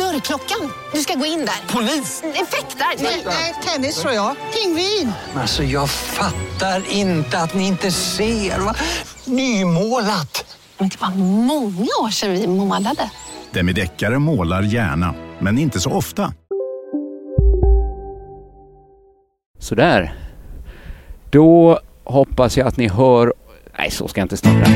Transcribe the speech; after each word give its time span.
Dörrklockan. 0.00 0.72
Du 0.92 0.98
ska 1.00 1.14
gå 1.14 1.26
in 1.26 1.38
där. 1.38 1.74
Polis? 1.74 2.22
Effektar? 2.34 2.86
Nej, 3.26 3.54
tennis 3.66 4.00
tror 4.02 4.14
jag. 4.14 4.36
Pingvin. 4.54 5.12
Alltså 5.34 5.62
jag 5.62 5.90
fattar 5.90 6.82
inte 6.90 7.38
att 7.38 7.54
ni 7.54 7.66
inte 7.66 7.90
ser. 7.90 8.58
Va? 8.58 8.74
Nymålat! 9.24 10.56
Men 10.78 10.88
det 10.88 11.00
var 11.00 11.10
många 11.44 11.88
år 12.02 12.10
sedan 12.10 12.32
vi 12.32 12.46
målade. 12.46 13.10
Demideckare 13.50 14.18
målar 14.18 14.62
gärna, 14.62 15.14
men 15.38 15.58
inte 15.58 15.80
så 15.80 15.90
ofta. 15.90 16.32
Sådär. 19.58 20.14
Då 21.30 21.80
hoppas 22.04 22.56
jag 22.56 22.66
att 22.66 22.76
ni 22.76 22.88
hör... 22.88 23.34
Nej, 23.78 23.90
så 23.90 24.08
ska 24.08 24.20
jag 24.20 24.24
inte 24.24 24.36
snurra. 24.36 24.66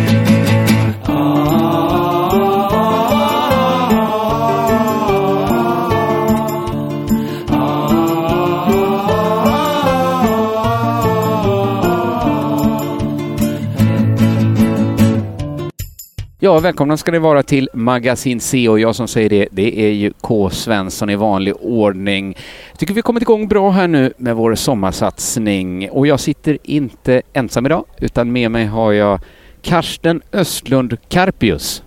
Ja, 16.44 16.60
välkomna 16.60 16.96
ska 16.96 17.12
ni 17.12 17.18
vara 17.18 17.42
till 17.42 17.68
Magasin 17.74 18.40
C 18.40 18.68
och 18.68 18.80
jag 18.80 18.94
som 18.94 19.08
säger 19.08 19.28
det, 19.28 19.48
det 19.50 19.80
är 19.80 19.90
ju 19.90 20.12
K. 20.20 20.50
Svensson 20.50 21.10
i 21.10 21.16
vanlig 21.16 21.54
ordning. 21.60 22.36
Jag 22.70 22.78
tycker 22.78 22.94
vi 22.94 23.02
kommit 23.02 23.22
igång 23.22 23.48
bra 23.48 23.70
här 23.70 23.88
nu 23.88 24.12
med 24.16 24.36
vår 24.36 24.54
sommarsatsning 24.54 25.90
och 25.90 26.06
jag 26.06 26.20
sitter 26.20 26.58
inte 26.62 27.22
ensam 27.32 27.66
idag 27.66 27.84
utan 27.98 28.32
med 28.32 28.50
mig 28.50 28.66
har 28.66 28.92
jag 28.92 29.20
Karsten 29.62 30.22
Östlund 30.32 30.96
Karpius. 31.08 31.82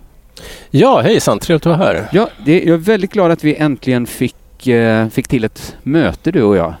Ja, 0.70 1.00
hejsan, 1.00 1.38
trevligt 1.38 1.66
att 1.66 1.78
vara 1.78 1.92
här. 1.92 2.08
Ja, 2.12 2.28
det, 2.44 2.62
jag 2.62 2.74
är 2.74 2.78
väldigt 2.78 3.12
glad 3.12 3.30
att 3.30 3.44
vi 3.44 3.54
äntligen 3.54 4.06
fick, 4.06 4.66
eh, 4.66 5.08
fick 5.08 5.28
till 5.28 5.44
ett 5.44 5.76
möte 5.82 6.30
du 6.30 6.42
och 6.42 6.56
jag. 6.56 6.74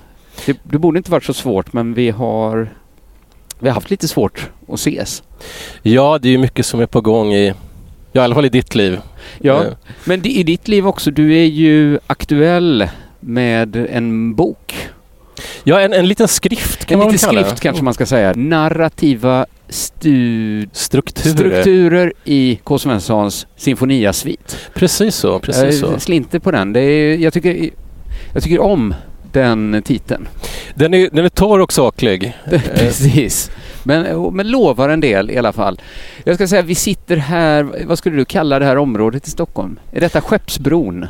Det, 0.46 0.58
det 0.62 0.78
borde 0.78 0.98
inte 0.98 1.10
varit 1.10 1.24
så 1.24 1.34
svårt 1.34 1.72
men 1.72 1.94
vi 1.94 2.10
har, 2.10 2.68
vi 3.58 3.68
har 3.68 3.74
haft 3.74 3.90
lite 3.90 4.08
svårt 4.08 4.50
att 4.68 4.74
ses. 4.74 5.22
Ja, 5.82 6.18
det 6.22 6.28
är 6.28 6.32
ju 6.32 6.38
mycket 6.38 6.66
som 6.66 6.80
är 6.80 6.86
på 6.86 7.00
gång 7.00 7.32
i, 7.32 7.54
ja, 8.12 8.20
i 8.20 8.24
alla 8.24 8.34
fall 8.34 8.44
i 8.44 8.48
ditt 8.48 8.74
liv. 8.74 8.98
Ja, 9.40 9.64
Eh, 9.64 9.72
men 10.04 10.26
i 10.26 10.42
ditt 10.42 10.68
liv 10.68 10.86
också. 10.86 11.10
Du 11.10 11.36
är 11.36 11.44
ju 11.44 11.98
aktuell 12.06 12.88
med 13.20 13.76
en 13.76 14.34
bok. 14.34 14.88
Ja, 15.64 15.80
en, 15.80 15.92
en 15.92 16.08
liten 16.08 16.28
skrift 16.28 16.84
kan 16.84 16.94
En 16.94 16.98
man 17.04 17.12
liten 17.12 17.26
kalla 17.28 17.40
skrift 17.42 17.56
det. 17.56 17.62
kanske 17.62 17.84
man 17.84 17.94
ska 17.94 18.06
säga. 18.06 18.32
Narrativa 18.36 19.46
stud- 19.68 20.68
Strukturer. 20.72 21.34
strukturer 21.34 22.12
i 22.24 22.60
K. 22.64 22.78
Svenssons 22.78 23.46
Sinfonia-svit. 23.56 24.56
Precis 24.74 25.14
så, 25.14 25.38
precis 25.38 25.62
jag 25.62 25.74
så. 25.74 26.00
slinter 26.00 26.38
på 26.38 26.50
den. 26.50 26.72
Det 26.72 26.80
är, 26.80 27.16
jag, 27.18 27.32
tycker, 27.32 27.70
jag 28.32 28.42
tycker 28.42 28.60
om 28.60 28.94
den 29.32 29.82
titeln. 29.84 30.28
Den 30.74 30.94
är, 30.94 31.08
den 31.12 31.24
är 31.24 31.28
torr 31.28 31.58
och 31.60 31.72
saklig. 31.72 32.32
Precis. 32.74 33.50
Men, 33.88 34.22
men 34.34 34.50
lovar 34.50 34.88
en 34.88 35.00
del 35.00 35.30
i 35.30 35.38
alla 35.38 35.52
fall. 35.52 35.80
Jag 36.24 36.34
ska 36.34 36.46
säga, 36.48 36.62
vi 36.62 36.74
sitter 36.74 37.16
här, 37.16 37.84
vad 37.86 37.98
skulle 37.98 38.16
du 38.16 38.24
kalla 38.24 38.58
det 38.58 38.64
här 38.64 38.76
området 38.78 39.26
i 39.26 39.30
Stockholm? 39.30 39.78
Är 39.92 40.00
detta 40.00 40.20
Skeppsbron? 40.20 41.06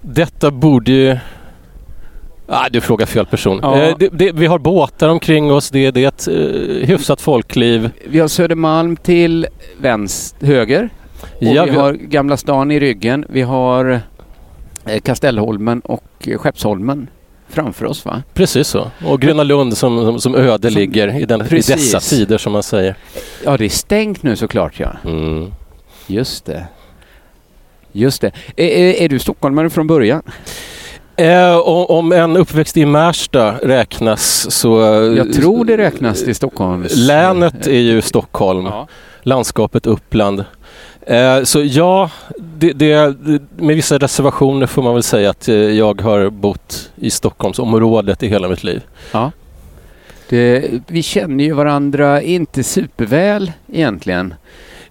Detta 0.00 0.50
borde 0.50 0.92
ju... 0.92 1.16
Ah, 2.46 2.68
du 2.70 2.80
frågar 2.80 3.06
fel 3.06 3.26
person. 3.26 3.58
Ja. 3.62 3.78
Eh, 3.82 3.96
det, 3.98 4.08
det, 4.08 4.32
vi 4.32 4.46
har 4.46 4.58
båtar 4.58 5.08
omkring 5.08 5.52
oss, 5.52 5.70
det, 5.70 5.90
det 5.90 6.04
är 6.04 6.08
ett 6.08 6.28
uh, 6.30 6.86
hyfsat 6.86 7.20
folkliv. 7.20 7.90
Vi 8.08 8.18
har 8.20 8.28
Södermalm 8.28 8.96
till 8.96 9.46
vänster, 9.80 10.46
höger. 10.46 10.90
Och 11.22 11.28
Ja, 11.42 11.64
vi 11.64 11.70
vi- 11.70 11.76
har 11.76 11.92
Gamla 11.92 12.36
stan 12.36 12.70
i 12.70 12.80
ryggen. 12.80 13.24
Vi 13.28 13.42
har 13.42 14.00
eh, 14.86 15.00
Kastellholmen 15.00 15.80
och 15.80 16.04
eh, 16.28 16.38
Skeppsholmen 16.38 17.06
framför 17.50 17.86
oss 17.86 18.04
va? 18.04 18.22
Precis 18.34 18.68
så. 18.68 18.90
Och 19.06 19.20
Gröna 19.20 19.42
Lund 19.42 19.76
som, 19.76 20.04
som, 20.04 20.20
som 20.20 20.34
öde 20.34 20.70
Som- 20.70 20.80
ligger 20.80 21.20
i, 21.20 21.24
den, 21.24 21.40
i 21.46 21.48
dessa 21.60 22.00
tider 22.00 22.38
som 22.38 22.52
man 22.52 22.62
säger. 22.62 22.94
Ja, 23.44 23.56
det 23.56 23.64
är 23.64 23.68
stängt 23.68 24.22
nu 24.22 24.36
såklart 24.36 24.80
ja. 24.80 24.92
Mm. 25.04 25.52
Just 26.06 26.44
det. 26.44 26.66
Just 27.92 28.20
det. 28.20 28.32
Är, 28.56 28.66
är, 28.68 29.02
är 29.02 29.08
du 29.08 29.18
stockholmare 29.18 29.70
från 29.70 29.86
början? 29.86 30.22
Eh, 31.16 31.56
om, 31.58 31.86
om 31.86 32.12
en 32.12 32.36
uppväxt 32.36 32.76
i 32.76 32.86
Märsta 32.86 33.54
räknas 33.62 34.50
så... 34.50 34.82
eh, 34.82 35.16
Jag 35.16 35.32
tror 35.32 35.64
det 35.64 35.76
räknas 35.76 36.24
till 36.24 36.34
Stockholms... 36.34 36.96
Länet 36.96 37.66
är 37.66 37.78
ju 37.80 38.02
Stockholm, 38.02 38.64
Ja. 38.66 38.88
landskapet 39.22 39.86
Uppland. 39.86 40.44
Eh, 41.06 41.42
så 41.42 41.62
ja, 41.62 42.10
det, 42.38 42.72
det, 42.72 43.16
med 43.56 43.76
vissa 43.76 43.98
reservationer 43.98 44.66
får 44.66 44.82
man 44.82 44.94
väl 44.94 45.02
säga 45.02 45.30
att 45.30 45.48
eh, 45.48 45.54
jag 45.54 46.00
har 46.00 46.30
bott 46.30 46.90
i 46.96 47.10
Stockholmsområdet 47.10 48.22
i 48.22 48.28
hela 48.28 48.48
mitt 48.48 48.64
liv. 48.64 48.82
ja. 49.12 49.32
Det, 50.28 50.70
vi 50.86 51.02
känner 51.02 51.44
ju 51.44 51.52
varandra 51.52 52.22
inte 52.22 52.62
superväl 52.62 53.52
egentligen. 53.72 54.34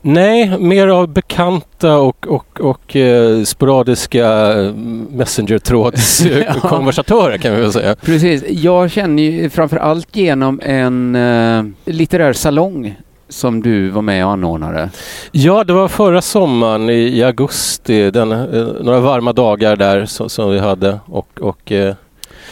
Nej, 0.02 0.58
mer 0.60 0.88
av 0.88 1.08
bekanta 1.08 1.98
och, 1.98 2.28
och, 2.28 2.62
och 2.62 2.96
eh, 2.96 3.44
sporadiska 3.44 4.28
eh, 4.60 4.74
messenger-trådskonversatörer 5.10 7.38
kan 7.38 7.56
vi 7.56 7.62
väl 7.62 7.74
säga. 7.74 7.96
Precis. 7.96 8.44
Jag 8.50 8.92
känner 8.92 9.24
ju 9.24 9.50
framför 9.50 9.78
allt 9.78 10.16
genom 10.16 10.62
en 10.64 11.16
uh, 11.16 11.66
litterär 11.86 12.34
salong 12.34 12.96
som 13.30 13.62
du 13.62 13.90
var 13.90 14.02
med 14.02 14.26
och 14.26 14.32
anordnade. 14.32 14.90
Ja, 15.32 15.64
det 15.64 15.74
var 15.74 15.88
förra 15.88 16.22
sommaren 16.22 16.90
i, 16.90 17.18
i 17.18 17.24
augusti, 17.24 18.12
den, 18.12 18.32
eh, 18.32 18.68
några 18.82 19.00
varma 19.00 19.34
dagar 19.34 19.76
där 19.76 20.06
som, 20.06 20.30
som 20.30 20.52
vi 20.52 20.60
hade 20.60 21.00
och, 21.06 21.42
och 21.42 21.72
eh, 21.72 21.96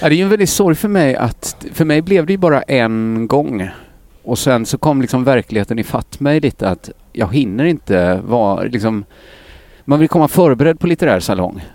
Ja, 0.02 0.10
det 0.10 0.16
är 0.16 0.18
ju 0.18 0.24
en 0.24 0.30
väldigt 0.30 0.50
sorg 0.50 0.76
för 0.76 0.88
mig 0.88 1.16
att, 1.16 1.66
för 1.74 1.86
mig 1.86 2.02
blev 2.02 2.26
det 2.26 2.34
ju 2.34 2.38
bara 2.38 2.62
en 2.62 3.28
gång. 3.28 3.70
Och 4.24 4.40
sen 4.40 4.66
så 4.66 4.78
kom 4.78 5.02
liksom 5.02 5.24
verkligheten 5.24 5.80
ifatt 5.80 6.20
mig 6.20 6.40
lite 6.40 6.70
att 6.70 6.90
jag 7.14 7.34
hinner 7.34 7.66
inte 7.66 8.22
vara 8.24 8.64
liksom, 8.64 9.06
man 9.86 10.00
vill 10.00 10.09
komma 10.09 10.28
förberedd 10.28 10.80
på 10.80 10.88
litterär 10.88 11.20
salong. 11.20 11.66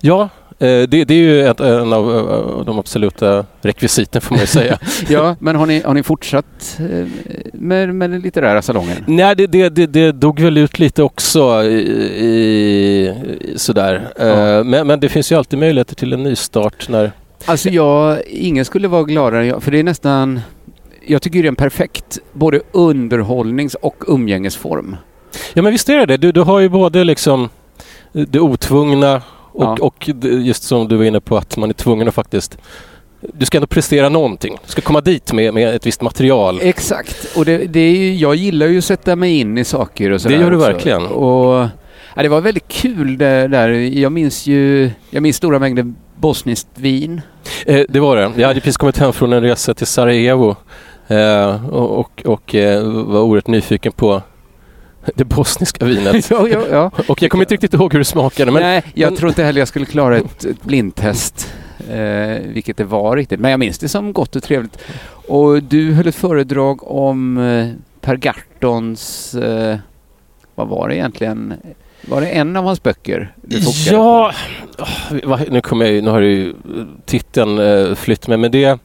Ja, 0.00 0.28
det, 0.58 1.04
det 1.04 1.14
är 1.14 1.18
ju 1.18 1.46
ett, 1.46 1.60
en 1.60 1.92
av 1.92 2.16
eh, 2.58 2.64
de 2.64 2.78
absoluta 2.78 3.44
rekvisiten 3.60 4.20
får 4.20 4.34
man 4.34 4.40
ju 4.40 4.46
säga. 4.46 4.78
Ja, 5.08 5.36
men 5.38 5.56
har 5.56 5.66
ni, 5.66 5.80
har 5.80 5.94
ni 5.94 6.02
fortsatt 6.02 6.78
eh, 6.78 7.06
med, 7.52 7.94
med 7.94 8.10
den 8.10 8.20
litterära 8.20 8.62
salongen? 8.62 8.96
Nej, 9.06 9.36
det, 9.36 9.46
det, 9.46 9.68
det, 9.68 9.86
det 9.86 10.12
dog 10.12 10.40
väl 10.40 10.58
ut 10.58 10.78
lite 10.78 11.02
också 11.02 11.64
i, 11.64 11.80
i, 12.16 13.14
sådär. 13.56 14.08
Ja. 14.18 14.24
Eh, 14.58 14.64
Men, 14.64 14.86
men 14.86 15.00
det 15.00 15.08
finns 15.08 15.32
ju 15.32 15.36
alltid 15.36 15.58
möjligheter 15.58 15.94
till 15.94 16.12
en 16.12 16.22
nystart 16.22 16.88
när... 16.88 17.12
Alltså 17.44 17.68
jag, 17.68 18.22
ingen 18.26 18.64
skulle 18.64 18.88
vara 18.88 19.02
gladare 19.02 19.40
än 19.40 19.46
jag, 19.46 19.62
för 19.62 19.70
det 19.70 19.78
är 19.78 19.84
nästan, 19.84 20.40
jag 21.06 21.22
tycker 21.22 21.42
det 21.42 21.46
är 21.46 21.48
en 21.48 21.56
perfekt 21.56 22.18
både 22.32 22.60
underhållnings 22.72 23.74
och 23.74 24.04
umgängesform. 24.08 24.96
Ja 25.54 25.62
men 25.62 25.72
visst 25.72 25.88
är 25.88 25.98
det 25.98 26.06
det. 26.06 26.16
Du, 26.16 26.32
du 26.32 26.40
har 26.40 26.60
ju 26.60 26.68
både 26.68 27.04
liksom 27.04 27.48
det 28.12 28.40
otvungna 28.40 29.22
och, 29.52 29.64
Ja. 29.64 29.76
och 29.80 30.08
just 30.22 30.62
som 30.62 30.88
du 30.88 30.96
var 30.96 31.04
inne 31.04 31.20
på 31.20 31.36
att 31.36 31.56
man 31.56 31.68
är 31.68 31.74
tvungen 31.74 32.08
att 32.08 32.14
faktiskt 32.14 32.58
du 33.34 33.46
ska 33.46 33.58
ändå 33.58 33.66
prestera 33.66 34.08
någonting. 34.08 34.56
Du 34.66 34.70
ska 34.72 34.82
komma 34.82 35.00
dit 35.00 35.32
med, 35.32 35.54
med 35.54 35.74
ett 35.74 35.86
visst 35.86 36.00
material. 36.02 36.58
Exakt, 36.62 37.36
och 37.36 37.44
det, 37.44 37.58
det 37.58 37.80
är 37.80 37.96
ju, 37.96 38.14
jag 38.14 38.34
gillar 38.34 38.66
ju 38.66 38.78
att 38.78 38.84
sätta 38.84 39.16
mig 39.16 39.38
in 39.40 39.58
i 39.58 39.64
saker 39.64 40.10
och 40.10 40.20
sådär 40.20 40.36
Det 40.36 40.42
gör 40.42 40.50
du 40.50 40.56
också. 40.56 40.66
verkligen. 40.72 41.06
Och, 41.06 41.68
ja, 42.16 42.22
det 42.22 42.28
var 42.28 42.40
väldigt 42.40 42.68
kul 42.68 43.18
det 43.18 43.48
där. 43.48 43.68
Jag 43.68 44.12
minns 44.12 44.46
ju, 44.46 44.90
jag 45.10 45.22
minns 45.22 45.36
stora 45.36 45.58
mängder 45.58 45.92
bosniskt 46.16 46.68
vin. 46.74 47.20
Eh, 47.66 47.84
det 47.88 48.00
var 48.00 48.16
det. 48.16 48.32
Jag 48.36 48.48
hade 48.48 48.60
precis 48.60 48.76
kommit 48.76 48.98
hem 48.98 49.12
från 49.12 49.32
en 49.32 49.40
resa 49.42 49.74
till 49.74 49.86
Sarajevo 49.86 50.56
eh, 51.08 51.68
och, 51.74 51.98
och, 51.98 52.22
och 52.26 52.54
eh, 52.54 52.82
var 52.84 53.20
oerhört 53.20 53.46
nyfiken 53.46 53.92
på 53.92 54.22
det 55.14 55.24
bosniska 55.24 55.84
vinet. 55.84 56.30
ja, 56.30 56.48
ja, 56.48 56.60
ja. 56.70 56.90
Och 57.08 57.22
jag 57.22 57.30
kommer 57.30 57.44
inte 57.44 57.54
riktigt 57.54 57.74
ihåg 57.74 57.92
hur 57.92 57.98
det 57.98 58.04
smakade. 58.04 58.50
Men, 58.52 58.62
Nej, 58.62 58.82
jag 58.94 59.10
men, 59.10 59.16
tror 59.18 59.28
inte 59.28 59.44
heller 59.44 59.60
jag 59.60 59.68
skulle 59.68 59.86
klara 59.86 60.16
ett, 60.16 60.44
ett 60.44 60.62
blindtest, 60.62 61.52
eh, 61.90 62.42
vilket 62.52 62.76
det 62.76 62.84
var 62.84 63.16
riktigt. 63.16 63.40
Men 63.40 63.50
jag 63.50 63.60
minns 63.60 63.78
det 63.78 63.88
som 63.88 64.12
gott 64.12 64.36
och 64.36 64.42
trevligt. 64.42 64.78
Och 65.28 65.62
du 65.62 65.92
höll 65.92 66.06
ett 66.06 66.14
föredrag 66.14 66.90
om 66.90 67.38
eh, 67.38 67.68
Per 68.00 68.16
Gahrtons, 68.16 69.34
eh, 69.34 69.76
vad 70.54 70.68
var 70.68 70.88
det 70.88 70.94
egentligen? 70.96 71.54
Var 72.08 72.20
det 72.20 72.26
en 72.26 72.56
av 72.56 72.64
hans 72.64 72.82
böcker? 72.82 73.34
Du 73.42 73.58
Ja, 73.90 74.32
oh, 75.24 75.40
nu 75.50 75.60
kommer 75.60 75.84
jag 75.84 75.94
ju- 75.94 76.00
nu 76.02 76.10
har 76.10 76.20
ju 76.20 76.54
titeln 77.04 77.58
eh, 77.58 77.94
flytt 77.94 78.28
med, 78.28 78.40
men 78.40 78.50
det, 78.50 78.78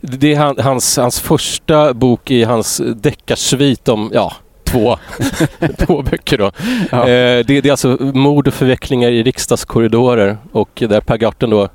det 0.00 0.32
är 0.34 0.38
han, 0.38 0.56
hans, 0.58 0.96
hans 0.96 1.20
första 1.20 1.94
bok 1.94 2.30
i 2.30 2.44
hans 2.44 2.82
deckarsvit 2.96 3.88
om, 3.88 4.10
ja, 4.14 4.32
två, 4.70 4.98
två 5.78 6.02
böcker 6.02 6.38
då. 6.38 6.50
Ja. 6.90 7.00
Eh, 7.08 7.44
det, 7.46 7.60
det 7.60 7.66
är 7.66 7.70
alltså 7.70 7.88
mord 8.00 8.48
och 8.48 8.54
förvecklingar 8.54 9.10
i 9.10 9.22
riksdagskorridorer 9.22 10.38
och 10.52 10.82
där 10.88 11.00
Per 11.00 11.16
Gahrton 11.16 11.50
då 11.50 11.68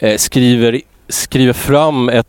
eh, 0.00 0.16
skriver, 0.16 0.80
skriver 1.08 1.52
fram 1.52 2.08
ett 2.08 2.26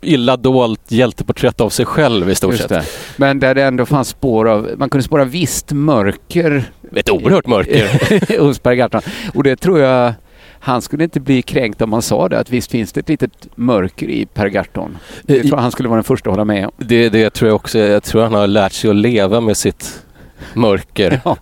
illa 0.00 0.36
dolt 0.36 0.80
hjälteporträtt 0.88 1.60
av 1.60 1.70
sig 1.70 1.86
själv 1.86 2.30
i 2.30 2.34
stort 2.34 2.52
Just 2.52 2.62
sett. 2.62 2.68
det. 2.68 2.84
Men 3.16 3.40
där 3.40 3.54
det 3.54 3.62
ändå 3.62 3.86
fanns 3.86 4.08
spår 4.08 4.48
av, 4.48 4.70
man 4.76 4.90
kunde 4.90 5.04
spåra 5.04 5.24
visst 5.24 5.72
mörker 5.72 6.64
Ett 6.94 7.10
oerhört 7.10 7.46
mörker. 7.46 8.38
hos 8.40 8.58
Per 8.58 8.74
Gahrton. 8.74 9.00
Och 9.34 9.42
det 9.42 9.56
tror 9.56 9.80
jag, 9.80 10.12
han 10.60 10.82
skulle 10.82 11.04
inte 11.04 11.20
bli 11.20 11.42
kränkt 11.42 11.82
om 11.82 11.90
man 11.90 12.02
sa 12.02 12.28
det, 12.28 12.38
att 12.38 12.50
visst 12.50 12.70
finns 12.70 12.92
det 12.92 13.00
ett 13.00 13.08
litet 13.08 13.48
mörker 13.54 14.06
i 14.08 14.26
Per 14.26 14.46
Gahrton. 14.46 14.98
Det 15.22 15.40
tror 15.40 15.54
jag 15.54 15.58
han 15.62 15.72
skulle 15.72 15.88
vara 15.88 15.96
den 15.96 16.04
första 16.04 16.30
att 16.30 16.36
hålla 16.36 16.44
med 16.44 16.64
om. 16.66 16.72
Det, 16.78 17.08
det 17.08 17.30
tror 17.30 17.48
jag 17.48 17.56
också. 17.56 17.78
Jag 17.78 18.02
tror 18.02 18.22
han 18.22 18.34
har 18.34 18.46
lärt 18.46 18.72
sig 18.72 18.90
att 18.90 18.96
leva 18.96 19.40
med 19.40 19.56
sitt 19.56 20.02
mörker. 20.54 21.20
Ja. 21.24 21.36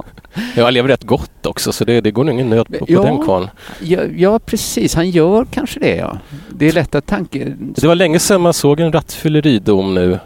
Jag 0.56 0.72
lever 0.72 0.88
rätt 0.88 1.04
gott 1.04 1.46
också 1.46 1.72
så 1.72 1.84
det, 1.84 2.00
det 2.00 2.10
går 2.10 2.24
nog 2.24 2.34
ingen 2.34 2.50
nöd 2.50 2.66
på, 2.66 2.78
på 2.78 2.92
Ja. 2.92 3.02
den 3.02 3.22
kvarn. 3.24 3.48
Ja, 3.80 4.00
ja, 4.16 4.38
precis. 4.38 4.94
Han 4.94 5.10
gör 5.10 5.44
kanske 5.44 5.80
det, 5.80 5.96
ja. 5.96 6.18
Det 6.50 6.68
är 6.68 6.72
lätt 6.72 6.94
att 6.94 7.06
tanke... 7.06 7.56
Det 7.58 7.86
var 7.86 7.94
länge 7.94 8.18
sedan 8.18 8.40
man 8.40 8.52
såg 8.54 8.80
en 8.80 8.92
rattfylleridom 8.92 9.94
nu. 9.94 10.18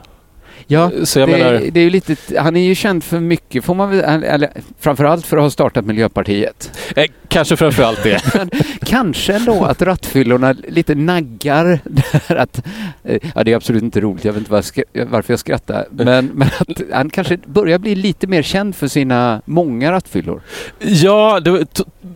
Ja, 0.71 0.91
Så 1.05 1.19
jag 1.19 1.29
det, 1.29 1.33
menar, 1.39 1.63
det 1.73 1.81
är 1.81 1.85
ju 1.85 1.91
lite... 1.91 2.17
Han 2.41 2.57
är 2.57 2.61
ju 2.61 2.75
känd 2.75 3.05
för 3.05 3.21
mycket, 3.21 3.65
får 3.65 3.75
man 3.75 3.91
väl... 3.91 4.25
Eller 4.25 4.51
framförallt 4.81 5.27
för 5.27 5.37
att 5.37 5.43
ha 5.43 5.51
startat 5.51 5.85
Miljöpartiet. 5.87 6.71
eh, 6.97 7.05
kanske 7.29 7.57
framförallt 7.57 8.03
det. 8.03 8.23
Kanske 8.85 9.35
ändå 9.35 9.65
att 9.65 9.83
rattfyllorna 9.83 10.55
lite 10.69 10.95
naggar 10.95 11.81
där 11.85 12.37
att... 12.37 12.67
eh, 13.05 13.19
Ja, 13.35 13.45
det 13.45 13.53
är 13.53 13.57
absolut 13.57 13.83
inte 13.83 14.01
roligt. 14.01 14.25
Jag 14.25 14.33
vet 14.33 14.39
inte 14.41 14.53
var- 14.53 15.05
varför 15.05 15.33
jag 15.33 15.41
skrattar. 15.41 15.87
Men, 15.91 16.27
men 16.35 16.49
att 16.59 16.81
han 16.93 17.11
kanske 17.11 17.37
börjar 17.45 17.79
bli 17.79 17.95
lite 17.95 18.27
mer 18.27 18.43
känd 18.43 18.77
för 18.77 18.89
sina 18.89 19.43
många 19.45 19.93
rattfyllor. 19.93 20.41
Ja, 20.79 21.41
det, 21.41 21.67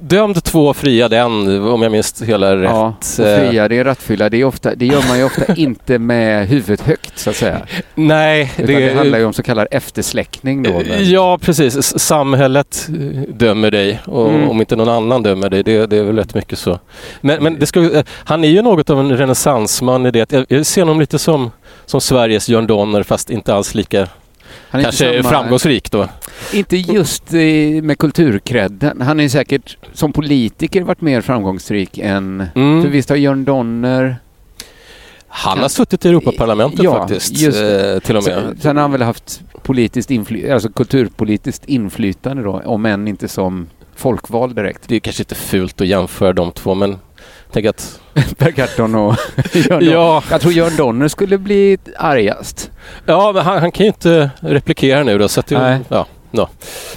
dömd 0.01 0.45
två, 0.45 0.75
friad 0.75 1.13
en 1.13 1.63
om 1.65 1.83
jag 1.83 1.93
minns 1.93 2.23
hela 2.23 2.57
rätt. 2.57 2.65
Ja, 2.71 2.95
Eh, 3.19 3.49
fria, 3.49 3.69
det 3.69 3.79
är 3.79 3.85
rattfylla. 3.85 4.29
Det, 4.29 4.37
är 4.37 4.45
ofta, 4.45 4.75
det 4.75 4.87
gör 4.87 5.09
man 5.09 5.19
ju 5.19 5.25
ofta 5.25 5.55
inte 5.55 5.99
med 5.99 6.49
huvudet 6.49 6.81
högt, 6.81 7.19
så 7.19 7.31
att 7.31 7.37
säga. 7.37 7.61
Nej, 7.95 8.42
Utan 8.57 8.67
det, 8.67 8.95
handlar 8.95 9.19
ju 9.19 9.25
om 9.25 9.33
så 9.33 9.43
kallad 9.43 9.67
eftersläckning 9.71 10.63
då. 10.63 10.73
väl? 10.79 11.11
Ja, 11.13 11.39
precis. 11.39 11.99
Samhället 11.99 12.89
eh, 12.89 13.21
dömer 13.35 13.71
dig 13.71 14.01
och 14.05 14.29
Mm. 14.29 14.51
om 14.51 14.61
inte 14.61 14.77
någon 14.77 14.89
annan 14.89 15.23
dömer 15.23 15.51
dig. 15.51 15.63
Det, 15.63 15.87
det 15.87 15.97
är 15.97 16.03
väl 16.03 16.17
rätt 16.17 16.35
mycket 16.35 16.59
så. 16.59 16.79
Men, 17.21 17.43
men 17.43 17.59
det 17.59 17.67
ska, 17.67 17.81
eh, 17.97 18.05
han 18.25 18.45
är 18.45 18.49
ju 18.49 18.63
något 18.63 18.91
av 18.91 19.01
en 19.01 19.17
renässansman 19.17 20.07
i 20.07 20.11
det. 20.11 20.21
att 20.21 20.33
Jag, 20.33 20.45
jag 20.49 20.67
ser 20.67 20.83
honom 20.83 21.01
lite 21.01 21.19
som, 21.19 21.51
som 21.87 22.01
Sveriges 22.01 22.49
Jörn 22.49 22.67
Donner 22.67 23.03
fast 23.03 23.31
inte 23.31 23.55
alls 23.55 23.75
lika 23.75 24.09
Han 24.71 24.83
kanske 24.83 25.23
samma- 25.23 25.31
framgångsrik 25.31 25.91
då. 25.91 26.09
Inte 26.53 26.77
just 26.77 27.33
eh, 27.35 27.39
med 27.83 27.99
kulturkredden. 27.99 29.01
Han 29.01 29.21
är 29.21 29.29
säkert 29.29 29.77
som 29.93 30.13
politiker 30.13 30.83
varit 30.83 31.01
mer 31.01 31.21
framgångsrik 31.21 31.99
än... 31.99 32.47
Mm. 32.55 32.83
För 32.83 32.91
visst 32.91 33.09
har 33.09 33.17
Jörn 33.17 33.45
Donner... 33.45 34.17
Han 35.35 35.59
har 35.59 35.69
suttit 35.69 36.05
i 36.05 36.09
Europaparlamentet 36.09 36.83
Ja, 36.85 36.99
faktiskt. 36.99 37.33
eh, 37.47 37.99
till 37.99 38.17
och 38.17 38.25
med. 38.25 38.57
Sen, 38.61 38.77
har 38.77 38.83
han 38.83 38.93
väl 38.93 39.03
haft 39.03 39.41
politiskt 39.63 40.11
infly- 40.11 40.53
alltså 40.53 40.69
kulturpolitiskt 40.69 41.65
inflytande 41.65 42.43
då, 42.43 42.63
om 42.65 42.87
än 42.87 43.09
inte 43.09 43.29
som 43.29 43.67
folkvald 43.97 44.57
direkt. 44.57 44.83
Det 44.87 44.97
är 44.97 45.01
kanske 45.01 45.23
inte 45.23 45.35
fult 45.35 45.81
att 45.81 45.87
jämföra 45.87 46.33
de 46.33 46.53
två 46.53 46.75
men 46.75 46.99
tänk 47.53 47.67
att... 47.67 48.01
Per 48.39 48.51
Gahrton 48.51 48.95
och 48.95 49.17
Jörn. 49.53 49.85
Ja, 49.91 50.23
Jag 50.31 50.41
tror 50.41 50.53
Jörn 50.53 50.77
Donner 50.77 51.09
skulle 51.09 51.39
bli 51.39 51.79
argast. 51.99 52.71
ja 53.07 53.33
men 53.35 53.45
han, 53.45 53.59
han 53.59 53.73
kan 53.73 53.85
ju 53.87 53.89
inte 53.93 54.31
replikera 54.41 55.03
nu 55.03 55.19
då 55.19 55.29
så 55.29 55.41
att 55.41 55.47
det, 55.47 55.81
ja, 55.89 56.07
no. 56.33 56.49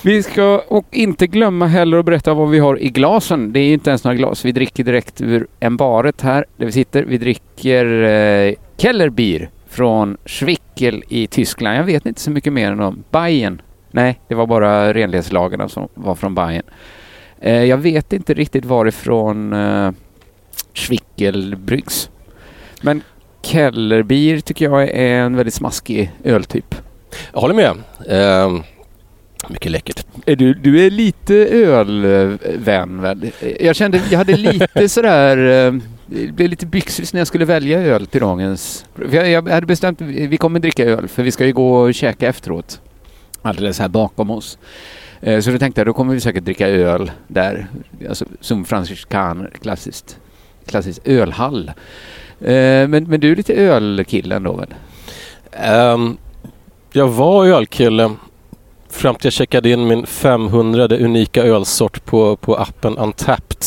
Vi 0.04 0.24
ska 0.24 0.62
och 0.68 0.86
inte 0.92 1.28
glömma 1.28 1.68
heller 1.68 1.98
att 1.98 2.06
berätta 2.06 2.34
vad 2.34 2.50
vi 2.50 2.60
har 2.60 2.82
i 2.82 2.90
glasen. 2.90 3.54
Det 3.54 3.60
är 3.60 3.74
inte 3.74 3.90
ens 3.90 4.04
några 4.04 4.16
glas. 4.16 4.46
Vi 4.46 4.52
dricker 4.52 4.84
direkt 4.84 5.22
ur 5.22 5.48
embaret 5.60 6.22
här 6.22 6.46
där 6.58 6.66
vi 6.66 6.72
sitter. 6.72 7.04
Vi 7.04 7.18
dricker 7.18 8.04
eh, 8.04 8.54
Kellerbier 8.78 9.50
från 9.70 10.18
Schwickel 10.26 11.04
i 11.10 11.28
Tyskland. 11.28 11.78
Jag 11.78 11.84
vet 11.84 12.06
inte 12.06 12.22
så 12.22 12.32
mycket 12.32 12.54
mer 12.54 12.72
än 12.72 12.80
om 12.80 13.04
Bayern. 13.12 13.62
Nej, 13.92 14.20
det 14.28 14.36
var 14.36 14.48
bara 14.48 14.94
renlighetslagarna 14.94 15.70
som 15.70 15.88
var 15.94 16.16
från 16.16 16.36
Bayern. 16.36 16.66
Eh, 17.42 17.64
jag 17.64 17.78
vet 17.78 18.14
inte 18.14 18.34
riktigt 18.34 18.66
varifrån 18.66 19.54
eh, 19.54 19.92
Schwickel 20.74 21.56
bryggs. 21.56 22.10
Men 22.82 23.02
Kellerbier 23.42 24.40
tycker 24.40 24.66
jag 24.66 24.84
är 24.84 25.20
en 25.20 25.36
väldigt 25.36 25.54
smaskig 25.54 26.12
öltyp. 26.24 26.76
Jag 27.34 27.42
håller 27.42 27.56
med. 27.56 27.76
Ehm, 28.10 28.64
mycket 29.50 29.72
läckert. 29.72 30.06
Är 30.26 30.36
du, 30.36 30.54
du 30.54 30.86
är 30.86 30.90
lite 30.90 31.36
ölvän 31.46 33.02
väl? 33.02 33.32
Jag 33.60 33.76
kände, 33.76 34.02
jag 34.12 34.18
hade 34.18 34.38
lite 34.38 34.90
sådär, 34.90 35.68
eh, 35.68 35.74
det 36.08 36.32
blev 36.32 36.50
lite 36.50 36.66
byxis 36.66 37.14
när 37.14 37.20
jag 37.20 37.28
skulle 37.28 37.46
välja 37.46 37.80
öl 37.82 38.08
till 38.08 38.22
dagens. 38.22 38.86
Jag, 39.12 39.30
jag 39.30 39.50
hade 39.50 39.66
bestämt, 39.68 40.02
vi 40.02 40.38
kommer 40.38 40.60
dricka 40.60 40.84
öl 40.86 41.08
för 41.08 41.24
vi 41.24 41.32
ska 41.32 41.46
ju 41.46 41.54
gå 41.54 41.76
och 41.78 41.94
käka 41.94 42.28
efteråt. 42.28 42.82
Alldeles 43.42 43.80
här 43.80 43.88
bakom 43.88 44.30
oss. 44.32 44.58
Eh, 45.22 45.40
Så 45.40 45.52
då 45.52 45.58
tänkte 45.58 45.82
jag, 45.82 45.88
då 45.88 45.94
kommer 45.94 46.14
vi 46.14 46.20
säkert 46.20 46.44
dricka 46.46 46.68
öl 46.68 47.12
där. 47.28 47.68
Alltså 48.10 48.26
som 48.42 48.66
franciskan, 48.66 49.48
klassiskt, 49.62 50.18
klassiskt 50.66 51.08
ölhall. 51.08 51.70
Eh, 52.42 52.88
Men, 52.88 53.04
men 53.04 53.20
du 53.20 53.32
är 53.32 53.36
lite 53.36 53.54
ölkillen 53.54 54.44
då 54.44 54.54
väl? 54.54 54.74
Ehm, 55.52 56.18
jag 56.92 57.08
var 57.08 57.46
ölkille 57.46 58.12
fram 58.96 59.16
till 59.16 59.26
jag 59.26 59.34
checkade 59.34 59.70
in 59.70 59.88
min 59.88 60.06
500 60.06 60.88
unika 60.88 61.44
ölsort 61.44 62.06
på, 62.06 62.36
på 62.36 62.56
appen 62.56 62.98
Untapped. 62.98 63.66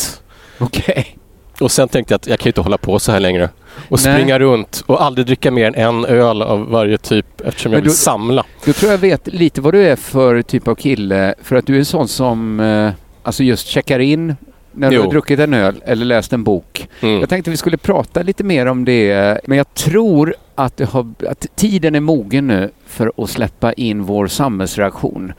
Okej. 0.59 1.17
Och 1.59 1.71
sen 1.71 1.87
tänkte 1.87 2.13
jag 2.13 2.17
att 2.17 2.27
jag 2.27 2.39
kan 2.39 2.45
ju 2.45 2.49
inte 2.49 2.61
hålla 2.61 2.77
på 2.77 2.99
så 2.99 3.11
här 3.11 3.19
längre. 3.19 3.49
Och 3.89 3.99
Nej. 4.05 4.13
springa 4.13 4.39
runt 4.39 4.83
och 4.85 5.03
aldrig 5.03 5.27
dricka 5.27 5.51
mer 5.51 5.65
än 5.65 5.75
en 5.75 6.05
öl 6.05 6.41
av 6.41 6.69
varje 6.69 6.97
typ 6.97 7.41
eftersom 7.41 7.71
jag 7.71 7.79
Men 7.79 7.83
vill 7.83 7.97
samla. 7.97 8.45
Då 8.65 8.73
tror 8.73 8.91
jag 8.91 8.97
vet 8.97 9.27
lite 9.27 9.61
vad 9.61 9.73
du 9.73 9.87
är 9.87 9.95
för 9.95 10.41
typ 10.41 10.67
av 10.67 10.75
kille. 10.75 11.35
För 11.43 11.55
att 11.55 11.65
du 11.67 11.75
är 11.75 11.79
en 11.79 11.85
sån 11.85 12.07
som 12.07 12.59
eh, 12.59 12.91
alltså 13.23 13.43
just 13.43 13.67
checkar 13.67 13.99
in 13.99 14.35
när 14.71 14.89
du 14.91 14.99
har 14.99 15.09
druckit 15.09 15.39
en 15.39 15.53
öl 15.53 15.81
eller 15.85 16.05
läst 16.05 16.33
en 16.33 16.43
bok. 16.43 16.87
Mm. 17.01 17.19
Jag 17.19 17.29
tänkte 17.29 17.51
vi 17.51 17.57
skulle 17.57 17.77
prata 17.77 18.21
lite 18.21 18.43
mer 18.43 18.65
om 18.65 18.85
det. 18.85 19.39
Men 19.45 19.57
jag 19.57 19.73
tror 19.73 20.35
att, 20.55 20.79
har, 20.79 21.07
att 21.29 21.47
tiden 21.55 21.95
är 21.95 21.99
mogen 21.99 22.47
nu 22.47 22.69
för 22.85 23.11
att 23.17 23.29
släppa 23.29 23.73
in 23.73 24.03
vår 24.03 24.27
samhällsreaktion. 24.27 25.33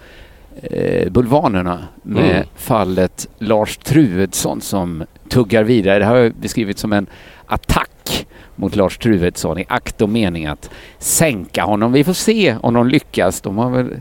Eh, 0.63 1.11
bulvanerna 1.11 1.79
med 2.03 2.31
Mm. 2.31 2.47
fallet 2.57 3.29
Lars 3.39 3.77
Truedsson 3.77 4.61
som 4.61 5.05
tuggar 5.29 5.63
vidare. 5.65 5.99
Det 5.99 6.05
har 6.05 6.17
jag 6.17 6.33
beskrivit 6.35 6.79
som 6.79 6.93
en 6.93 7.07
attack 7.47 8.27
mot 8.57 8.77
Lars 8.77 8.99
Truedsson 8.99 9.59
i 9.59 9.65
akt 9.69 10.03
och 10.03 10.09
mening 10.09 10.47
att 10.47 10.71
sänka 10.99 11.65
honom. 11.65 11.93
Vi 11.93 12.05
får 12.05 12.13
se 12.13 12.57
om 12.61 12.75
de 12.75 12.89
lyckas. 12.89 13.41
De 13.41 13.59
har 13.59 13.71
väl... 13.71 14.01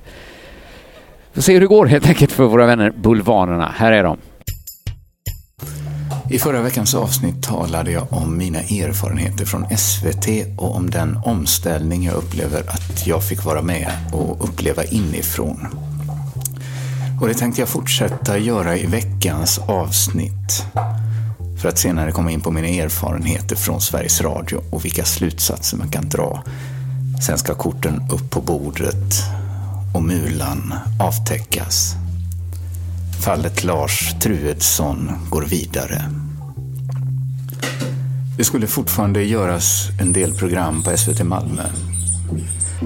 får 1.33 1.41
se 1.41 1.53
hur 1.53 1.61
det 1.61 1.67
går 1.67 1.85
helt 1.85 2.07
enkelt 2.07 2.31
för 2.31 2.43
våra 2.43 2.65
vänner 2.65 2.93
Bulvanerna. 2.95 3.73
Här 3.75 3.91
är 3.91 4.03
de. 4.03 4.17
I 6.31 6.39
förra 6.39 6.61
veckans 6.61 6.93
avsnitt 6.93 7.43
talade 7.43 7.91
jag 7.91 8.13
om 8.13 8.37
mina 8.37 8.59
erfarenheter 8.59 9.45
från 9.45 9.77
SVT 9.77 10.27
och 10.57 10.75
om 10.75 10.89
den 10.89 11.17
omställning 11.25 12.03
jag 12.03 12.15
upplever 12.15 12.69
att 12.69 13.07
jag 13.07 13.23
fick 13.23 13.45
vara 13.45 13.61
med 13.61 13.91
och 14.13 14.43
uppleva 14.43 14.83
inifrån. 14.83 15.67
Och 17.21 17.27
det 17.27 17.33
tänkte 17.33 17.61
jag 17.61 17.69
fortsätta 17.69 18.37
göra 18.37 18.77
i 18.77 18.85
veckans 18.85 19.59
avsnitt. 19.59 20.65
För 21.61 21.69
att 21.69 21.77
senare 21.77 22.11
komma 22.11 22.31
in 22.31 22.41
på 22.41 22.51
mina 22.51 22.67
erfarenheter 22.67 23.55
från 23.55 23.81
Sveriges 23.81 24.21
Radio 24.21 24.61
och 24.71 24.85
vilka 24.85 25.05
slutsatser 25.05 25.77
man 25.77 25.89
kan 25.89 26.09
dra. 26.09 26.43
Sen 27.25 27.37
ska 27.37 27.55
korten 27.55 28.01
upp 28.11 28.29
på 28.31 28.41
bordet 28.41 29.23
och 29.95 30.03
mulan 30.03 30.73
avtäckas. 30.99 31.95
Fallet 33.19 33.63
Lars 33.63 34.15
Truedsson 34.21 35.11
går 35.29 35.41
vidare. 35.41 36.05
Det 38.37 38.43
skulle 38.43 38.67
fortfarande 38.67 39.23
göras 39.23 39.87
en 40.01 40.13
del 40.13 40.33
program 40.33 40.83
på 40.83 40.97
SVT 40.97 41.23
Malmö. 41.23 41.63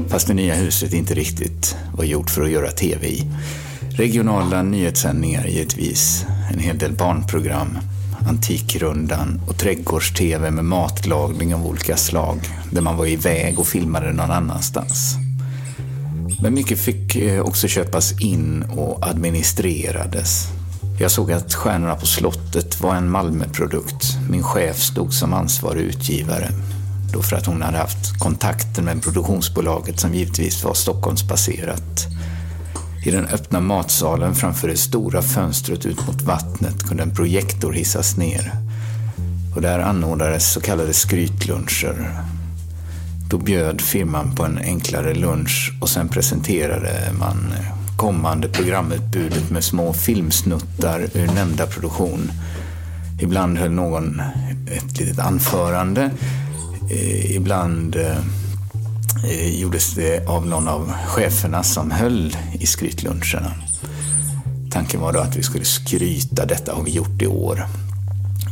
Fast 0.07 0.27
det 0.27 0.33
nya 0.33 0.55
huset 0.55 0.93
inte 0.93 1.13
riktigt 1.13 1.77
var 1.97 2.03
gjort 2.03 2.29
för 2.29 2.41
att 2.41 2.51
göra 2.51 2.71
TV 2.71 3.07
i. 3.07 3.23
Regionala 3.89 4.63
nyhetssändningar 4.63 5.45
givetvis, 5.45 6.25
en 6.53 6.59
hel 6.59 6.77
del 6.77 6.93
barnprogram, 6.93 7.79
Antikrundan 8.27 9.41
och 9.47 9.57
trädgårds-TV 9.57 10.51
med 10.51 10.65
matlagning 10.65 11.55
av 11.55 11.67
olika 11.67 11.97
slag 11.97 12.39
där 12.71 12.81
man 12.81 12.97
var 12.97 13.05
iväg 13.05 13.59
och 13.59 13.67
filmade 13.67 14.13
någon 14.13 14.31
annanstans. 14.31 15.17
Men 16.41 16.53
mycket 16.53 16.79
fick 16.79 17.15
eh, 17.15 17.41
också 17.41 17.67
köpas 17.67 18.21
in 18.21 18.63
och 18.63 19.07
administrerades. 19.07 20.47
Jag 20.99 21.11
såg 21.11 21.31
att 21.31 21.53
Stjärnorna 21.53 21.95
på 21.95 22.05
slottet 22.05 22.81
var 22.81 22.95
en 22.95 23.09
Malmöprodukt. 23.09 24.17
Min 24.29 24.43
chef 24.43 24.79
stod 24.79 25.13
som 25.13 25.33
ansvarig 25.33 25.81
utgivare. 25.81 26.49
Då 27.13 27.21
för 27.21 27.35
att 27.35 27.45
hon 27.45 27.61
hade 27.61 27.77
haft 27.77 28.19
kontakter 28.19 28.81
med 28.81 29.03
produktionsbolaget 29.03 29.99
som 29.99 30.13
givetvis 30.13 30.63
var 30.63 30.73
Stockholmsbaserat. 30.73 32.07
I 33.05 33.11
den 33.11 33.25
öppna 33.25 33.59
matsalen 33.59 34.35
framför 34.35 34.67
det 34.67 34.77
stora 34.77 35.21
fönstret 35.21 35.85
ut 35.85 36.07
mot 36.07 36.21
vattnet 36.21 36.83
kunde 36.83 37.03
en 37.03 37.15
projektor 37.15 37.73
hissas 37.73 38.17
ner. 38.17 38.51
Och 39.55 39.61
där 39.61 39.79
anordnades 39.79 40.53
så 40.53 40.61
kallade 40.61 40.93
skrytluncher. 40.93 42.23
Då 43.33 43.39
bjöd 43.39 43.81
firman 43.81 44.35
på 44.35 44.43
en 44.43 44.57
enklare 44.57 45.13
lunch 45.13 45.73
och 45.81 45.89
sen 45.89 46.09
presenterade 46.09 47.11
man 47.19 47.53
eh, 47.59 47.97
kommande 47.97 48.47
programutbudet 48.47 49.51
med 49.51 49.63
små 49.63 49.93
filmsnuttar 49.93 50.99
ur 51.13 51.27
nämnda 51.27 51.67
produktion. 51.67 52.31
Ibland 53.21 53.57
höll 53.57 53.71
någon 53.71 54.21
ett 54.71 54.99
litet 54.99 55.19
anförande. 55.19 56.11
Eh, 56.91 57.35
ibland 57.35 57.95
eh, 57.95 59.59
gjordes 59.61 59.93
det 59.93 60.27
av 60.27 60.47
någon 60.47 60.67
av 60.67 60.93
cheferna 61.07 61.63
som 61.63 61.91
höll 61.91 62.37
i 62.53 62.65
skrytluncherna. 62.65 63.51
Tanken 64.71 65.01
var 65.01 65.13
då 65.13 65.19
att 65.19 65.35
vi 65.35 65.43
skulle 65.43 65.65
skryta, 65.65 66.45
detta 66.45 66.75
har 66.75 66.83
vi 66.83 66.91
gjort 66.91 67.21
i 67.21 67.27
år. 67.27 67.65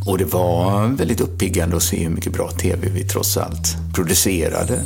Och 0.05 0.17
det 0.17 0.25
var 0.25 0.87
väldigt 0.87 1.21
uppiggande 1.21 1.77
att 1.77 1.83
se 1.83 2.03
hur 2.03 2.09
mycket 2.09 2.33
bra 2.33 2.51
TV 2.51 2.89
vi 2.89 3.03
trots 3.03 3.37
allt 3.37 3.77
producerade. 3.93 4.81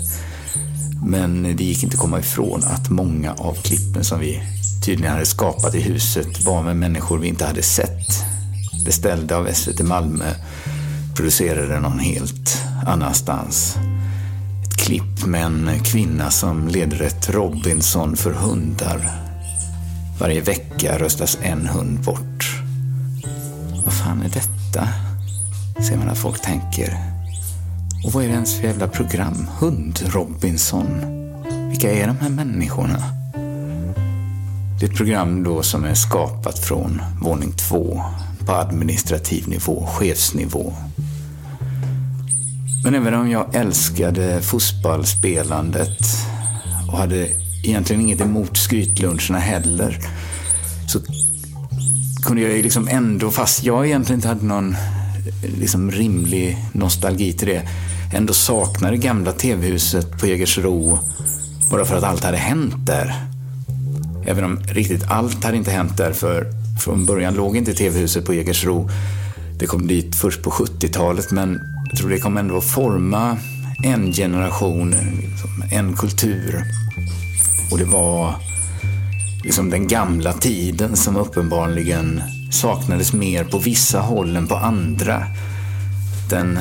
Men 1.06 1.44
det 1.44 1.64
gick 1.64 1.84
inte 1.84 1.96
att 1.96 2.02
komma 2.02 2.20
ifrån 2.20 2.64
att 2.64 2.90
många 2.90 3.34
av 3.34 3.54
klippen 3.54 4.04
som 4.04 4.20
vi 4.20 4.42
tydligen 4.86 5.14
hade 5.14 5.26
skapat 5.26 5.76
i 5.76 5.82
huset 5.82 6.46
var 6.46 6.64
med 6.64 6.78
människor 6.78 7.18
vi 7.18 7.28
inte 7.28 7.46
hade 7.46 7.62
sett. 7.62 8.08
Beställda 8.86 9.38
av 9.38 9.54
SVT 9.54 9.82
Malmö, 9.84 10.32
producerade 11.16 11.80
någon 11.80 12.00
helt 12.00 12.58
annanstans. 12.86 13.78
Ett 14.64 14.78
klipp 14.78 15.26
med 15.26 15.46
en 15.46 15.70
kvinna 15.84 16.32
som 16.32 16.68
leder 16.68 17.02
ett 17.02 17.30
Robinson 17.30 18.16
för 18.16 18.32
hundar. 18.32 19.12
Varje 20.20 20.42
vecka 20.42 21.00
röstas 21.00 21.38
en 21.42 21.68
hund 21.68 22.00
bort. 22.00 22.62
Vad 23.86 23.94
fan 23.94 24.22
är 24.22 24.30
detta? 24.30 24.55
Ser 25.88 25.98
man 25.98 26.10
att 26.10 26.18
folk 26.18 26.42
tänker. 26.42 26.98
Och 28.06 28.12
vad 28.12 28.24
är 28.24 28.28
det 28.28 28.34
ens 28.34 28.56
för 28.56 28.68
jävla 28.68 28.88
program? 28.88 29.48
Hund-Robinson. 29.60 30.88
Vilka 31.70 31.92
är 31.92 32.08
de 32.08 32.18
här 32.18 32.30
människorna? 32.30 33.04
Det 34.80 34.86
är 34.86 34.90
ett 34.90 34.98
program 34.98 35.44
då 35.44 35.64
som 35.64 35.86
är 35.86 35.94
skapat 35.94 36.60
från 36.60 37.02
våning 37.22 37.52
två 37.52 38.02
på 38.46 38.52
administrativ 38.52 39.50
nivå, 39.50 39.86
chefsnivå. 39.86 40.74
Men 42.84 42.96
även 42.96 43.14
om 43.14 43.30
jag 43.30 43.56
älskade 43.56 44.42
fotbollsspelandet 44.42 46.00
och 46.92 46.98
hade 46.98 47.30
egentligen 47.64 48.02
inget 48.02 48.22
emot 48.22 48.58
skrytluncherna 48.58 49.40
heller 49.40 50.00
så 50.88 51.00
kunde 52.26 52.42
jag 52.42 52.52
ju 52.52 52.64
liksom 52.64 52.88
ändå, 52.88 53.32
fast 53.32 53.64
jag 53.64 53.86
egentligen 53.86 54.18
inte 54.18 54.28
hade 54.28 54.46
någon 54.46 54.76
liksom 55.60 55.92
rimlig 55.92 56.58
nostalgi 56.74 57.34
till 57.34 57.48
det, 57.48 57.62
ändå 58.14 58.34
sakna 58.34 58.92
det 58.92 58.98
gamla 58.98 59.32
TV-huset 59.32 60.20
på 60.20 60.28
Jägersro 60.28 61.00
bara 61.72 61.86
för 61.86 61.98
att 61.98 62.04
allt 62.04 62.24
hade 62.24 62.38
hänt 62.38 62.76
där. 62.86 63.16
Även 64.28 64.44
om 64.44 64.58
riktigt 64.58 65.04
allt 65.08 65.44
hade 65.44 65.58
inte 65.58 65.72
hänt 65.72 65.98
där, 65.98 66.14
för 66.14 66.48
från 66.84 67.06
början 67.06 67.34
låg 67.34 67.58
inte 67.58 67.74
TV-huset 67.74 68.26
på 68.26 68.34
Jägersro. 68.34 68.90
Det 69.60 69.66
kom 69.66 69.88
dit 69.88 70.16
först 70.16 70.44
på 70.44 70.50
70-talet, 70.50 71.32
men 71.32 71.60
jag 71.90 72.00
tror 72.00 72.10
det 72.10 72.20
kom 72.20 72.38
ändå 72.38 72.58
att 72.58 72.64
forma 72.64 73.38
en 73.84 74.14
generation, 74.14 74.90
liksom, 74.92 75.64
en 75.72 75.96
kultur. 75.96 76.64
Och 77.72 77.78
det 77.78 77.86
var 77.86 78.36
liksom 79.46 79.70
den 79.70 79.88
gamla 79.88 80.34
tiden 80.34 80.96
som 80.96 81.18
uppenbarligen 81.18 82.22
saknades 82.52 83.14
mer 83.14 83.44
på 83.44 83.60
vissa 83.60 84.00
håll 84.00 84.36
än 84.36 84.48
på 84.48 84.56
andra. 84.56 85.24
Den, 86.30 86.60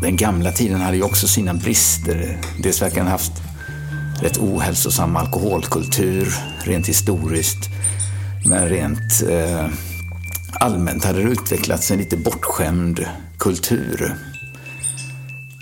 den 0.00 0.16
gamla 0.16 0.52
tiden 0.52 0.80
hade 0.80 0.96
ju 0.96 1.02
också 1.02 1.28
sina 1.28 1.54
brister. 1.54 2.38
Dels 2.62 2.82
verkar 2.82 2.96
den 2.96 3.06
haft 3.06 3.32
rätt 4.20 4.38
ohälsosam 4.38 5.16
alkoholkultur 5.16 6.34
rent 6.64 6.88
historiskt. 6.88 7.70
Men 8.44 8.68
rent 8.68 9.22
eh, 9.28 9.66
allmänt 10.52 11.04
hade 11.04 11.22
det 11.22 11.30
utvecklats 11.30 11.90
en 11.90 11.98
lite 11.98 12.16
bortskämd 12.16 13.06
kultur. 13.38 14.16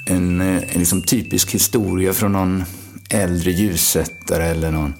En, 0.06 0.40
eh, 0.40 0.62
en 0.72 0.78
liksom 0.78 1.02
typisk 1.02 1.54
historia 1.54 2.12
från 2.12 2.32
någon 2.32 2.64
äldre 3.10 3.50
ljussättare 3.50 4.46
eller 4.46 4.70
någon 4.70 4.94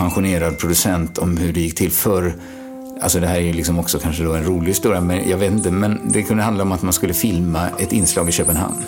pensionerad 0.00 0.58
producent 0.58 1.18
om 1.18 1.36
hur 1.36 1.52
det 1.52 1.60
gick 1.60 1.74
till 1.74 1.90
förr. 1.90 2.34
Alltså 3.00 3.20
det 3.20 3.26
här 3.26 3.36
är 3.36 3.40
ju 3.40 3.52
liksom 3.52 3.78
också 3.78 3.98
kanske 3.98 4.24
då 4.24 4.32
en 4.32 4.44
rolig 4.44 4.68
historia, 4.68 5.00
men 5.00 5.28
jag 5.28 5.38
vet 5.38 5.52
inte. 5.52 5.70
Men 5.70 6.00
det 6.12 6.22
kunde 6.22 6.42
handla 6.42 6.62
om 6.62 6.72
att 6.72 6.82
man 6.82 6.92
skulle 6.92 7.14
filma 7.14 7.68
ett 7.78 7.92
inslag 7.92 8.28
i 8.28 8.32
Köpenhamn. 8.32 8.84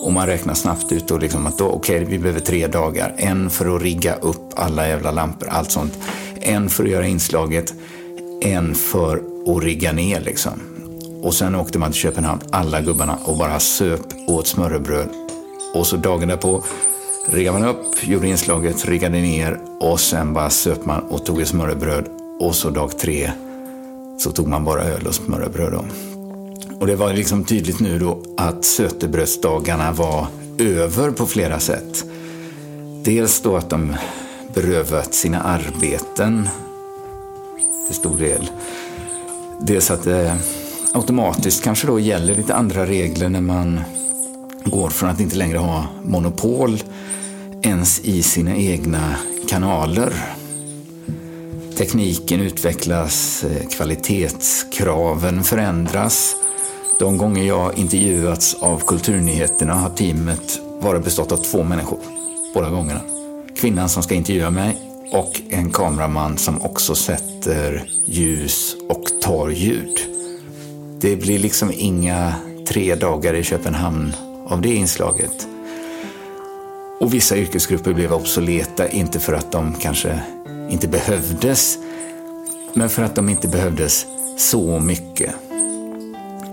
Och 0.00 0.12
man 0.12 0.26
räknar 0.26 0.54
snabbt 0.54 0.92
ut 0.92 1.08
då 1.08 1.18
liksom 1.18 1.46
att 1.46 1.58
då, 1.58 1.68
okej, 1.68 1.96
okay, 1.96 2.10
vi 2.10 2.18
behöver 2.18 2.40
tre 2.40 2.66
dagar. 2.66 3.14
En 3.16 3.50
för 3.50 3.76
att 3.76 3.82
rigga 3.82 4.14
upp 4.14 4.52
alla 4.56 4.88
jävla 4.88 5.10
lampor, 5.10 5.48
allt 5.48 5.70
sånt. 5.70 5.98
En 6.40 6.68
för 6.68 6.84
att 6.84 6.90
göra 6.90 7.06
inslaget. 7.06 7.74
En 8.40 8.74
för 8.74 9.22
att 9.46 9.62
rigga 9.62 9.92
ner 9.92 10.20
liksom. 10.20 10.52
Och 11.22 11.34
sen 11.34 11.54
åkte 11.54 11.78
man 11.78 11.92
till 11.92 12.00
Köpenhamn, 12.00 12.40
alla 12.50 12.80
gubbarna, 12.80 13.18
och 13.24 13.38
bara 13.38 13.60
söp, 13.60 14.06
åt 14.28 14.46
smörrebröd. 14.46 15.08
Och 15.74 15.86
så 15.86 15.96
dagen 15.96 16.28
därpå 16.28 16.62
riggade 17.28 17.58
man 17.58 17.68
upp, 17.68 18.08
gjorde 18.08 18.28
inslaget, 18.28 18.84
riggade 18.84 19.18
ner 19.20 19.60
och 19.80 20.00
sen 20.00 20.32
bara 20.32 20.50
söp 20.50 20.84
man 20.84 21.00
och 21.00 21.24
tog 21.24 21.40
ett 21.40 21.48
smörrebröd. 21.48 22.06
Och 22.40 22.54
så 22.54 22.70
dag 22.70 22.98
tre 22.98 23.30
så 24.18 24.30
tog 24.30 24.48
man 24.48 24.64
bara 24.64 24.84
öl 24.84 25.06
och 25.06 25.14
smörrebröd. 25.14 25.72
Då. 25.72 25.84
Och 26.80 26.86
det 26.86 26.96
var 26.96 27.12
liksom 27.12 27.44
tydligt 27.44 27.80
nu 27.80 27.98
då 27.98 28.22
att 28.36 28.64
sötebrödsdagarna 28.64 29.92
var 29.92 30.26
över 30.58 31.10
på 31.10 31.26
flera 31.26 31.60
sätt. 31.60 32.04
Dels 33.04 33.40
då 33.40 33.56
att 33.56 33.70
de 33.70 33.96
berövat 34.54 35.14
sina 35.14 35.42
arbeten 35.42 36.48
till 37.86 37.96
stor 37.96 38.18
del. 38.18 38.50
Dels 39.60 39.90
att 39.90 40.02
det 40.02 40.36
automatiskt 40.92 41.64
kanske 41.64 41.86
då 41.86 42.00
gäller 42.00 42.34
lite 42.34 42.54
andra 42.54 42.86
regler 42.86 43.28
när 43.28 43.40
man 43.40 43.80
går 44.64 44.90
från 44.90 45.10
att 45.10 45.20
inte 45.20 45.36
längre 45.36 45.58
ha 45.58 45.86
monopol 46.02 46.82
ens 47.66 48.00
i 48.00 48.22
sina 48.22 48.56
egna 48.56 49.16
kanaler. 49.48 50.12
Tekniken 51.76 52.40
utvecklas, 52.40 53.44
eh, 53.44 53.68
kvalitetskraven 53.68 55.44
förändras 55.44 56.36
de 56.98 57.18
gånger 57.18 57.44
jag 57.44 57.78
intervjuats 57.78 58.54
av 58.54 58.80
Kulturnyheterna 58.86 59.74
har 59.74 59.90
teamet 59.90 60.60
bara 60.82 60.98
bestått 60.98 61.32
av 61.32 61.36
två 61.36 61.62
människor. 61.62 61.98
Båda 62.54 62.70
gångerna. 62.70 63.00
Kvinnan 63.56 63.88
som 63.88 64.02
ska 64.02 64.14
intervjua 64.14 64.50
mig 64.50 64.76
och 65.12 65.40
en 65.50 65.70
kameraman 65.70 66.38
som 66.38 66.62
också 66.62 66.94
sätter 66.94 67.90
ljus 68.04 68.76
och 68.88 69.04
tar 69.22 69.48
ljud. 69.48 70.00
Det 71.00 71.16
blir 71.16 71.38
liksom 71.38 71.72
inga 71.74 72.34
tre 72.68 72.94
dagar 72.94 73.34
i 73.34 73.44
Köpenhamn 73.44 74.12
av 74.48 74.62
det 74.62 74.74
inslaget. 74.74 75.55
Och 77.00 77.14
vissa 77.14 77.36
yrkesgrupper 77.36 77.92
blev 77.92 78.12
obsoleta, 78.12 78.88
inte 78.88 79.20
för 79.20 79.32
att 79.32 79.52
de 79.52 79.74
kanske 79.74 80.20
inte 80.70 80.88
behövdes, 80.88 81.78
men 82.74 82.88
för 82.88 83.02
att 83.02 83.14
de 83.14 83.28
inte 83.28 83.48
behövdes 83.48 84.06
så 84.38 84.80
mycket. 84.80 85.34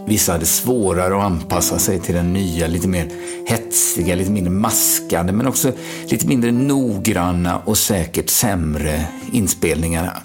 Vissa 0.06 0.32
hade 0.32 0.46
svårare 0.46 1.18
att 1.18 1.24
anpassa 1.24 1.80
sig 1.80 2.00
till 2.00 2.16
den 2.16 2.34
nya, 2.34 2.68
lite 2.68 2.88
mer 2.88 3.10
hetsiga, 3.48 4.16
lite 4.16 4.32
mindre 4.32 4.54
maskade, 4.54 5.32
men 5.32 5.48
också 5.48 5.72
lite 6.06 6.28
mindre 6.28 6.52
noggranna 6.52 7.58
och 7.58 7.78
säkert 7.78 8.30
sämre 8.30 9.06
inspelningarna. 9.32 10.18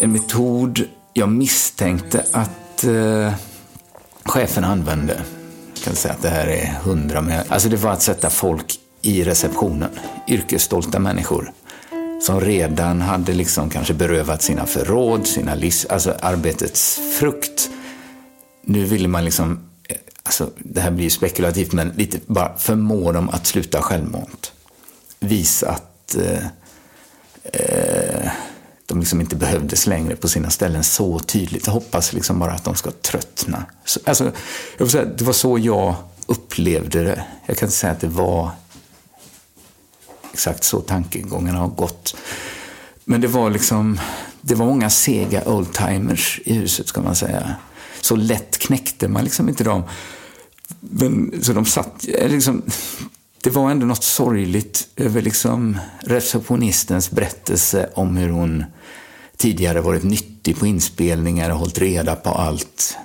En 0.00 0.12
metod 0.12 0.84
jag 1.12 1.28
misstänkte 1.28 2.24
att 2.32 2.84
eh, 2.84 3.32
chefen 4.24 4.64
använde, 4.64 5.20
kan 5.84 5.94
säga 5.94 6.14
att 6.14 6.22
det 6.22 6.28
här 6.28 6.46
är 6.46 6.66
hundra, 6.66 7.20
men 7.20 7.44
alltså 7.48 7.68
det 7.68 7.76
var 7.76 7.90
att 7.92 8.02
sätta 8.02 8.30
folk 8.30 8.80
i 9.02 9.24
receptionen. 9.24 9.90
Yrkesstolta 10.28 10.98
människor 10.98 11.52
som 12.20 12.40
redan 12.40 13.00
hade 13.00 13.32
liksom 13.32 13.70
kanske 13.70 13.94
berövat 13.94 14.42
sina 14.42 14.66
förråd, 14.66 15.26
sina 15.26 15.54
livs, 15.54 15.86
alltså 15.86 16.14
arbetets 16.20 17.00
frukt. 17.18 17.70
Nu 18.62 18.84
ville 18.84 19.08
man 19.08 19.24
liksom, 19.24 19.60
eh, 19.88 19.96
alltså 20.22 20.50
det 20.58 20.80
här 20.80 20.90
blir 20.90 21.04
ju 21.04 21.10
spekulativt, 21.10 21.72
men 21.72 21.88
lite 21.88 22.20
bara 22.26 22.56
förmå 22.56 23.12
dem 23.12 23.28
att 23.28 23.46
sluta 23.46 23.82
självmant. 23.82 24.52
Visa 25.20 25.70
att 25.70 26.16
eh, 26.16 26.46
eh, 27.52 28.30
de 28.86 29.00
liksom 29.00 29.20
inte 29.20 29.36
behövdes 29.36 29.86
längre 29.86 30.16
på 30.16 30.28
sina 30.28 30.50
ställen 30.50 30.84
så 30.84 31.18
tydligt. 31.18 31.66
Jag 31.66 31.74
hoppas 31.74 32.12
liksom 32.12 32.38
bara 32.38 32.52
att 32.52 32.64
de 32.64 32.74
ska 32.74 32.90
tröttna. 32.90 33.64
Så, 33.84 34.00
alltså, 34.04 34.32
jag 34.78 34.90
säga, 34.90 35.04
det 35.04 35.24
var 35.24 35.32
så 35.32 35.58
jag 35.58 35.94
upplevde 36.26 37.02
det. 37.02 37.24
Jag 37.46 37.56
kan 37.56 37.66
inte 37.66 37.76
säga 37.76 37.92
att 37.92 38.00
det 38.00 38.08
var 38.08 38.50
exakt 40.32 40.64
så 40.64 40.80
tankegångarna 40.80 41.58
har 41.58 41.68
gått. 41.68 42.16
Men 43.04 43.20
det 43.20 43.28
var 43.28 43.50
liksom, 43.50 44.00
det 44.40 44.54
var 44.54 44.66
många 44.66 44.90
sega 44.90 45.44
oldtimers 45.44 46.40
i 46.44 46.54
huset 46.54 46.88
ska 46.88 47.02
man 47.02 47.16
säga. 47.16 47.54
Så 48.00 48.16
lätt 48.16 48.58
knäckte 48.58 49.08
man 49.08 49.24
liksom 49.24 49.48
inte 49.48 49.64
dem. 49.64 49.82
Men, 50.80 51.42
så 51.42 51.52
de 51.52 51.64
satt, 51.64 52.04
liksom, 52.04 52.62
det 53.44 53.50
var 53.50 53.70
ändå 53.70 53.86
något 53.86 54.04
sorgligt 54.04 54.88
över 54.96 55.22
liksom 55.22 55.78
receptionistens 56.00 57.10
berättelse 57.10 57.90
om 57.94 58.16
hur 58.16 58.28
hon 58.28 58.64
tidigare 59.36 59.80
varit 59.80 60.02
nyttig 60.02 60.58
på 60.58 60.66
inspelningar 60.66 61.50
och 61.50 61.58
hållit 61.58 61.78
reda 61.78 62.16
på 62.16 62.30
allt 62.30 62.96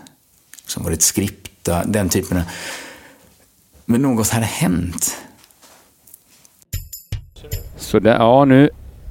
som 0.65 0.83
varit 0.83 1.01
skripta, 1.01 1.83
den 1.85 2.09
typen 2.09 2.37
av... 2.37 2.43
Men 3.85 4.01
något 4.01 4.29
hade 4.29 4.45
hänt. 4.45 5.17
Så 7.77 7.99
där, 7.99 8.15
ja, 8.15 8.45
nu 8.45 8.69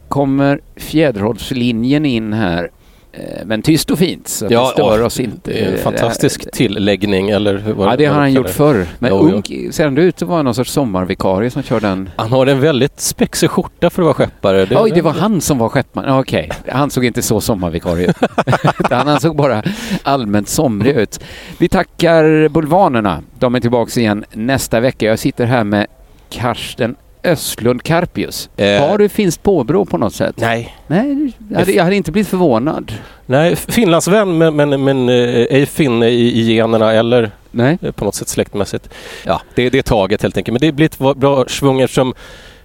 kommer 0.08 0.60
fjäderhållslinjen 0.76 2.06
in 2.06 2.32
här. 2.32 2.70
Eh, 3.12 3.20
Men 3.44 3.62
tyst 3.62 3.90
och 3.90 3.98
fint, 3.98 4.28
så 4.28 4.46
Ja, 4.50 4.60
det 4.64 4.72
stör 4.72 5.02
oss 5.02 5.20
inte. 5.20 5.76
Fantastisk 5.82 6.50
tilläggning, 6.52 7.30
eller 7.30 7.58
hur- 7.58 7.74
Ja, 7.78 7.96
det 7.96 8.04
har 8.04 8.20
han 8.20 8.32
gjort 8.32 8.48
förr. 8.50 8.86
Men 8.98 9.10
Jo, 9.10 9.28
jo. 9.30 9.36
ung, 9.36 9.72
ser 9.72 9.84
han 9.84 9.98
ut 9.98 10.22
att 10.22 10.28
vara 10.28 10.42
någon 10.42 10.54
sorts 10.54 10.70
sommarvikarie 10.72 11.50
som 11.50 11.62
kör 11.62 11.80
den? 11.80 12.10
Han 12.16 12.32
har 12.32 12.46
en 12.46 12.60
väldigt 12.60 13.00
spexig 13.00 13.50
skjorta 13.50 13.90
för 13.90 14.02
att 14.02 14.04
vara 14.06 14.14
skeppare. 14.14 14.64
Det- 14.64 14.76
Oj, 14.80 14.90
det 14.94 15.02
var 15.02 15.12
han 15.12 15.40
som 15.40 15.58
var 15.58 15.68
skeppman. 15.68 16.04
Ja, 16.06 16.20
Okej, 16.20 16.50
han 16.68 16.90
såg 16.90 17.04
inte 17.04 17.22
så 17.22 17.40
sommarvikarie 17.40 18.08
ut. 18.10 18.16
Han 18.90 19.20
såg 19.20 19.36
bara 19.36 19.62
allmänt 20.02 20.48
somrig 20.48 20.96
ut. 20.96 21.20
Vi 21.58 21.68
tackar 21.68 22.48
Bulvanerna. 22.48 23.22
De 23.38 23.54
är 23.54 23.60
tillbaka 23.60 24.00
igen 24.00 24.24
nästa 24.32 24.80
vecka. 24.80 25.06
Jag 25.06 25.18
sitter 25.18 25.44
här 25.44 25.64
med 25.64 25.86
Karsten 26.30 26.96
Östlund 27.24 27.82
Karpius. 27.82 28.50
Eh. 28.56 28.88
Har 28.88 28.98
du 28.98 29.08
finskt 29.08 29.42
påbrå 29.42 29.84
på 29.84 29.98
något 29.98 30.14
sätt? 30.14 30.36
Nej. 30.38 30.76
Nej, 30.86 31.32
jag 31.50 31.58
hade, 31.58 31.72
jag 31.72 31.84
hade 31.84 31.96
inte 31.96 32.12
blivit 32.12 32.28
förvånad. 32.28 32.92
Nej, 33.26 33.56
Finlandsvän 33.56 34.38
men, 34.38 34.56
men, 34.56 34.84
men 34.84 35.08
eh, 35.08 35.14
ej 35.50 35.66
finne 35.66 36.08
i, 36.08 36.40
i 36.40 36.54
generna 36.54 36.92
eller 36.92 37.30
Nej. 37.50 37.78
eh, 37.82 37.92
på 37.92 38.04
något 38.04 38.14
sätt 38.14 38.28
släktmässigt. 38.28 38.88
Ja, 39.26 39.40
det, 39.54 39.70
det 39.70 39.78
är 39.78 39.82
taget 39.82 40.22
helt 40.22 40.36
enkelt. 40.36 40.52
Men 40.52 40.60
det 40.60 40.72
blir 40.72 40.86
ett 40.86 41.18
bra 41.18 41.44
svung 41.48 41.80
eftersom 41.80 42.14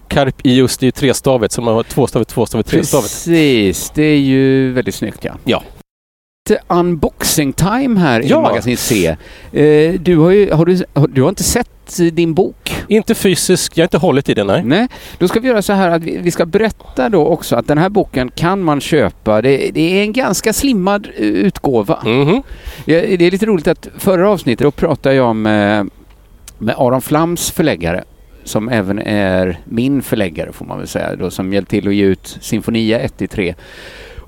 Karp 0.08 0.46
i 0.46 0.54
just 0.54 0.82
är 0.82 0.86
ju 0.86 0.90
trestavigt 0.90 1.52
så 1.52 1.62
man 1.62 1.74
har 1.74 1.82
tvåstavigt, 1.82 2.30
tvåstavigt, 2.30 2.68
trestavigt. 2.68 3.08
Precis, 3.08 3.90
det 3.94 4.02
är 4.02 4.18
ju 4.18 4.72
väldigt 4.72 4.94
snyggt 4.94 5.24
ja. 5.24 5.32
Ja. 5.44 5.62
Unboxing 6.68 7.52
time 7.52 8.00
här 8.00 8.20
i 8.20 8.26
Ja. 8.28 8.40
Magasin 8.42 8.76
C. 8.76 9.16
Eh, 9.52 9.92
Du 10.00 10.16
har, 10.18 10.30
ju, 10.30 10.52
har, 10.52 10.66
du, 10.66 10.84
har, 10.94 11.08
du 11.08 11.22
har 11.22 11.28
inte 11.28 11.42
sett 11.42 11.96
din 12.12 12.34
bok? 12.34 12.74
Inte 12.88 13.14
fysisk, 13.14 13.78
jag 13.78 13.82
har 13.82 13.86
inte 13.86 13.98
hållit 13.98 14.28
i 14.28 14.34
den 14.34 14.46
nej. 14.46 14.62
Nej, 14.64 14.88
då 15.18 15.28
ska 15.28 15.40
vi 15.40 15.48
göra 15.48 15.62
så 15.62 15.72
här 15.72 15.90
att 15.90 16.02
vi, 16.02 16.16
vi 16.16 16.30
ska 16.30 16.46
berätta 16.46 17.08
då 17.08 17.26
också 17.26 17.56
att 17.56 17.66
den 17.68 17.78
här 17.78 17.88
boken 17.88 18.30
kan 18.30 18.62
man 18.62 18.80
köpa. 18.80 19.42
Det, 19.42 19.70
det 19.74 19.98
är 19.98 20.02
en 20.02 20.12
ganska 20.12 20.52
slimmad 20.52 21.08
eh, 21.16 21.22
utgåva. 21.24 21.98
Mhm. 22.04 22.42
Ja, 22.84 23.00
Det 23.00 23.26
är 23.26 23.30
lite 23.30 23.46
roligt 23.46 23.66
att 23.68 23.88
förra 23.98 24.30
avsnittet 24.30 24.64
då 24.64 24.70
pratade 24.70 25.14
jag 25.14 25.36
med, 25.36 25.88
med 26.58 26.74
Aron 26.78 27.02
Flams 27.02 27.50
förläggare 27.50 28.04
som 28.44 28.68
även 28.68 28.98
är 28.98 29.60
min 29.64 30.02
förläggare 30.02 30.52
får 30.52 30.64
man 30.64 30.78
väl 30.78 30.86
säga 30.88 31.16
då, 31.16 31.30
som 31.30 31.52
hjälpt 31.52 31.70
till 31.70 31.88
att 31.88 31.94
ge 31.94 32.04
ut 32.04 32.38
Sinfonia 32.40 32.98
1 32.98 33.16
till 33.18 33.28
3. 33.28 33.54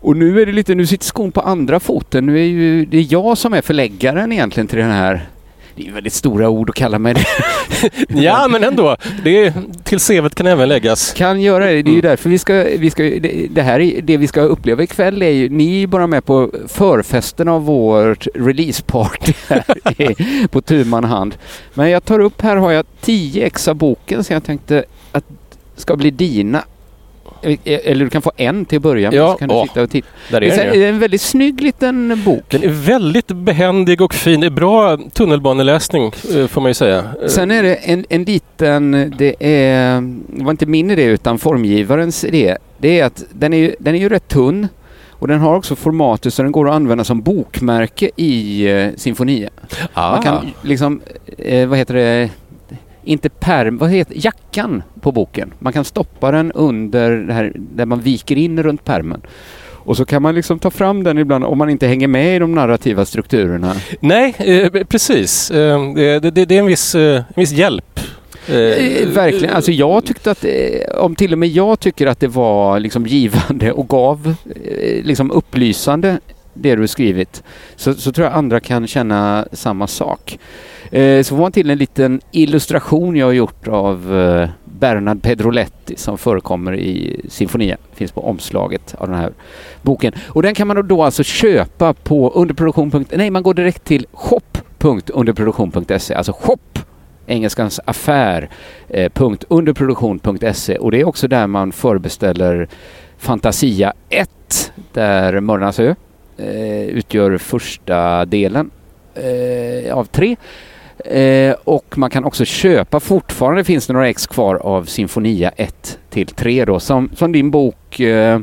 Och 0.01 0.17
nu 0.17 0.41
är 0.41 0.47
det 0.47 0.53
lite, 0.53 0.75
nu 0.75 0.87
sitter 0.87 1.05
skon 1.05 1.33
på 1.33 1.41
andra 1.41 1.81
foten. 1.81 2.27
Nu 2.27 2.39
är 2.39 2.45
ju 2.45 2.85
det 2.85 2.99
är 2.99 3.07
jag 3.11 3.39
som 3.39 3.55
är 3.55 3.63
förläggaren 3.63 4.33
egentligen 4.33 4.67
till 4.67 4.79
den 4.79 4.91
här 4.91 5.29
det 5.77 5.89
är 5.89 5.93
väldigt 5.93 6.13
stora 6.13 6.49
ord 6.49 6.71
att 6.71 6.77
kalla 6.77 6.99
mig 6.99 7.15
det. 7.15 7.25
Ja, 8.23 8.49
men 8.49 8.65
ändå. 8.65 8.97
Det 9.25 9.45
är, 9.45 9.53
till 9.85 9.99
CVt 9.99 10.35
kan 10.35 10.47
även 10.47 10.69
läggas. 10.69 11.13
Kan 11.13 11.41
göra 11.41 11.67
det. 11.67 11.83
Det 11.83 11.91
är 11.91 11.95
ju 11.95 12.01
därför 12.01 12.31
vi 12.31 12.39
ska, 12.39 12.55
vi 12.79 12.91
ska 12.91 13.03
det, 13.03 13.47
det 13.51 13.63
här 13.63 13.81
är, 13.81 14.03
det 14.03 14.17
vi 14.17 14.27
ska 14.27 14.41
uppleva 14.41 14.83
ikväll 14.83 15.23
är 15.23 15.31
ju, 15.31 15.49
ni 15.49 15.83
är 15.83 15.87
bara 15.87 16.07
med 16.07 16.25
på 16.25 16.51
förfesten 16.69 17.49
av 17.49 17.65
vårt 17.65 18.27
releaseparty 18.35 19.33
här 19.49 20.47
på 20.49 20.61
tu 20.61 20.85
hand. 20.85 21.35
Men 21.75 21.91
jag 21.91 22.05
tar 22.05 22.21
upp, 22.21 22.43
här 22.43 22.57
har 22.57 22.73
jag 22.73 22.87
10 23.01 23.47
ex 23.47 23.69
av 23.69 23.75
boken 23.75 24.25
så 24.25 24.33
jag 24.33 24.45
tänkte 24.45 24.85
att 25.13 25.25
ska 25.77 25.97
bli 25.97 26.11
dina. 26.11 26.63
Eller 27.65 28.05
du 28.05 28.11
kan 28.11 28.23
få 28.23 28.33
en 28.37 28.65
till 28.65 28.77
att 28.77 28.83
börja 28.83 29.11
med 29.11 29.19
Ja, 29.21 29.33
så 29.33 29.39
kan 29.39 29.49
du 29.49 29.55
åh, 29.55 29.67
sitta 29.67 29.83
och 29.83 29.91
titta. 29.91 30.09
Där 30.31 30.41
Det 30.41 30.47
är 30.47 30.67
är, 30.67 30.71
så- 30.73 30.77
ju. 30.77 30.85
en 30.85 30.99
väldigt 30.99 31.21
snygg 31.21 31.61
liten 31.61 32.23
bok. 32.25 32.45
Den 32.51 32.63
är 32.63 32.69
väldigt 32.69 33.27
behändig 33.27 34.01
och 34.01 34.15
fin. 34.15 34.41
Det 34.41 34.47
är 34.47 34.51
bra 34.51 34.97
tunnelbaneläsning 35.13 36.05
eh, 36.37 36.47
får 36.47 36.61
man 36.61 36.71
ju 36.71 36.75
säga. 36.75 37.05
Eh, 37.23 37.29
Sen 37.29 37.51
är 37.51 37.63
det 37.63 37.75
en, 37.75 38.05
en 38.09 38.25
liten, 38.25 39.13
det 39.19 39.35
är, 39.41 40.01
det 40.39 40.45
var 40.45 40.51
inte 40.51 40.67
min 40.67 40.91
idé 40.91 41.05
utan 41.05 41.39
formgivarens 41.39 42.25
idé. 42.25 42.57
Det 42.79 43.01
är 43.01 43.05
att 43.05 43.25
den 43.33 43.53
är, 43.55 43.75
den 43.79 43.95
är 43.95 43.99
ju 43.99 44.09
rätt 44.09 44.29
tunn 44.29 44.69
och 45.11 45.29
den 45.29 45.41
har 45.41 45.55
också 45.57 45.77
formatet 45.77 46.35
så 46.35 46.43
den 46.43 46.53
går 46.53 46.69
att 46.69 46.75
använda 46.75 47.05
som 47.05 47.21
bokmärke 47.23 48.11
i 48.17 48.63
eh, 48.71 48.89
Sinfonia. 48.97 49.49
ah, 49.95 50.11
Man 50.11 50.23
kan 50.23 50.47
liksom, 50.63 51.01
eh, 51.39 51.67
vad 51.69 51.79
heter 51.79 51.95
det, 51.95 52.31
inte 53.07 53.29
perm, 53.29 53.79
vad 53.79 53.91
heter 53.91 54.15
jackan 54.19 54.83
på 55.01 55.13
boken. 55.13 55.53
Man 55.59 55.73
kan 55.73 55.85
stoppa 55.85 56.31
den 56.31 56.53
under 56.53 57.11
det 57.11 57.33
här, 57.33 57.53
där 57.55 57.87
man 57.87 58.01
viker 58.01 58.37
in 58.37 58.63
runt 58.63 58.85
permen. 58.85 59.21
Och 59.87 59.97
så 59.97 60.05
kan 60.05 60.23
man 60.23 60.35
liksom 60.35 60.59
ta 60.59 60.71
fram 60.71 61.05
den 61.05 61.19
ibland 61.19 61.45
om 61.45 61.59
man 61.59 61.71
inte 61.71 61.87
hänger 61.87 62.09
med 62.09 62.37
i 62.37 62.39
de 62.39 62.55
narrativa 62.55 63.05
strukturerna. 63.05 63.75
Nej, 64.01 64.35
eh, 64.39 64.85
precis. 64.85 65.51
Eh, 65.51 65.95
det, 65.95 66.21
det, 66.21 66.45
det 66.45 66.55
är 66.55 66.59
en 66.59 66.67
viss, 66.67 66.95
eh, 66.95 67.17
en 67.17 67.25
viss 67.37 67.53
hjälp. 67.53 68.01
Eh, 68.49 69.09
verkligen. 69.09 69.55
Alltså 69.55 69.73
jag 69.73 70.05
tyckte 70.05 70.31
att, 70.31 70.45
eh, 70.45 70.99
om 70.99 71.17
till 71.17 71.33
och 71.33 71.39
med 71.39 71.49
jag 71.49 71.81
tycker 71.81 72.07
att 72.07 72.21
det 72.21 72.29
var 72.29 72.81
liksom 72.81 73.07
givande 73.07 73.73
och 73.73 73.89
gav 73.89 74.35
eh, 74.65 75.05
liksom 75.05 75.31
upplysande 75.31 76.19
det 76.55 76.77
du 76.77 76.89
skrivit, 76.89 77.43
så, 77.77 77.95
så 77.95 78.13
tror 78.13 78.27
jag 78.27 78.35
andra 78.37 78.61
kan 78.61 78.87
känna 78.87 79.47
samma 79.53 79.87
sak. 79.87 80.39
Eh, 80.91 81.23
så 81.23 81.37
får 81.37 81.43
man 81.43 81.53
till 81.53 81.71
en 81.71 81.79
liten 81.79 82.21
illustration 82.31 83.17
jag 83.17 83.27
har 83.27 83.33
gjort 83.33 83.69
av 83.69 84.17
eh, 84.17 84.49
Bernard 84.65 85.23
Pedroletti 85.23 85.97
som 85.97 86.19
förekommer 86.19 86.75
i 86.75 87.21
Sinfonia. 87.29 87.77
Finns 87.95 88.13
på 88.13 88.29
omslaget 88.29 88.95
av 88.99 89.09
den 89.09 89.19
här 89.19 89.33
boken. 89.83 90.13
Och 90.29 90.43
den 90.43 90.55
kan 90.55 90.69
man 90.69 90.89
då 90.89 91.03
alltså 91.03 91.23
köpa 91.23 91.95
på 91.95 92.31
underproduktion. 92.31 93.07
Nej, 93.11 93.31
man 93.31 93.43
går 93.43 93.55
direkt 93.55 93.85
till 93.85 94.07
shop.underproduktion.se. 94.13 96.15
Alltså 96.15 96.33
shop 96.33 96.59
engelskans 97.27 97.81
affär 97.85 98.49
eh, 98.89 99.13
underproduktion.se 99.49 100.79
och 100.79 100.91
det 100.91 101.01
är 101.01 101.09
också 101.09 101.29
där 101.29 101.47
man 101.47 101.73
förbeställer 101.73 102.69
Fantasia 103.19 103.93
1 104.09 104.73
där 104.93 105.41
Mördarnas 105.41 105.81
ö 105.81 105.95
eh, 106.37 106.83
utgör 106.83 107.39
första 107.39 108.25
delen 108.25 108.71
eh, 109.15 109.95
av 109.95 110.05
tre. 110.05 110.37
Eh, 111.11 111.55
och 111.65 111.99
man 111.99 112.11
kan 112.11 112.25
också 112.25 112.45
köpa, 112.45 113.01
fortfarande 113.01 113.65
finns 113.65 113.87
det 113.87 113.93
några 113.93 114.09
ex 114.09 114.27
kvar 114.27 114.55
av 114.55 114.85
Sinfonia 114.85 115.51
1 115.57 115.99
till 116.11 116.27
3 116.27 116.65
då 116.65 116.81
som, 116.81 117.11
som 117.15 117.33
din 117.33 117.51
bok 117.51 118.01
eh, 118.01 118.41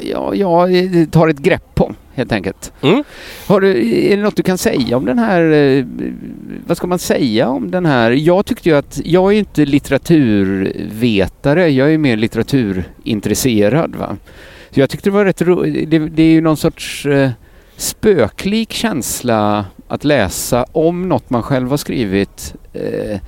ja, 0.00 0.34
ja, 0.34 0.68
tar 1.10 1.28
ett 1.28 1.38
grepp 1.38 1.74
på 1.74 1.94
helt 2.14 2.32
enkelt. 2.32 2.72
Mm. 2.82 3.04
Har 3.46 3.60
du, 3.60 3.94
är 4.12 4.16
det 4.16 4.22
något 4.22 4.36
du 4.36 4.42
kan 4.42 4.58
säga 4.58 4.96
om 4.96 5.04
den 5.04 5.18
här, 5.18 5.52
eh, 5.52 5.84
vad 6.66 6.76
ska 6.76 6.86
man 6.86 6.98
säga 6.98 7.48
om 7.48 7.70
den 7.70 7.86
här? 7.86 8.10
Jag 8.10 8.46
tyckte 8.46 8.68
ju 8.68 8.76
att, 8.76 9.00
jag 9.04 9.32
är 9.32 9.38
inte 9.38 9.64
litteraturvetare, 9.64 11.68
jag 11.68 11.92
är 11.92 11.98
mer 11.98 12.16
litteraturintresserad. 12.16 13.96
Va? 13.96 14.16
Så 14.70 14.80
jag 14.80 14.90
tyckte 14.90 15.10
det 15.10 15.14
var 15.14 15.24
rätt 15.24 15.42
ro, 15.42 15.62
det, 15.62 15.98
det 15.98 16.22
är 16.22 16.32
ju 16.32 16.40
någon 16.40 16.56
sorts 16.56 17.06
eh, 17.06 17.30
spöklik 17.76 18.72
känsla 18.72 19.64
att 19.88 20.04
läsa 20.04 20.66
om 20.72 21.08
något 21.08 21.30
man 21.30 21.42
själv 21.42 21.70
har 21.70 21.76
skrivit 21.76 22.54
eh, 22.72 23.18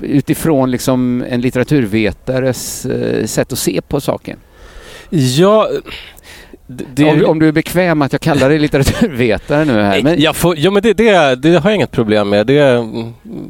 utifrån 0.00 0.70
liksom 0.70 1.24
en 1.28 1.40
litteraturvetares 1.40 2.86
eh, 2.86 3.26
sätt 3.26 3.52
att 3.52 3.58
se 3.58 3.80
på 3.80 4.00
saken. 4.00 4.38
Ja, 5.10 5.68
Det... 6.66 7.04
Om, 7.04 7.24
om, 7.24 7.38
du 7.38 7.48
är 7.48 7.52
bekväm 7.52 8.02
att 8.02 8.12
jag 8.12 8.20
kallar 8.20 8.48
dig 8.48 8.58
litteraturvetare 8.58 9.64
nu 9.64 9.72
här. 9.72 10.02
Men... 10.02 10.20
Jag 10.20 10.36
får, 10.36 10.58
ja, 10.58 10.70
men 10.70 10.82
det, 10.82 10.92
det, 10.92 11.34
det, 11.34 11.56
har 11.56 11.70
jag 11.70 11.74
inget 11.74 11.90
problem 11.90 12.28
med. 12.28 12.46
Det, 12.46 12.86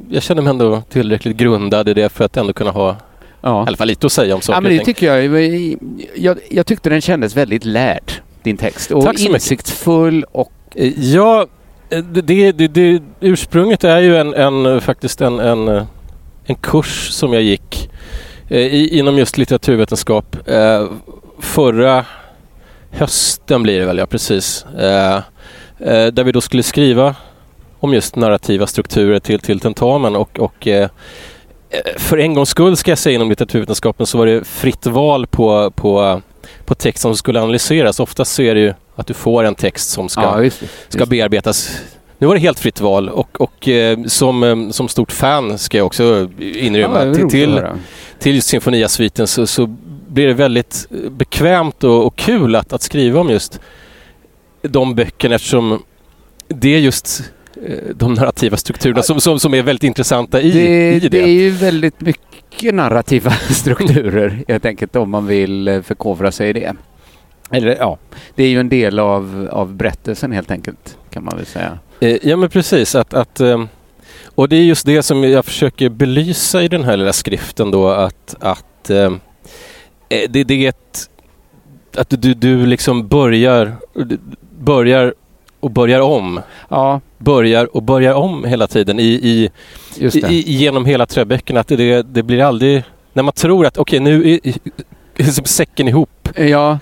jag 0.09 0.23
känner 0.23 0.43
mig 0.43 0.51
ändå 0.51 0.83
tillräckligt 0.89 1.37
grundad 1.37 1.89
i 1.89 1.95
det 1.95 2.09
för 2.09 2.25
att 2.25 2.37
ändå 2.37 2.53
kunna 2.53 2.71
ha 2.71 2.97
ja. 3.41 3.65
i 3.65 3.69
alla 3.69 3.77
fall 3.77 3.89
lite 3.89 4.07
att 4.07 4.13
säga 4.13 4.35
om 4.35 4.41
saker 4.41 4.57
ja, 4.57 4.61
men 4.61 4.79
det 4.79 4.85
tycker 4.85 5.15
jag, 5.15 5.79
jag. 6.15 6.39
Jag 6.51 6.67
tyckte 6.67 6.91
den 6.91 7.01
kändes 7.01 7.37
väldigt 7.37 7.65
lärd, 7.65 8.13
din 8.43 8.57
text. 8.57 8.91
Och 8.91 9.05
Tack 9.05 9.21
insiktsfull 9.21 10.25
och... 10.33 10.53
Ja, 10.97 11.47
det, 12.13 12.53
det, 12.53 12.69
det, 12.69 13.03
ursprunget 13.21 13.85
är 13.85 14.01
ju 14.01 14.17
en, 14.17 14.35
en 14.35 14.81
faktiskt 14.81 15.21
en, 15.21 15.39
en, 15.39 15.87
en 16.45 16.55
kurs 16.55 17.09
som 17.11 17.33
jag 17.33 17.43
gick 17.43 17.91
i, 18.49 18.99
inom 18.99 19.19
just 19.19 19.39
litteraturvetenskap 19.39 20.49
eh, 20.49 20.87
förra 21.39 22.05
hösten 22.91 23.63
blir 23.63 23.81
det 23.81 23.87
väl, 23.87 23.99
ja 23.99 24.07
precis. 24.07 24.65
Eh, 24.65 25.17
eh, 25.79 26.07
där 26.07 26.25
vi 26.25 26.33
då 26.33 26.41
skulle 26.41 26.63
skriva 26.63 27.17
om 27.81 27.95
just 27.95 28.17
narrativa 28.17 28.67
strukturer 28.67 29.19
till, 29.19 29.41
till 29.41 29.61
tentamen 29.61 30.17
och, 30.17 30.39
och 30.39 30.67
eh, 30.67 30.89
för 31.97 32.19
en 32.19 32.35
gångs 32.35 32.49
skull 32.49 32.77
ska 32.77 32.91
jag 32.91 32.99
säga 32.99 33.15
inom 33.15 33.29
litteraturvetenskapen 33.29 34.07
så 34.07 34.19
var 34.19 34.27
det 34.27 34.47
fritt 34.47 34.87
val 34.87 35.27
på, 35.27 35.71
på, 35.71 36.23
på 36.65 36.75
text 36.75 37.03
som 37.03 37.17
skulle 37.17 37.41
analyseras. 37.41 38.01
Oftast 38.01 38.33
så 38.33 38.43
är 38.43 38.55
det 38.55 38.61
ju 38.61 38.75
att 38.97 39.07
du 39.07 39.15
får 39.15 39.45
en 39.45 39.55
text 39.55 39.91
som 39.91 40.09
ska, 40.09 40.23
ja, 40.23 40.43
just, 40.43 40.63
just. 40.63 40.93
ska 40.93 41.07
bearbetas. 41.07 41.81
Nu 42.19 42.27
var 42.27 42.35
det 42.35 42.41
helt 42.41 42.61
fritt 42.61 42.81
val 42.81 43.09
och, 43.09 43.41
och 43.41 43.69
eh, 43.69 44.05
som, 44.05 44.43
eh, 44.43 44.71
som 44.71 44.89
stort 44.89 45.13
fan 45.13 45.59
ska 45.59 45.79
jag 45.79 45.87
också 45.87 46.29
inrymma 46.39 47.05
ja, 47.05 47.15
till, 47.15 47.29
till, 47.29 47.63
till 48.19 48.43
Sinfonia-sviten 48.43 49.27
så, 49.27 49.47
så 49.47 49.67
blir 50.09 50.27
det 50.27 50.35
väldigt 50.35 50.87
bekvämt 51.11 51.85
och, 51.85 52.07
och 52.07 52.17
kul 52.17 52.57
att, 52.57 52.73
att 52.73 52.83
skriva 52.83 53.21
om 53.21 53.31
just 53.31 53.61
de 54.63 54.95
böckerna 54.95 55.35
eftersom 55.35 55.83
det 56.49 56.75
är 56.75 56.79
just 56.79 57.23
eh, 57.67 57.95
de 57.95 58.15
narrativa 58.15 58.57
strukturerna 58.57 59.03
som, 59.03 59.21
som, 59.21 59.41
som 59.41 59.55
är 59.55 59.63
väldigt 59.63 59.85
intressanta 59.85 60.41
i 60.41 60.51
det, 60.51 60.93
i 60.93 61.01
det. 61.01 61.09
Det 61.09 61.23
är 61.23 61.27
ju 61.27 61.51
väldigt 61.51 62.01
mycket 62.01 62.30
narrativa 62.63 63.31
strukturer 63.51 64.45
helt 64.49 64.65
enkelt 64.65 64.97
om 64.97 65.11
man 65.11 65.27
vill 65.27 65.69
eh, 65.69 65.83
förkovra 65.83 66.33
sig 66.33 66.49
i 66.49 66.53
det. 66.53 66.75
Eller 67.51 67.77
ja, 67.77 67.99
det 68.35 68.45
är 68.45 68.49
ju 68.49 68.61
en 68.61 68.69
del 68.69 68.99
av, 68.99 69.49
av 69.53 69.75
berättelsen 69.75 70.33
helt 70.33 70.51
enkelt 70.51 70.99
kan 71.11 71.25
man 71.25 71.37
väl 71.37 71.47
säga. 71.47 71.79
Eh, 72.01 72.17
ja 72.23 72.37
men 72.37 72.51
precis 72.51 72.95
att, 72.95 73.15
att 73.15 73.41
eh, 73.41 73.65
och 74.25 74.49
det 74.49 74.57
är 74.57 74.63
just 74.63 74.87
det 74.87 75.03
som 75.03 75.25
jag 75.25 75.45
försöker 75.45 75.89
belysa 75.89 76.63
i 76.63 76.69
den 76.69 76.85
här 76.85 76.97
lilla 76.97 77.13
skriften 77.13 77.71
då 77.71 77.89
att, 77.89 78.37
att 78.41 78.85
det, 80.09 80.45
det 80.45 80.51
är 80.51 80.69
ett, 80.69 81.11
att 81.97 82.11
du, 82.23 82.35
du 82.35 82.67
liksom 82.67 83.09
börjar, 83.09 83.77
börjar 84.59 85.15
och 85.61 85.71
börjar 85.71 86.01
om. 86.01 86.41
Ja. 86.69 87.01
Börjar 87.19 87.77
och 87.77 87.83
börjar 87.83 88.15
om 88.15 88.45
hela 88.45 88.67
tiden 88.67 89.01
i, 89.01 89.03
i, 89.03 89.51
i 90.29 90.53
genom 90.53 90.85
hela 90.85 91.07
träböckerna. 91.07 91.61
Att 91.61 91.69
det, 91.69 92.03
det 92.03 92.23
blir 92.23 92.43
aldrig, 92.43 92.83
när 93.13 93.23
man 93.23 93.33
tror 93.33 93.67
att 93.67 93.79
okej 93.79 94.01
okay, 94.01 94.13
nu 94.13 94.33
är, 94.33 94.41
är 95.17 95.47
säcken 95.47 95.89
ihop. 95.89 96.29
Ja 96.37 96.79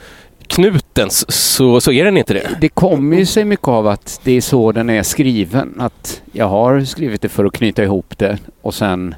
knuten 0.48 1.08
så, 1.10 1.80
så 1.80 1.92
är 1.92 2.04
den 2.04 2.16
inte 2.16 2.34
det. 2.34 2.56
Det 2.60 2.68
kommer 2.68 3.16
ju 3.16 3.26
sig 3.26 3.44
mycket 3.44 3.68
av 3.68 3.86
att 3.86 4.20
det 4.24 4.32
är 4.32 4.40
så 4.40 4.72
den 4.72 4.90
är 4.90 5.02
skriven. 5.02 5.80
Att 5.80 6.22
jag 6.32 6.48
har 6.48 6.80
skrivit 6.80 7.22
det 7.22 7.28
för 7.28 7.44
att 7.44 7.52
knyta 7.52 7.82
ihop 7.82 8.18
det 8.18 8.38
och 8.62 8.74
sen 8.74 9.14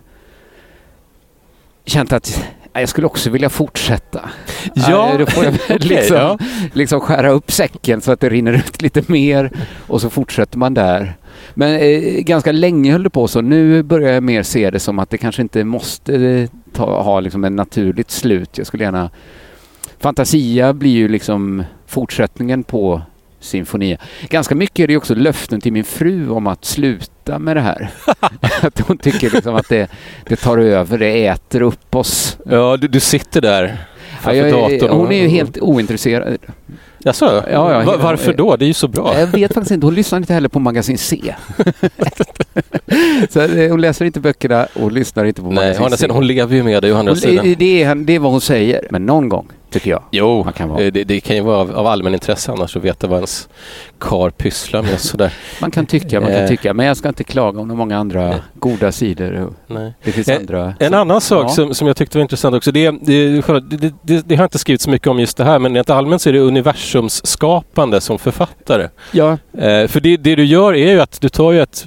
känt 1.85 2.13
att 2.13 2.45
jag 2.73 2.89
skulle 2.89 3.07
också 3.07 3.31
vilja 3.31 3.49
fortsätta. 3.49 4.31
Ja, 4.75 5.15
Då 5.19 5.27
får 5.27 5.45
jag 5.45 5.55
liksom, 5.85 6.17
ja. 6.17 6.39
liksom 6.73 7.01
skära 7.01 7.31
upp 7.31 7.51
säcken 7.53 8.01
så 8.01 8.13
att 8.13 8.21
det 8.21 8.29
rinner 8.29 8.53
ut 8.53 8.83
lite 8.83 9.03
mer 9.07 9.51
och 9.87 10.01
så 10.01 10.11
fortsätter 10.11 10.59
man 10.59 10.75
där. 10.75 11.17
Men 11.55 11.75
eh, 11.75 12.21
ganska 12.21 12.53
länge 12.53 12.93
höll 12.93 13.03
det 13.03 13.11
på 13.11 13.29
så. 13.29 13.41
Nu 13.41 13.83
börjar 13.83 14.13
jag 14.13 14.23
mer 14.23 14.43
se 14.43 14.71
det 14.71 14.81
som 14.81 14.99
att 14.99 15.11
det 15.11 15.19
kanske 15.19 15.43
inte 15.43 15.65
måste 15.65 16.15
eh, 16.17 16.49
ta, 16.73 17.03
ha 17.03 17.21
liksom 17.21 17.45
ett 17.45 17.53
naturligt 17.53 18.11
slut. 18.11 18.59
Jag 18.59 18.67
skulle 18.67 18.85
gärna... 18.85 19.11
Fantasia 19.99 20.73
blir 20.73 20.91
ju 20.91 21.09
liksom 21.09 21.65
fortsättningen 21.87 22.63
på 22.63 23.03
Sinfonia. 23.41 23.99
Ganska 24.29 24.55
mycket 24.55 24.85
är 24.85 24.89
det 24.89 24.97
också 24.97 25.15
löften 25.15 25.61
till 25.61 25.73
min 25.73 25.85
fru 25.85 26.31
om 26.31 26.47
att 26.47 26.65
sluta 26.65 27.39
med 27.39 27.57
det 27.57 27.61
här. 27.61 27.91
att 28.63 28.81
hon 28.81 28.99
tycker 28.99 29.31
liksom 29.31 29.55
att 29.55 29.69
det, 29.69 29.91
det 30.25 30.37
tar 30.37 30.59
över, 30.59 30.99
det 30.99 31.27
äter 31.27 31.63
upp 31.63 31.95
oss. 31.95 32.39
Ja, 32.47 32.77
du, 32.77 32.89
du 32.89 33.01
sitter 33.01 33.41
där 33.41 33.87
framför 34.21 34.47
ja, 34.47 34.57
datorn. 34.57 34.91
Hon 34.91 35.13
är 35.13 35.23
ju 35.23 35.29
helt 35.29 35.59
ointresserad. 35.59 36.39
Jaså? 37.05 37.45
Ja, 37.53 37.83
ja, 37.83 37.97
varför 38.03 38.33
då? 38.33 38.57
Det 38.57 38.65
är 38.65 38.67
ju 38.67 38.75
så 38.75 38.89
bra. 38.89 39.19
Jag 39.19 39.27
vet 39.27 39.55
faktiskt 39.55 39.71
inte. 39.71 39.87
Hon 39.87 39.95
lyssnar 39.95 40.19
inte 40.19 40.35
heller 40.35 40.49
på 40.49 40.59
Magasin 40.59 40.99
C. 40.99 41.21
så 43.31 43.41
eh, 43.41 43.71
hon 43.71 43.81
läser 43.81 44.05
inte 44.05 44.21
böckerna 44.21 44.67
och 44.75 44.93
lyssnar 44.93 45.25
inte 45.25 45.43
på 45.43 45.51
Magasin 45.51 45.87
Nej, 45.91 45.99
C. 45.99 46.07
Hon 46.11 46.27
lever 46.27 46.57
ju 46.57 46.63
med 46.63 46.83
dig 46.83 46.93
å 46.93 46.97
andra 46.97 47.17
sidan. 47.17 47.55
Det 47.59 47.83
är, 47.83 47.95
det 47.95 48.15
är 48.15 48.19
vad 48.19 48.33
hon 48.33 48.41
säger. 48.41 48.87
Men 48.91 49.07
någon 49.07 49.29
gång 49.29 49.49
tycker 49.71 49.91
jag. 49.91 50.03
Jo, 50.11 50.47
kan 50.57 50.77
det, 50.77 50.91
det, 50.91 51.21
kan 51.21 51.37
ju 51.37 51.43
vara 51.43 51.57
av, 51.57 51.77
av 51.77 51.87
allmän 51.87 52.15
intresse 52.15 52.53
annars 52.53 52.77
att 52.77 52.85
veta 52.85 53.07
vad 53.07 53.17
ens 53.17 53.49
kar 53.99 54.31
pysslar 54.31 54.83
med. 54.83 55.01
Sådär. 55.01 55.33
Man 55.61 55.71
kan 55.71 55.87
tycka, 55.87 56.21
man 56.21 56.31
kan 56.31 56.43
eh. 56.43 56.49
tycka. 56.49 56.75
Men 56.75 56.87
jag 56.87 56.97
ska 56.97 57.09
inte 57.09 57.25
klaga 57.25 57.61
om 57.61 57.69
de 57.69 57.79
många 57.79 57.99
andra 57.99 58.29
Nej. 58.29 58.39
goda 58.55 58.93
sidor. 58.93 59.53
Nej. 59.67 59.93
Det 60.05 60.13
finns 60.13 60.29
en, 60.29 60.37
andra. 60.37 60.75
En 60.79 60.95
annan 60.95 61.21
sak 61.21 61.45
ja. 61.45 61.49
som, 61.49 61.75
som 61.75 61.87
jag 61.87 61.97
tyckte 61.97 62.19
var 62.19 62.23
intressant 62.23 62.57
också. 62.57 62.73
Det, 62.73 62.91
det, 62.91 63.43
det, 64.03 64.29
det, 64.29 64.37
har 64.37 64.45
inte 64.45 64.59
skrivits 64.59 64.85
så 64.85 64.91
mycket 64.91 65.09
om 65.09 65.21
just 65.21 65.37
det 65.37 65.45
här 65.45 65.59
men 65.59 65.75
rent 65.75 65.91
allmänt 65.91 66.23
så 66.23 66.29
är 66.29 66.33
det 66.33 66.41
universums 66.41 67.27
skapande 67.27 68.01
som 68.01 68.19
författare. 68.19 68.89
Ja. 69.13 69.39
Eh, 69.53 69.87
för 69.87 70.01
det, 70.01 70.17
det 70.17 70.35
du 70.35 70.45
gör 70.45 70.75
är 70.75 70.93
ju 70.93 71.01
att 71.01 71.21
du 71.21 71.29
tar 71.29 71.53
ju 71.53 71.61
ett 71.61 71.87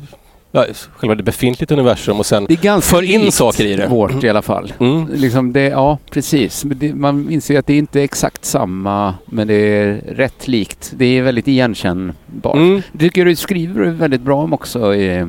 ja, 0.55 0.65
själva 0.95 1.15
det 1.15 1.23
befintliga 1.23 1.75
universum 1.75 2.19
och 2.19 2.25
sen 2.25 2.47
för 2.81 3.01
in 3.01 3.31
saker 3.31 3.65
i 3.65 3.75
det. 3.75 3.87
vårt 3.87 4.23
i 4.23 4.29
alla 4.29 4.41
fall. 4.41 4.73
Mm. 4.79 5.07
Liksom 5.13 5.53
det, 5.53 5.61
ja, 5.61 5.97
precis. 6.11 6.61
Det, 6.65 6.93
man 6.93 7.31
inser 7.31 7.59
att 7.59 7.67
det 7.67 7.77
inte 7.77 7.99
är 7.99 8.03
exakt 8.03 8.45
samma, 8.45 9.15
men 9.25 9.47
det 9.47 9.53
är 9.53 10.01
rätt 10.07 10.47
likt. 10.47 10.93
Det 10.95 11.05
är 11.05 11.21
väldigt 11.21 11.47
igenkännbart. 11.47 12.55
Mm. 12.55 12.81
Jag 12.91 12.99
tycker 12.99 13.25
du 13.25 13.35
skriver 13.35 13.85
väldigt 13.85 14.21
bra 14.21 14.43
om 14.43 14.53
också. 14.53 14.95
I, 14.95 15.25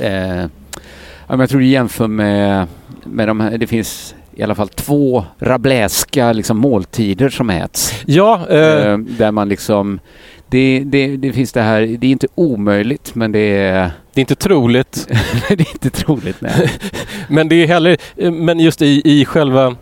eh, 0.00 0.46
jag 1.28 1.48
tror 1.48 1.60
du 1.60 1.66
jämför 1.66 2.06
med, 2.06 2.66
med 3.04 3.28
de 3.28 3.40
här, 3.40 3.58
det 3.58 3.66
finns 3.66 4.14
i 4.36 4.42
alla 4.42 4.54
fall 4.54 4.68
två 4.68 5.24
rabläska 5.38 6.32
liksom, 6.32 6.58
måltider 6.58 7.28
som 7.28 7.50
äts. 7.50 7.92
Ja. 8.06 8.46
Eh. 8.50 8.58
Eh, 8.58 8.98
där 8.98 9.32
man 9.32 9.48
liksom 9.48 10.00
det, 10.48 10.82
det, 10.86 11.16
det, 11.16 11.32
finns 11.32 11.52
det 11.52 11.62
här, 11.62 11.80
det 11.80 12.06
är 12.06 12.10
inte 12.10 12.26
omöjligt 12.34 13.14
men 13.14 13.32
det 13.32 13.38
är... 13.38 13.90
Det 14.12 14.18
är 14.18 14.22
inte 14.22 14.34
troligt. 14.34 15.06
det 15.48 15.60
är 15.60 15.72
inte 15.72 15.90
troligt, 15.90 16.40
nej. 16.40 16.70
men 17.28 17.48
det 17.48 17.62
är 17.62 17.66
heller, 17.66 17.96
men 18.30 18.60
just 18.60 18.82
i, 18.82 19.02
i 19.04 19.24
själva, 19.24 19.76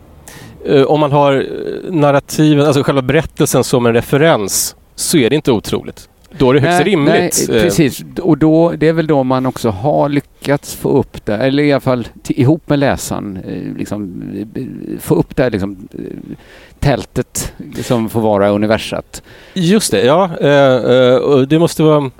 eh, 0.65 0.83
om 0.83 0.99
man 0.99 1.11
har 1.11 1.47
narrativen, 1.91 2.65
alltså 2.65 2.83
själva 2.83 3.01
berättelsen 3.01 3.63
som 3.63 3.85
en 3.85 3.93
referens 3.93 4.75
så 4.95 5.17
är 5.17 5.29
det 5.29 5.35
inte 5.35 5.51
otroligt. 5.51 6.09
Då 6.37 6.49
är 6.49 6.53
det 6.53 6.59
högst 6.59 6.77
nej, 6.77 6.93
rimligt. 6.93 7.45
Nej, 7.49 7.61
precis, 7.61 8.03
och 8.21 8.37
då, 8.37 8.71
det 8.71 8.87
är 8.87 8.93
väl 8.93 9.07
då 9.07 9.23
man 9.23 9.45
också 9.45 9.69
har 9.69 10.09
lyckats 10.09 10.75
få 10.75 10.89
upp 10.89 11.25
det, 11.25 11.35
eller 11.35 11.63
i 11.63 11.71
alla 11.71 11.79
fall 11.79 12.07
till, 12.23 12.39
ihop 12.39 12.69
med 12.69 12.79
läsaren, 12.79 13.39
eh, 13.47 13.77
liksom, 13.77 14.23
få 14.99 15.15
upp 15.15 15.35
det 15.35 15.43
här 15.43 15.51
liksom, 15.51 15.87
tältet 16.79 17.53
som 17.81 18.09
får 18.09 18.21
vara 18.21 18.49
universat. 18.49 19.23
Just 19.53 19.91
det, 19.91 20.05
ja. 20.05 20.37
Eh, 20.37 21.37
det 21.39 21.59
måste 21.59 21.83
vara... 21.83 22.11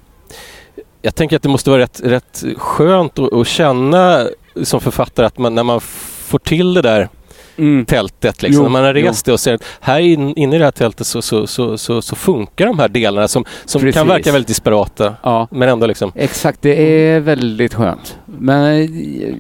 Jag 1.02 1.16
tänker 1.16 1.36
att 1.36 1.44
det 1.44 1.50
måste 1.50 1.70
vara 1.70 1.82
rätt, 1.82 2.02
rätt 2.04 2.44
skönt 2.58 3.20
att, 3.20 3.34
att 3.34 3.48
känna 3.48 4.28
som 4.64 4.82
författare 4.82 5.26
att 5.26 5.38
man, 5.38 5.56
när 5.56 5.64
man 5.64 5.82
får 5.82 6.40
till 6.40 6.74
det 6.74 6.82
där 6.82 7.10
mm. 7.58 7.86
tältet. 7.86 8.42
Liksom. 8.42 8.64
Jo, 8.64 8.64
När 8.64 8.70
man 8.70 8.84
har 8.84 8.94
rest 8.94 9.28
jo. 9.28 9.34
och 9.34 9.40
ser 9.40 9.54
att 9.54 9.64
här 9.80 10.00
in, 10.00 10.38
inne 10.38 10.56
i 10.56 10.60
det 10.60 10.66
här 10.66 10.72
tältet 10.72 11.08
så, 11.08 11.22
så, 11.22 11.48
så, 11.48 11.78
så, 11.78 12.02
så 12.02 12.16
funkar 12.16 12.66
de 12.66 12.80
här 12.80 12.88
delarna 12.88 13.28
som, 13.28 13.46
som 13.66 13.92
kan 13.92 14.08
verka 14.08 14.32
väldigt 14.32 14.48
disparata. 14.48 15.16
Ja. 15.24 15.48
Men 15.52 15.70
ändå 15.70 15.88
liksom. 15.88 16.12
Exakt, 16.16 16.62
det 16.62 16.82
är 16.82 17.20
väldigt 17.20 17.74
skönt. 17.74 18.18
Men 18.26 18.84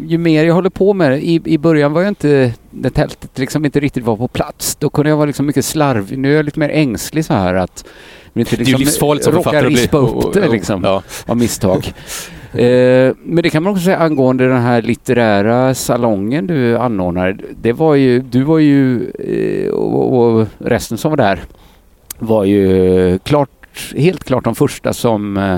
ju 0.07 0.17
mer 0.17 0.43
jag 0.43 0.53
håller 0.53 0.69
på 0.69 0.93
med 0.93 1.11
det, 1.11 1.25
i, 1.25 1.41
i 1.45 1.57
början 1.57 1.93
var 1.93 2.01
jag 2.01 2.11
inte, 2.11 2.53
när 2.69 2.89
tältet 2.89 3.39
liksom 3.39 3.65
inte 3.65 3.79
riktigt 3.79 4.03
var 4.03 4.17
på 4.17 4.27
plats, 4.27 4.75
då 4.75 4.89
kunde 4.89 5.09
jag 5.09 5.17
vara 5.17 5.25
liksom 5.25 5.45
mycket 5.45 5.65
slarvig. 5.65 6.17
Nu 6.17 6.31
är 6.31 6.35
jag 6.35 6.45
lite 6.45 6.59
mer 6.59 6.69
ängslig 6.69 7.25
så 7.25 7.33
här 7.33 7.53
att 7.53 7.85
inte 8.35 8.55
liksom 8.55 8.57
det 8.57 8.63
är 8.63 8.65
ju 8.65 8.77
liksom 8.77 8.79
livsfarligt 8.79 9.23
som 9.23 9.33
författare 9.33 9.65
att 9.65 9.71
rispa 9.71 9.97
upp 9.97 10.33
det 10.33 10.47
liksom, 10.47 10.83
ja. 10.83 11.03
av 11.25 11.37
misstag. 11.37 11.93
Eh, 12.53 13.13
men 13.23 13.43
det 13.43 13.49
kan 13.49 13.63
man 13.63 13.71
också 13.71 13.83
säga 13.83 13.97
angående 13.97 14.47
den 14.47 14.61
här 14.61 14.81
litterära 14.81 15.75
salongen 15.75 16.47
du 16.47 16.77
anordnar. 16.77 17.37
Det 17.61 17.73
var 17.73 17.95
ju, 17.95 18.19
du 18.19 18.43
var 18.43 18.59
ju 18.59 19.09
eh, 19.09 19.71
och, 19.71 20.17
och, 20.17 20.47
resten 20.57 20.97
som 20.97 21.11
var 21.11 21.17
där 21.17 21.39
var 22.19 22.43
ju 22.43 23.19
klart, 23.19 23.93
helt 23.95 24.23
klart 24.23 24.43
de 24.43 24.55
första 24.55 24.93
som 24.93 25.37
eh, 25.37 25.57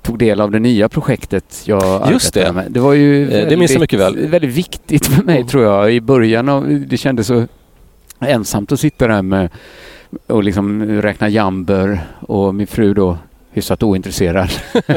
tog 0.00 0.18
del 0.18 0.40
av 0.40 0.50
det 0.50 0.58
nya 0.58 0.88
projektet 0.88 1.62
jag 1.64 2.10
Just 2.10 2.34
det. 2.34 2.52
med. 2.52 2.66
Det 2.72 2.80
var 2.80 2.92
ju 2.92 3.24
väldigt, 3.24 3.48
det 3.48 3.56
minns 3.56 3.72
jag 3.72 3.80
mycket 3.80 4.00
väl. 4.00 4.28
väldigt 4.28 4.54
viktigt 4.54 5.06
för 5.06 5.24
mig 5.24 5.44
tror 5.44 5.64
jag 5.64 5.94
i 5.94 6.00
början. 6.00 6.48
Av, 6.48 6.84
det 6.86 6.96
kändes 6.96 7.26
så 7.26 7.46
ensamt 8.20 8.72
att 8.72 8.80
sitta 8.80 9.08
där 9.08 9.22
med 9.22 9.48
och 10.26 10.44
liksom 10.44 10.82
räkna 10.82 11.28
jamber 11.28 12.00
och 12.20 12.54
min 12.54 12.66
fru 12.66 12.94
då 12.94 13.18
hyfsat 13.52 13.82
ointresserad. 13.82 14.48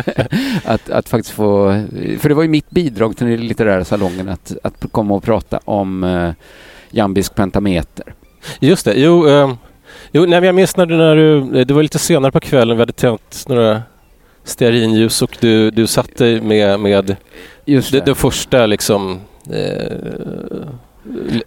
att, 0.66 0.90
att 0.90 1.10
faktiskt 1.10 1.36
få, 1.36 1.84
för 2.20 2.30
det 2.30 2.36
var 2.36 2.44
ju 2.44 2.50
mitt 2.50 2.70
bidrag 2.70 3.18
till 3.18 3.28
den 3.28 3.48
litterära 3.48 3.86
salongen 3.86 4.30
att, 4.30 4.54
att 4.64 4.86
komma 4.92 5.16
och 5.16 5.24
prata 5.24 5.60
om 5.66 6.04
eh, 6.04 6.32
jambisk 6.90 7.36
pentameter. 7.36 8.14
Just 8.60 8.86
det, 8.86 8.94
jo, 8.94 9.28
eh, 9.28 9.54
jo 10.12 10.26
nej, 10.26 10.44
jag 10.44 10.56
minns 10.56 10.78
när 10.78 10.86
du, 10.86 10.98
när 10.98 11.16
du, 11.16 11.64
det 11.66 11.74
var 11.74 11.84
lite 11.84 12.00
senare 12.00 12.32
på 12.32 12.40
kvällen, 12.40 12.78
vi 12.78 12.82
hade 12.82 12.94
tänt 12.94 13.46
några 13.48 13.82
stearinljus 14.44 15.22
och 15.22 15.38
du, 15.40 15.72
du 15.72 15.88
satt 15.88 16.18
dig 16.18 16.42
med, 16.42 16.80
med 16.80 17.16
Just 17.66 17.92
det, 17.92 18.06
det 18.06 18.16
första 18.16 18.66
liksom 18.66 19.20
eh, 19.50 19.98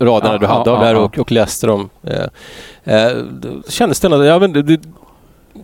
raderna 0.01 0.33
Ja, 0.33 0.39
du 0.39 0.47
hade 0.47 0.71
ja, 0.71 0.77
av 0.77 0.97
ja, 0.97 0.99
och, 0.99 1.19
och 1.19 1.33
läste 1.33 1.67
dem. 1.67 1.91
Eh, 2.03 2.27
eh, 2.95 3.17
kändes 3.69 4.01
det 4.01 4.27
ja, 4.27 4.39
men 4.39 4.53
det, 4.53 4.81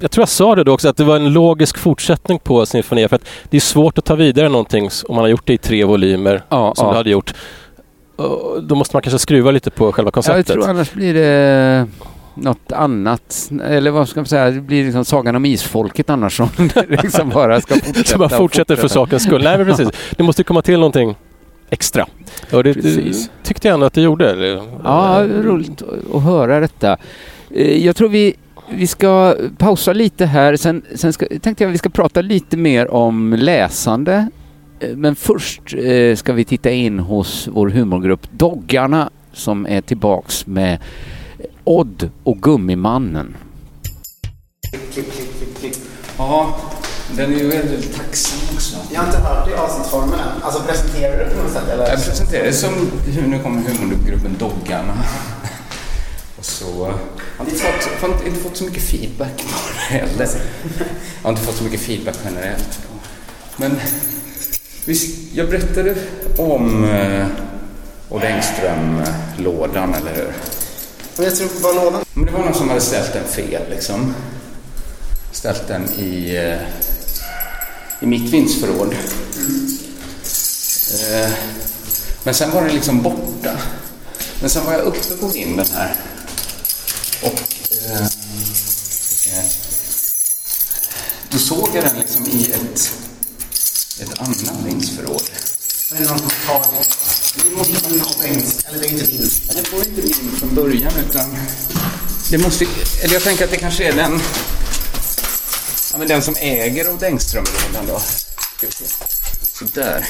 jag 0.01 0.11
tror 0.11 0.23
jag 0.23 0.29
sa 0.29 0.55
det 0.55 0.65
då 0.65 0.73
också, 0.73 0.89
att 0.89 0.97
det 0.97 1.05
var 1.05 1.17
en 1.17 1.33
logisk 1.33 1.79
fortsättning 1.79 2.39
på 2.39 2.67
Sinfonia 2.67 3.09
för 3.09 3.17
att 3.17 3.27
det 3.51 3.57
är 3.57 3.61
svårt 3.61 3.99
att 3.99 4.05
ta 4.05 4.15
vidare 4.15 4.49
någonting 4.49 4.91
om 5.09 5.15
man 5.17 5.23
har 5.25 5.29
gjort 5.29 5.47
det 5.47 5.53
i 5.53 5.59
tre 5.59 5.85
volymer 5.85 6.43
Ja, 6.49 6.73
som 6.77 6.87
ja. 6.87 6.93
du 6.93 6.97
hade 6.97 7.11
gjort. 7.11 7.35
Då 8.63 8.75
måste 8.75 8.97
man 8.97 9.03
kanske 9.03 9.19
skruva 9.19 9.51
lite 9.51 9.71
på 9.71 9.93
själva 9.93 10.07
Ja, 10.07 10.09
jag 10.09 10.13
konceptet. 10.13 10.47
tror 10.55 10.69
annars 10.69 10.93
blir 10.93 11.15
det 11.15 11.87
något 12.35 12.73
annat. 12.73 13.51
Eller 13.65 13.91
vad 13.91 14.09
ska 14.09 14.21
man 14.21 14.27
säga, 14.27 14.51
det 14.51 14.61
blir 14.61 14.85
liksom 14.85 15.05
Sagan 15.05 15.37
om 15.37 15.45
Isfolket 15.45 16.11
annars 16.11 16.37
som 16.37 16.49
liksom 16.89 17.29
bara 17.31 17.61
ska 17.61 17.75
fortsätta. 17.81 18.05
Så 18.05 18.19
man 18.19 18.25
och 18.25 18.33
fortsätter 18.33 18.77
för 18.77 18.89
sakens 18.89 19.23
skull. 19.23 19.43
Nej 19.45 19.59
men 19.59 19.67
precis, 19.67 19.89
det 20.17 20.23
måste 20.23 20.45
komma 20.45 20.63
till 20.63 20.75
någonting 20.79 21.15
extra. 21.71 22.07
Och 22.53 22.65
det, 22.65 22.73
det 22.73 23.15
tyckte 23.43 23.69
jag 23.69 23.75
ändå 23.75 23.87
att 23.87 23.95
det 23.95 24.01
gjorde. 24.03 24.31
eller? 24.31 24.63
Ja, 24.85 25.25
roligt 25.43 25.83
att- 25.83 26.15
att 26.15 26.23
höra 26.23 26.61
detta. 26.61 26.97
Eh, 27.51 27.87
Jag 27.87 27.97
tror 27.97 28.09
vi, 28.09 28.35
vi 28.71 28.87
ska 28.87 29.37
pausa 29.59 29.93
lite 29.93 30.27
här. 30.27 30.57
Sen, 30.57 30.83
sen 30.95 31.13
ska, 31.13 31.27
tänkte 31.27 31.65
jag 31.65 31.69
att 31.69 31.75
vi 31.75 31.79
ska 31.79 31.89
prata 31.89 32.21
lite 32.21 32.57
mer 32.57 32.91
om 32.91 33.33
läsande. 33.33 34.29
Eh, 34.81 34.97
Men 34.97 35.17
först 35.17 35.75
eh, 35.75 36.17
ska 36.17 36.33
vi 36.33 36.45
titta 36.45 36.71
in 36.71 36.99
hos 36.99 37.49
vår 37.53 37.69
humorgrupp 37.69 38.27
Doggarna 38.31 39.11
som 39.33 39.67
är 39.67 39.81
tillbaks 39.81 40.47
med 40.47 40.79
Odd 41.65 42.11
och 42.25 42.39
Gummimannen. 42.43 43.35
Ja, 46.19 46.57
den 47.17 47.33
är 47.35 47.39
ju 47.39 47.49
väldigt 47.49 47.97
tacksam 47.97 48.55
också. 48.55 48.77
Jag 48.93 49.01
har 49.01 49.07
inte 49.07 49.19
hört 49.19 49.47
det 49.47 49.53
i 49.53 49.55
avsnittsformen 49.55 50.15
än. 50.15 50.43
Alltså 50.43 50.63
presenterar 50.63 51.19
du 51.19 51.25
det 51.25 51.31
på 51.31 51.43
något 51.43 51.53
sätt? 51.53 51.69
Eller? 51.69 51.89
Jag 51.89 52.05
presenterar 52.05 52.45
det 52.45 52.53
som, 52.53 52.73
nu 53.27 53.39
kommer 53.39 53.63
humorgruppen 53.63 54.37
Doggarna. 54.39 54.95
Så... 56.59 56.65
Jag 57.39 57.45
har 57.45 57.51
inte 57.51 57.57
fått, 57.57 57.91
jag 58.03 58.09
har 58.09 58.27
inte 58.27 58.41
fått 58.41 58.57
så 58.57 58.65
mycket 58.65 58.83
feedback 58.83 59.37
på 59.37 59.69
det 59.75 59.99
heller. 59.99 60.29
Jag 61.23 61.23
har 61.23 61.31
inte 61.31 61.43
fått 61.43 61.57
så 61.57 61.65
mycket 61.65 61.81
feedback 61.81 62.17
generellt. 62.25 62.79
Men 63.57 63.81
jag 65.33 65.49
berättade 65.49 65.95
om 66.39 66.85
eh, 66.85 67.27
Odd 68.09 68.25
Engström-lådan, 68.25 69.95
eller 69.95 70.15
hur? 70.15 70.33
Jag 71.25 71.37
tror 71.37 71.49
vad 71.61 71.75
lådan... 71.75 72.05
Men 72.15 72.27
det 72.27 72.33
var 72.33 72.45
någon 72.45 72.55
som 72.55 72.69
hade 72.69 72.81
ställt 72.81 73.13
den 73.13 73.25
fel 73.25 73.63
liksom. 73.71 74.15
Ställt 75.33 75.69
den 75.69 75.89
i, 75.99 76.37
eh, 76.37 76.61
i 78.01 78.07
mitt 78.07 78.33
vindsförråd. 78.33 78.95
Eh, 80.93 81.31
men 82.25 82.35
sen 82.35 82.51
var 82.51 82.63
den 82.63 82.75
liksom 82.75 83.03
borta. 83.03 83.57
Men 84.41 84.51
sen 84.51 84.65
var 84.65 84.73
jag 84.73 84.83
uppe 84.83 85.17
på 85.21 85.27
vinden 85.27 85.67
här. 85.75 85.97
Såg 91.45 91.69
jag 91.75 91.85
den 91.85 91.99
liksom 91.99 92.27
i 92.27 92.51
ett, 92.53 92.93
ett 94.01 94.19
annat 94.19 94.65
vindsförråd. 94.67 95.23
Är 95.93 95.99
det 95.99 96.09
någon 96.09 96.19
som 96.19 96.31
tar 96.47 96.67
det? 96.73 97.51
Måste 97.57 97.89
vara 97.89 97.95
något 97.95 98.25
engelskt. 98.25 98.67
Eller 98.69 98.79
det 98.79 98.87
är 98.87 98.91
inte 98.91 99.07
din. 99.07 99.31
Det 99.55 99.73
var 99.73 99.79
inte 99.79 100.03
min 100.03 100.37
från 100.39 100.55
början 100.55 100.93
utan 101.09 101.37
det 102.31 102.39
måste, 102.39 102.67
eller 103.03 103.15
jag 103.15 103.23
tänker 103.23 103.45
att 103.45 103.51
det 103.51 103.57
kanske 103.57 103.85
är 103.85 103.93
den, 103.93 104.21
ja, 105.93 105.99
men 105.99 106.09
den 106.09 106.23
som 106.23 106.37
äger 106.37 106.89
Odd 106.89 107.03
Engström-lådan 107.03 107.87
då. 107.87 107.99
Ska 108.57 108.67
vi 108.67 108.73
se. 108.73 108.85
Så 109.53 109.65
där. 109.65 110.07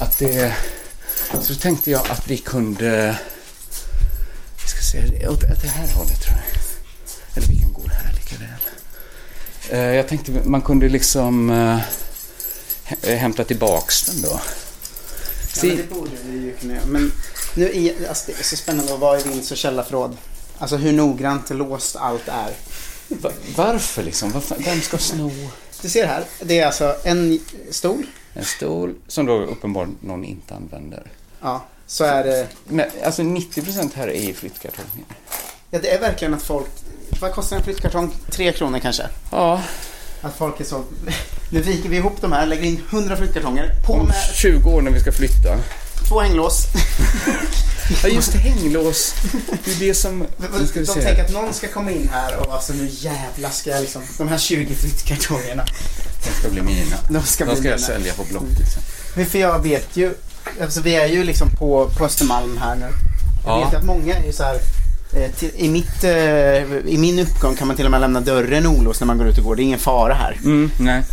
Att 0.00 0.18
det, 0.18 0.54
så 1.42 1.54
tänkte 1.54 1.90
jag 1.90 2.10
att 2.10 2.28
vi 2.28 2.38
kunde, 2.38 3.18
vi 4.62 4.68
ska 4.68 4.82
se, 4.82 5.28
åt 5.28 5.40
det 5.40 5.68
här 5.68 5.88
hållet 5.88 6.22
tror 6.22 6.36
jag. 6.36 6.44
Eller 7.36 7.48
vi 7.48 7.60
kan 7.60 7.72
gå 7.72 7.82
här 7.88 8.12
lika 8.14 8.36
väl. 8.36 8.48
Eh, 8.48 9.57
Jag 9.70 10.08
tänkte 10.08 10.32
man 10.44 10.62
kunde 10.62 10.88
liksom 10.88 11.50
eh, 11.50 11.78
hä- 12.84 13.16
hämta 13.16 13.44
tillbaks 13.44 14.02
den 14.02 14.22
då. 14.22 14.40
Ja, 15.56 15.62
men 15.62 15.76
det 15.76 15.90
borde 15.94 16.10
vi 16.24 16.38
ju 16.38 16.54
kunna 16.56 16.74
göra. 16.74 16.86
Men 16.86 17.12
nu 17.54 17.94
alltså 18.08 18.24
det 18.32 18.38
är 18.38 18.42
så 18.44 18.56
spännande 18.56 18.94
att 18.94 19.00
vara 19.00 19.20
i 19.20 19.22
vinds 19.22 19.50
och 19.50 19.56
källarförråd. 19.56 20.16
Alltså 20.58 20.76
hur 20.76 20.92
noggrant 20.92 21.50
låst 21.50 21.96
allt 21.96 22.28
är. 22.28 22.52
Va- 23.08 23.32
Varför 23.56 24.02
liksom? 24.02 24.30
Varför, 24.32 24.56
vem 24.58 24.80
ska 24.80 24.98
sno 24.98 25.30
Du 25.82 25.88
ser 25.88 26.06
här, 26.06 26.24
det 26.40 26.58
är 26.58 26.66
alltså 26.66 26.96
en 27.04 27.40
stol. 27.70 28.06
en 28.34 28.44
stol 28.44 28.94
som 29.08 29.26
då 29.26 29.32
uppenbarligen 29.42 29.96
någon 30.00 30.24
inte 30.24 30.54
använder? 30.54 31.02
Ja, 31.40 31.64
så 31.86 32.04
är 32.04 32.24
det... 32.24 32.46
Men 32.64 32.86
alltså 33.04 33.22
90% 33.22 33.90
här 33.94 34.08
är 34.08 34.22
ju 34.26 34.34
flyttkartonger. 34.34 35.04
Ja, 35.70 35.78
det 35.82 35.90
är 35.90 36.00
verkligen 36.00 36.34
att 36.34 36.42
folk... 36.42 36.68
Vad 37.20 37.32
kostar 37.32 37.56
en 37.56 37.62
flyttkartong? 37.62 38.14
Tre 38.30 38.52
kronor 38.52 38.78
kanske? 38.78 39.02
Ja. 39.30 39.62
Att 40.22 40.36
folk 40.38 40.60
är 40.60 40.64
så... 40.64 40.84
Nu 41.50 41.60
viker 41.62 41.88
vi 41.88 41.96
ihop 41.96 42.16
de 42.20 42.32
här, 42.32 42.46
lägger 42.46 42.62
in 42.62 42.82
100 42.90 43.16
flyttkartonger. 43.16 43.70
På 43.86 43.92
Om 43.92 44.06
med 44.06 44.16
20 44.34 44.70
år 44.70 44.82
när 44.82 44.90
vi 44.90 45.00
ska 45.00 45.12
flytta. 45.12 45.56
två 46.08 46.20
hänglås. 46.20 46.62
Ja 48.02 48.08
just 48.08 48.34
hänglås. 48.34 49.14
Det 49.64 49.70
är 49.72 49.78
det 49.78 49.94
som... 49.94 50.18
Nu 50.58 50.66
ska 50.66 50.80
vi 50.80 50.86
De 50.86 50.92
se. 50.94 51.02
tänker 51.02 51.24
att 51.24 51.32
någon 51.32 51.54
ska 51.54 51.68
komma 51.68 51.90
in 51.90 52.08
här 52.12 52.36
och 52.46 52.54
alltså 52.54 52.72
nu 52.72 52.88
jävlar 52.92 53.50
ska 53.50 53.70
jag 53.70 53.80
liksom... 53.80 54.02
De 54.18 54.28
här 54.28 54.38
20 54.38 54.74
flyttkartongerna. 54.74 55.64
De 56.24 56.30
ska 56.40 56.48
bli 56.48 56.62
mina. 56.62 56.96
De 57.10 57.22
ska 57.22 57.44
De 57.44 57.50
bli 57.50 57.60
ska 57.60 57.68
jag 57.68 57.76
mina. 57.76 57.86
sälja 57.86 58.12
på 58.14 58.24
Blocket 58.24 58.66
sen. 59.14 59.26
För 59.26 59.38
jag 59.38 59.62
vet 59.62 59.96
ju, 59.96 60.14
alltså 60.62 60.80
vi 60.80 60.94
är 60.94 61.06
ju 61.06 61.24
liksom 61.24 61.50
på, 61.50 61.90
på 61.98 62.04
Östermalm 62.04 62.58
här 62.58 62.74
nu. 62.74 62.86
Jag 63.46 63.52
Ja. 63.60 63.64
vet 63.64 63.72
ju 63.72 63.76
att 63.76 63.84
många 63.84 64.14
är 64.14 64.26
ju 64.26 64.32
så 64.32 64.42
här, 64.42 64.58
till, 65.36 65.50
i, 65.56 65.68
mitt, 65.68 66.04
eh, 66.04 66.12
I 66.86 66.96
min 66.98 67.18
uppgång 67.18 67.54
kan 67.56 67.66
man 67.66 67.76
till 67.76 67.84
och 67.84 67.90
med 67.90 68.00
lämna 68.00 68.20
dörren 68.20 68.66
olåst 68.66 69.00
när 69.00 69.06
man 69.06 69.18
går 69.18 69.26
ut 69.28 69.38
och 69.38 69.44
går. 69.44 69.56
Det 69.56 69.62
är 69.62 69.64
ingen 69.64 69.78
fara 69.78 70.14
här. 70.14 70.38
Mm. 70.44 70.70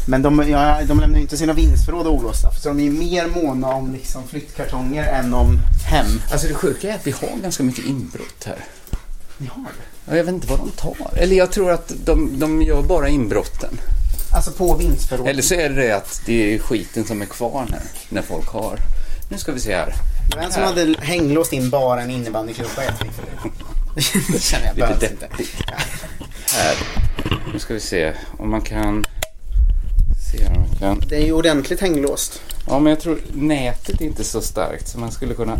Men 0.07 0.21
de, 0.21 0.49
ja, 0.49 0.79
de 0.85 0.99
lämnar 0.99 1.15
ju 1.17 1.21
inte 1.21 1.37
sina 1.37 1.53
vindsförråd 1.53 2.07
olåsta. 2.07 2.51
Så 2.51 2.69
de 2.69 2.79
är 2.79 2.83
ju 2.83 2.91
mer 2.91 3.27
måna 3.27 3.67
om 3.67 3.93
liksom 3.93 4.27
flyttkartonger 4.27 5.03
än 5.03 5.33
om 5.33 5.59
hem. 5.89 6.21
Alltså 6.31 6.47
det 6.47 6.53
sjuka 6.53 6.89
är 6.89 6.95
att 6.95 7.07
vi 7.07 7.11
har 7.11 7.37
ganska 7.41 7.63
mycket 7.63 7.85
inbrott 7.85 8.43
här. 8.45 8.57
Ni 9.37 9.47
har 9.47 9.63
det? 9.63 10.11
Ja, 10.11 10.17
Jag 10.17 10.23
vet 10.23 10.33
inte 10.33 10.47
vad 10.47 10.59
de 10.59 10.69
tar. 10.71 10.95
Eller 11.15 11.35
jag 11.35 11.51
tror 11.51 11.71
att 11.71 11.93
de, 12.05 12.39
de 12.39 12.61
gör 12.61 12.81
bara 12.81 13.09
inbrotten. 13.09 13.79
Alltså 14.35 14.51
på 14.51 14.75
vindsförråd. 14.75 15.27
Eller 15.27 15.41
så 15.41 15.53
är 15.55 15.69
det 15.69 15.91
att 15.91 16.21
det 16.25 16.53
är 16.55 16.59
skiten 16.59 17.05
som 17.05 17.21
är 17.21 17.25
kvar 17.25 17.67
här 17.71 17.81
när 18.09 18.21
folk 18.21 18.47
har. 18.47 18.79
Nu 19.29 19.37
ska 19.37 19.51
vi 19.51 19.59
se 19.59 19.75
här. 19.75 19.93
Det 20.29 20.37
var 20.37 20.43
en 20.43 20.51
som 20.51 20.63
hade 20.63 20.95
hänglåst 20.99 21.53
in 21.53 21.69
bara 21.69 22.01
en 22.01 22.11
innebandyklubba 22.11 22.81
tillfälle. 22.81 23.27
Det 23.43 23.84
känner 24.39 24.65
jag 24.65 24.75
behövs 24.75 25.03
inte. 25.03 25.29
Här. 26.53 26.75
Nu 27.53 27.59
ska 27.59 27.73
vi 27.73 27.79
se 27.79 28.13
om 28.37 28.49
man 28.49 28.61
kan... 28.61 29.05
Se 30.31 30.47
om 30.47 30.53
man 30.53 30.69
kan... 30.79 30.99
Det 31.09 31.15
är 31.15 31.25
ju 31.25 31.31
ordentligt 31.31 31.81
hänglåst. 31.81 32.41
Ja, 32.67 32.79
men 32.79 32.89
jag 32.89 32.99
tror 32.99 33.19
nätet 33.33 34.01
är 34.01 34.05
inte 34.05 34.23
så 34.23 34.41
starkt 34.41 34.87
så 34.87 34.99
man 34.99 35.11
skulle 35.11 35.33
kunna... 35.33 35.57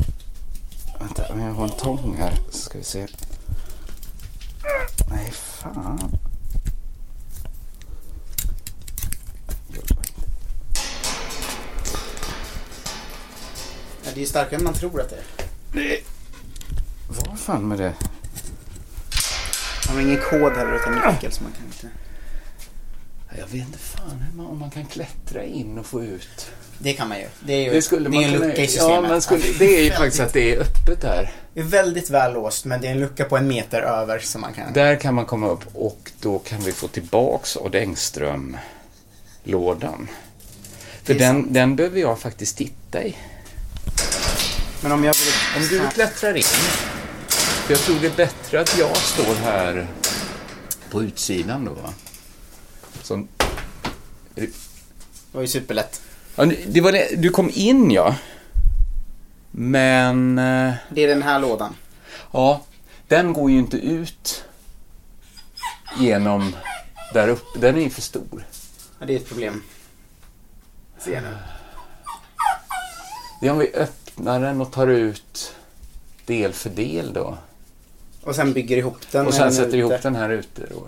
Vänta, 0.99 1.33
om 1.33 1.39
jag 1.39 1.53
har 1.53 1.63
en 1.63 1.69
tång 1.69 2.15
här 2.19 2.33
så 2.51 2.57
ska 2.57 2.77
vi 2.77 2.83
se. 2.83 3.07
Nej, 5.09 5.31
fan. 5.31 6.17
Ja, 14.03 14.11
det 14.15 14.21
är 14.21 14.25
starkare 14.25 14.55
än 14.55 14.63
man 14.63 14.73
tror 14.73 15.01
att 15.01 15.09
det 15.09 15.15
är. 15.81 15.99
Vad 17.07 17.39
fan 17.39 17.67
med 17.67 17.77
det? 17.77 17.93
Har 19.95 20.01
ingen 20.01 20.17
kod 20.17 20.53
heller 20.53 20.75
utan 20.75 20.93
nyckel 20.93 21.31
så 21.31 21.43
man 21.43 21.51
kan 21.51 21.65
inte... 21.65 21.87
Jag 23.37 23.47
vet 23.47 23.67
inte 23.67 23.77
fan 23.77 24.23
hur 24.29 24.37
man, 24.37 24.45
om 24.45 24.59
man 24.59 24.69
kan 24.69 24.85
klättra 24.85 25.43
in 25.43 25.77
och 25.77 25.85
få 25.85 26.03
ut. 26.03 26.51
Det 26.79 26.93
kan 26.93 27.09
man 27.09 27.19
ju. 27.19 27.27
Det 27.39 27.53
är 27.53 27.63
ju 27.63 27.71
Det 27.71 27.81
skulle 27.81 28.09
det 28.09 28.17
är 28.17 28.21
man 28.21 28.33
en 28.33 28.39
lucka 28.39 28.61
i 28.61 28.67
systemet. 28.67 29.11
Ja, 29.11 29.21
skulle, 29.21 29.43
det 29.59 29.79
är 29.79 29.83
ju 29.83 29.91
faktiskt 29.91 30.19
att 30.19 30.33
det 30.33 30.55
är 30.55 30.61
öppet 30.61 31.01
där. 31.01 31.33
Det 31.53 31.59
är 31.59 31.63
väldigt 31.63 32.09
väl 32.09 32.33
låst 32.33 32.65
men 32.65 32.81
det 32.81 32.87
är 32.87 32.91
en 32.91 32.99
lucka 32.99 33.25
på 33.25 33.37
en 33.37 33.47
meter 33.47 33.81
över 33.81 34.19
som 34.19 34.41
man 34.41 34.53
kan... 34.53 34.73
Där 34.73 34.95
kan 34.95 35.13
man 35.13 35.25
komma 35.25 35.47
upp 35.47 35.63
och 35.73 36.11
då 36.21 36.39
kan 36.39 36.61
vi 36.61 36.71
få 36.71 36.87
tillbaks 36.87 37.55
Odd 37.55 37.75
Engström-lådan. 37.75 40.07
För 41.03 41.13
den, 41.13 41.53
den 41.53 41.75
behöver 41.75 41.99
jag 41.99 42.19
faktiskt 42.19 42.57
titta 42.57 43.03
i. 43.03 43.15
Men 44.81 44.91
om 44.91 45.03
jag 45.03 45.13
vill... 45.13 45.33
Om 45.57 45.63
du 45.69 45.81
klättrar 45.93 46.35
in 46.35 46.43
För 47.65 47.73
jag 47.73 47.79
tror 47.79 47.99
det 47.99 48.07
är 48.07 48.15
bättre 48.15 48.59
att 48.61 48.77
jag 48.77 48.97
står 48.97 49.35
här 49.35 49.87
på 50.91 51.03
utsidan 51.03 51.65
då. 51.65 51.71
Va? 51.71 51.93
Som... 53.01 53.27
Det 54.35 54.49
var 55.31 55.41
ju 55.41 55.47
superlätt. 55.47 56.01
Ja, 56.35 56.45
det 56.67 56.81
var 56.81 56.91
det. 56.91 57.21
Du 57.21 57.29
kom 57.29 57.49
in 57.53 57.91
ja. 57.91 58.15
Men... 59.51 60.37
eh, 60.37 60.73
Det 60.89 61.03
är 61.03 61.07
den 61.07 61.21
här 61.23 61.39
lådan. 61.39 61.75
Ja, 62.31 62.61
den 63.07 63.33
går 63.33 63.51
ju 63.51 63.57
inte 63.57 63.77
ut 63.77 64.43
genom 65.99 66.55
där 67.13 67.27
uppe. 67.27 67.59
Den 67.59 67.77
är 67.77 67.81
ju 67.81 67.89
för 67.89 68.01
stor. 68.01 68.45
Ja, 68.99 69.05
det 69.05 69.13
är 69.13 69.17
ett 69.17 69.27
problem. 69.27 69.63
Ser 70.99 71.21
nu. 71.21 71.37
Det 73.41 73.47
är 73.47 73.51
om 73.51 73.57
vi 73.57 73.73
öppnar 73.73 74.39
den 74.41 74.61
och 74.61 74.71
tar 74.71 74.87
ut 74.87 75.55
del 76.25 76.53
för 76.53 76.69
del 76.69 77.13
då. 77.13 77.37
Och 78.25 78.35
sen 78.35 78.53
bygger 78.53 78.77
ihop 78.77 78.97
den. 79.11 79.27
Och 79.27 79.33
sen 79.33 79.53
sätter 79.53 79.67
ute. 79.67 79.77
ihop 79.77 80.01
den 80.01 80.15
här 80.15 80.29
ute 80.29 80.61
då. 80.69 80.87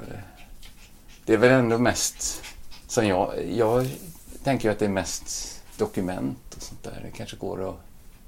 Det 1.26 1.34
är 1.34 1.38
väl 1.38 1.52
ändå 1.52 1.78
mest 1.78 2.43
som 2.88 3.08
jag... 3.08 3.34
Jag 3.56 3.88
tänker 4.43 4.67
ju 4.67 4.71
att 4.71 4.80
det 4.80 4.86
är 4.86 4.89
mest 4.89 5.62
dokument 5.78 6.56
och 6.56 6.62
sånt 6.62 6.84
där. 6.84 7.02
Det 7.04 7.17
kanske 7.17 7.38
går 7.38 7.69
att 7.69 7.76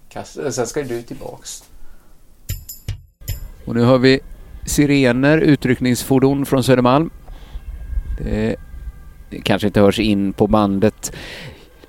kasta. 0.09 0.51
Sen 0.51 0.67
ska 0.67 0.83
du 0.83 1.01
tillbaks. 1.01 1.63
Och 3.65 3.75
nu 3.75 3.81
har 3.81 3.97
vi 3.97 4.19
sirener, 4.65 5.37
utryckningsfordon 5.37 6.45
från 6.45 6.63
Södermalm. 6.63 7.09
Det, 8.23 8.55
det 9.29 9.41
kanske 9.41 9.67
inte 9.67 9.81
hörs 9.81 9.99
in 9.99 10.33
på 10.33 10.47
bandet. 10.47 11.11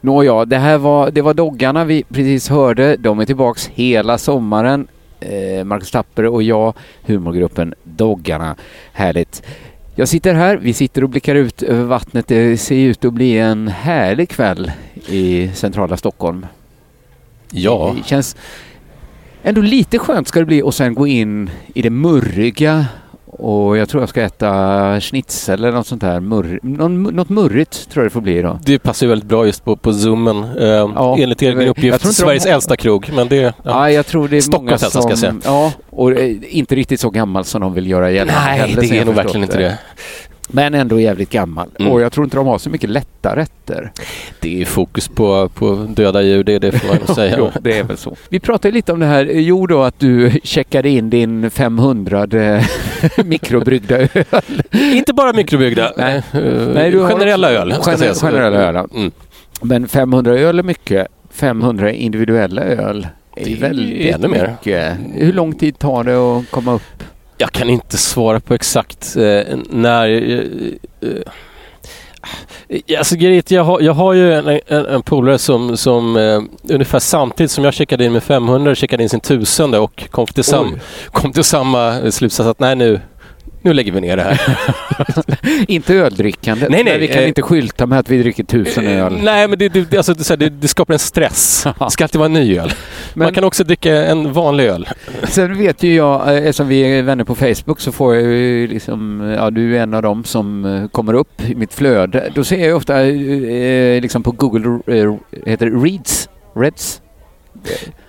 Nåja, 0.01 0.45
det 0.45 0.59
här 0.59 0.79
var, 0.79 1.11
det 1.11 1.23
var 1.23 1.35
doggarna 1.35 1.85
vi 1.85 2.03
precis 2.03 2.49
hörde. 2.49 2.97
De 2.97 3.19
är 3.19 3.27
tillbaks 3.27 3.69
hela 3.69 4.19
sommaren. 4.19 4.89
Eh, 5.21 5.65
Marcus 5.65 5.91
Tapper 5.91 6.27
och 6.27 6.43
jag, 6.43 6.75
humorgruppen 7.03 7.75
Doggarna. 7.83 8.57
Härligt. 8.93 9.43
Jag 9.95 10.09
sitter 10.09 10.35
här, 10.35 10.57
vi 10.57 10.73
sitter 10.73 11.05
och 11.05 11.11
blickar 11.11 11.35
ut 11.35 11.63
över 11.63 11.85
vattnet. 11.85 12.29
Det 12.29 12.57
ser 12.57 12.77
ut 12.77 13.05
att 13.05 13.13
bli 13.13 13.39
en 13.39 13.69
härlig 13.69 14.29
kväll 14.29 14.73
i 15.09 15.51
centrala 15.55 15.97
Stockholm. 15.97 16.47
Ja. 17.51 17.95
Det 17.97 18.09
känns 18.09 18.37
ändå 19.43 19.61
lite 19.61 19.99
skönt 19.99 20.29
ska 20.29 20.41
det 20.41 20.47
bli 20.47 20.63
och 20.63 20.75
sen 20.75 20.95
gå 20.95 21.07
in 21.07 21.51
i 21.75 21.83
det 21.83 21.91
murriga 21.91 22.87
och 23.33 23.77
jag 23.77 23.89
tror 23.89 24.03
jag 24.03 24.09
ska 24.09 24.23
äta 24.23 25.01
schnitzel 25.01 25.55
eller 25.65 25.73
något 25.73 25.87
sånt 25.87 26.03
här. 26.03 26.21
Murr, 26.21 26.59
någon, 26.63 27.03
något 27.03 27.29
murrigt 27.29 27.91
tror 27.91 28.05
jag 28.05 28.11
det 28.11 28.13
får 28.15 28.21
bli 28.21 28.39
idag. 28.39 28.59
Det 28.63 28.79
passar 28.79 29.07
ju 29.07 29.11
väldigt 29.11 29.29
bra 29.29 29.47
just 29.47 29.65
på, 29.65 29.77
på 29.77 29.93
zoomen. 29.93 30.45
Eh, 30.59 30.67
Ja, 30.69 31.17
enligt 31.19 31.43
egen 31.43 31.69
uppgift 31.69 32.03
de 32.03 32.13
Sveriges 32.13 32.45
har- 32.45 32.53
äldsta 32.53 32.77
krog. 32.77 33.11
Men 33.15 33.29
det, 33.29 33.37
ja. 33.37 33.53
Ja, 33.63 33.91
jag 33.91 34.07
tror 34.07 34.29
det 34.29 34.37
är 34.37 34.51
många 34.59 34.79
Stockholms 34.79 34.83
äldsta 34.83 34.91
som... 34.91 35.03
ska 35.03 35.11
jag 35.11 35.19
säga. 35.19 35.35
Ja, 35.45 35.73
och 35.91 36.13
eh, 36.13 36.37
inte 36.49 36.75
riktigt 36.75 37.01
så 37.01 37.11
gammal 37.11 37.45
som 37.45 37.61
de 37.61 37.75
vill 37.75 37.87
göra 37.87 38.11
gällande 38.11 38.41
Nej, 38.47 38.77
det 38.81 38.99
är 38.99 39.05
nog 39.05 39.15
verkligen 39.15 39.43
inte 39.45 39.59
det. 39.59 39.79
Men 40.53 40.75
ändå 40.75 41.01
jävligt 41.01 41.31
gammal. 41.31 41.69
Mm. 41.79 41.93
Och 41.93 42.01
jag 42.01 42.13
tror 42.13 42.25
inte 42.25 42.37
de 42.37 42.47
har 42.47 42.59
så 42.59 42.71
mycket 42.71 42.91
lätta 42.91 43.37
rätter. 43.37 43.93
Det 44.41 44.61
är 44.63 44.65
fokus 44.67 45.09
på, 45.09 45.49
på 45.49 45.75
döda 45.75 46.23
djur, 46.23 46.45
det, 46.45 46.59
det 46.59 46.73
får 46.73 46.89
man 46.89 46.97
nog 47.07 47.17
säga. 47.17 47.35
jo, 47.39 47.51
det 47.61 47.79
är 47.79 47.83
väl 47.85 47.97
så. 47.97 48.17
Vi 48.29 48.41
pratade 48.41 48.75
lite 48.75 48.93
om 48.93 49.01
det 49.01 49.07
här. 49.07 49.25
Jo 49.25 49.67
då 49.67 49.83
att 49.83 49.99
du 50.01 50.31
checkade 50.45 50.89
in 50.89 51.11
din 51.11 51.51
500 51.51 52.27
mikrobryggda 53.25 53.99
öl. 53.99 54.09
Inte 54.73 55.13
bara 55.13 55.33
mikrobryggda. 55.33 55.93
Nej. 55.97 56.23
Eh, 56.33 56.41
Nej, 56.75 56.91
du 56.91 56.99
har 56.99 57.09
generella 57.11 57.49
också- 57.79 57.91
öl, 57.91 57.97
gener-. 57.99 58.15
Generella 58.15 58.59
öl. 58.69 58.77
Mm. 58.95 59.11
Men 59.63 59.89
500 59.89 60.33
öl 60.39 60.59
är 60.59 60.63
mycket. 60.63 61.07
500 61.33 61.93
individuella 61.93 62.63
öl 62.63 63.07
är 63.37 63.45
Det 63.45 63.53
är 63.53 63.57
väldigt 63.57 64.15
ännu 64.15 64.29
mer. 64.29 64.49
mycket. 64.51 64.97
Hur 65.15 65.33
lång 65.33 65.55
tid 65.55 65.79
tar 65.79 66.05
det 66.05 66.17
att 66.17 66.51
komma 66.51 66.73
upp? 66.73 66.83
Jag 67.41 67.53
kan 67.53 67.71
inte 67.71 67.97
svara 67.97 68.41
på 68.41 68.55
exakt 68.55 69.17
eh, 69.17 69.57
när... 69.71 70.09
Eh, 70.09 70.45
eh, 72.69 72.99
alltså 72.99 73.17
grejet, 73.17 73.51
jag 73.51 73.65
har, 73.65 73.81
jag 73.81 73.93
har 73.93 74.13
ju 74.13 74.35
en, 74.35 74.61
en, 74.67 74.87
en 74.87 75.03
polare 75.03 75.39
som, 75.39 75.77
som 75.77 76.17
eh, 76.17 76.43
ungefär 76.75 76.99
samtidigt 76.99 77.51
som 77.51 77.65
jag 77.65 77.75
checkade 77.75 78.05
in 78.05 78.13
med 78.13 78.23
500 78.23 78.75
checkade 78.75 79.03
in 79.03 79.09
sin 79.09 79.21
tusende 79.21 79.79
och 79.79 80.09
kom 80.11 80.27
till, 80.27 80.45
sam, 80.45 80.67
Oj. 80.73 80.81
kom 81.13 81.33
till 81.33 81.45
samma 81.45 82.11
slutsats 82.11 82.49
att 82.49 82.61
nej 82.61 82.77
nu, 82.77 83.01
nu 83.63 83.73
lägger 83.73 83.93
vi 83.93 84.01
ner 84.01 84.17
det 84.17 84.23
här. 84.23 84.41
inte 85.69 85.95
öldrickande. 85.95 86.67
Nej, 86.71 86.85
nej, 86.85 86.99
Vi 86.99 87.09
kan 87.09 87.23
eh, 87.23 87.29
inte 87.29 87.43
skylta 87.43 87.87
med 87.87 87.99
att 87.99 88.11
vi 88.11 88.19
dricker 88.23 88.45
tusen 88.45 88.87
öl. 88.87 89.19
Nej, 89.23 89.49
men 89.49 89.59
det, 89.59 89.69
det, 89.69 89.97
alltså, 89.97 90.15
det, 90.15 90.37
det, 90.37 90.49
det 90.49 90.69
skapar 90.69 90.95
en 90.95 90.99
stress. 90.99 91.67
Det 91.79 91.91
ska 91.91 92.05
alltid 92.05 92.19
vara 92.19 92.27
en 92.27 92.33
ny 92.33 92.59
öl. 92.59 92.73
Man 93.15 93.25
Men- 93.27 93.35
kan 93.35 93.45
också 93.45 93.65
dricka 93.65 94.05
en 94.05 94.33
vanlig 94.33 94.65
öl. 94.67 94.89
Sen 95.29 95.59
vet 95.59 95.83
ju 95.83 95.95
jag, 95.95 96.29
eh, 96.29 96.37
eftersom 96.39 96.69
vi 96.69 96.81
är 96.81 97.03
vänner 97.03 97.25
på 97.25 97.35
Facebook 97.35 97.81
så 97.81 97.93
får 97.93 98.15
jag 98.15 98.23
ju 98.25 98.67
liksom, 98.67 99.21
ja 99.39 99.51
du 99.51 99.77
är 99.77 99.83
en 99.83 99.95
av 99.95 100.03
dem 100.03 100.25
som 100.25 100.65
eh, 100.65 100.89
kommer 100.89 101.15
upp 101.15 101.43
i 101.51 101.55
mitt 101.55 101.75
flöde. 101.75 102.31
Då 102.35 102.45
ser 102.45 102.67
jag 102.69 102.77
ofta 102.77 103.03
eh, 103.07 104.01
liksom 104.03 104.23
på 104.23 104.31
Google, 104.33 104.81
eh, 104.87 105.15
heter 105.47 105.67
det 105.67 105.77
Reads? 105.77 106.29
Reds? 106.57 107.01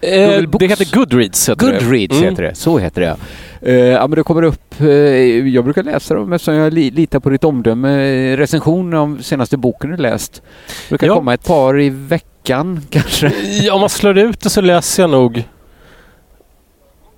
Eh, 0.01 0.29
Google 0.29 0.47
Books. 0.47 0.59
det 0.59 0.67
heter 0.67 0.95
Goodreads. 0.97 1.49
Heter. 1.49 1.65
Goodreads 1.65 2.17
Mm. 2.17 2.29
heter 2.29 2.43
det, 2.43 2.55
så 2.55 2.77
heter 2.77 3.01
det. 3.01 3.15
Eh, 3.62 3.76
ja 3.76 4.08
men 4.08 4.15
det 4.15 4.24
kommer 4.24 4.43
upp, 4.43 4.82
eh, 4.82 4.88
jag 5.47 5.63
brukar 5.63 5.84
läsa 5.84 6.13
dem 6.13 6.34
eftersom 6.34 6.54
jag 6.56 6.74
li, 6.74 6.91
litar 6.91 7.19
på 7.19 7.30
ditt 7.30 7.43
omdöme. 7.43 8.04
Eh, 8.04 8.38
Recension 8.38 8.93
av 8.93 9.21
senaste 9.21 9.58
boken 9.58 9.91
du 9.91 9.97
läst. 9.97 10.34
Det 10.36 10.89
brukar 10.89 11.08
Ja. 11.08 11.15
komma 11.15 11.34
ett 11.34 11.45
par 11.47 11.80
i 11.80 11.89
veckan 11.89 12.82
kanske. 12.89 13.32
Ja, 13.63 13.74
om 13.74 13.80
man 13.80 13.89
slår 13.89 14.17
ut 14.17 14.39
det 14.41 14.50
så 14.50 14.62
läser 14.62 15.04
jag 15.04 15.10
nog... 15.10 15.43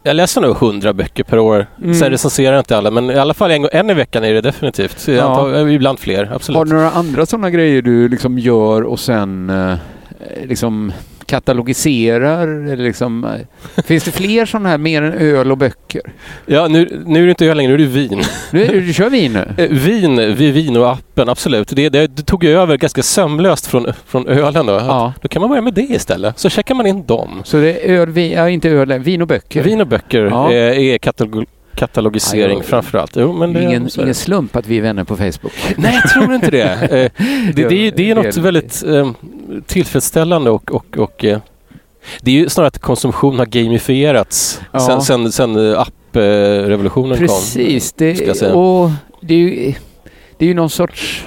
Jag 0.05 0.15
läser 0.15 0.41
nog 0.41 0.55
100 0.63 0.93
böcker 0.93 1.23
per 1.23 1.39
år. 1.39 1.67
Mm. 1.83 1.93
Sen 1.95 2.09
recenserar 2.09 2.53
jag 2.53 2.61
inte 2.61 2.77
alla, 2.77 2.91
men 2.91 3.09
i 3.11 3.15
alla 3.15 3.33
fall 3.33 3.51
en, 3.51 3.67
en 3.71 3.89
i 3.89 3.93
veckan 3.93 4.23
är 4.23 4.33
det 4.33 4.41
definitivt. 4.41 5.07
Ja. 5.07 5.23
antar, 5.23 5.67
ibland 5.69 5.99
fler, 5.99 6.31
absolut. 6.33 6.57
Har 6.57 6.65
du 6.65 6.73
några 6.73 6.91
andra 6.91 7.25
sådana 7.25 7.49
grejer 7.49 7.81
du 7.81 8.07
liksom 8.09 8.39
gör 8.39 8.81
och 8.81 8.99
sen 8.99 9.49
eh, 9.49 9.75
liksom 10.45 10.91
katalogiserar? 11.25 12.47
Eller 12.47 12.83
liksom, 12.83 13.23
eh, 13.23 13.81
finns 13.83 14.03
det 14.03 14.11
fler 14.11 14.45
sådana 14.45 14.69
här 14.69 14.77
mer 14.77 15.01
än 15.01 15.13
öl 15.13 15.51
och 15.51 15.57
böcker? 15.57 16.01
Ja, 16.45 16.67
nu, 16.67 17.03
nu 17.05 17.19
är 17.21 17.23
det 17.25 17.29
inte 17.29 17.45
öl 17.45 17.57
längre, 17.57 17.67
nu 17.69 17.83
är 17.83 17.87
det 17.87 17.93
vin. 17.93 18.21
Nu, 18.51 18.63
är- 18.63 18.81
du 18.81 18.93
kör 18.93 19.09
vin 19.09 19.33
nu? 19.33 19.47
Eh, 19.63 19.69
Vin, 19.69 20.19
Vivino-appen, 20.19 21.29
absolut. 21.31 21.67
Det, 21.67 21.89
det, 21.89 22.07
det 22.07 22.23
tog 22.23 22.43
över 22.43 22.77
ganska 22.77 23.03
sömlöst 23.03 23.65
från, 23.67 23.93
från 24.05 24.27
ölen 24.27 24.65
då. 24.65 24.73
Ja. 24.73 25.13
Då 25.21 25.27
kan 25.27 25.39
man 25.41 25.49
börja 25.49 25.61
med 25.61 25.73
det 25.73 25.81
istället. 25.81 26.39
Så 26.39 26.49
checkar 26.49 26.75
man 26.75 26.85
in 26.87 27.05
dem. 27.05 27.41
Så 27.43 27.57
det 27.57 27.89
är 27.89 27.93
öl, 27.99 28.09
vin, 28.09 28.31
ja, 28.31 28.49
inte 28.49 28.69
öl, 28.69 28.93
vin 28.99 29.21
och 29.21 29.27
böcker? 29.27 29.63
Vin 29.63 29.81
och 29.81 29.87
böcker 29.87 30.21
Ja. 30.25 30.51
eh, 30.53 30.77
är 30.93 30.97
katalog, 30.97 31.45
katalogisering 31.87 32.57
Ja, 32.57 32.63
jo. 32.63 32.69
framför 32.69 32.97
allt. 32.97 33.15
Jo, 33.15 33.33
men 33.33 33.53
det, 33.53 33.63
ingen, 33.63 33.85
är 33.85 34.01
ingen 34.01 34.15
slump 34.15 34.55
att 34.55 34.67
vi 34.67 34.77
är 34.77 34.81
vänner 34.81 35.03
på 35.03 35.17
Facebook. 35.17 35.53
Nej, 35.77 35.99
jag 36.03 36.09
tror 36.11 36.33
inte 36.35 36.51
det. 36.51 36.63
Eh, 36.63 37.11
det, 37.55 37.67
det, 37.69 37.87
är- 37.87 37.91
det 37.91 38.11
är 38.11 38.15
något 38.15 38.37
väldigt 38.37 38.83
eh, 38.83 39.11
tillfredsställande 39.65 40.49
och, 40.49 40.71
och, 40.71 40.97
och 40.97 41.25
eh, 41.25 41.39
det 42.21 42.31
är 42.31 42.35
ju 42.35 42.49
snarare 42.49 42.67
att 42.67 42.79
konsumtion 42.79 43.39
har 43.39 43.45
gamifierats 43.45 44.61
Ja. 44.71 44.79
sen, 44.79 45.01
sen, 45.01 45.31
sen 45.31 45.71
eh, 45.71 45.79
apprevolutionen 45.79 47.17
kom. 47.17 47.27
Precis, 47.27 47.93
det, 47.93 48.41
och 48.53 48.89
det 49.21 49.33
är, 49.33 49.37
ju, 49.37 49.73
det 50.37 50.45
är 50.45 50.47
ju 50.47 50.53
någon 50.53 50.69
sorts 50.69 51.25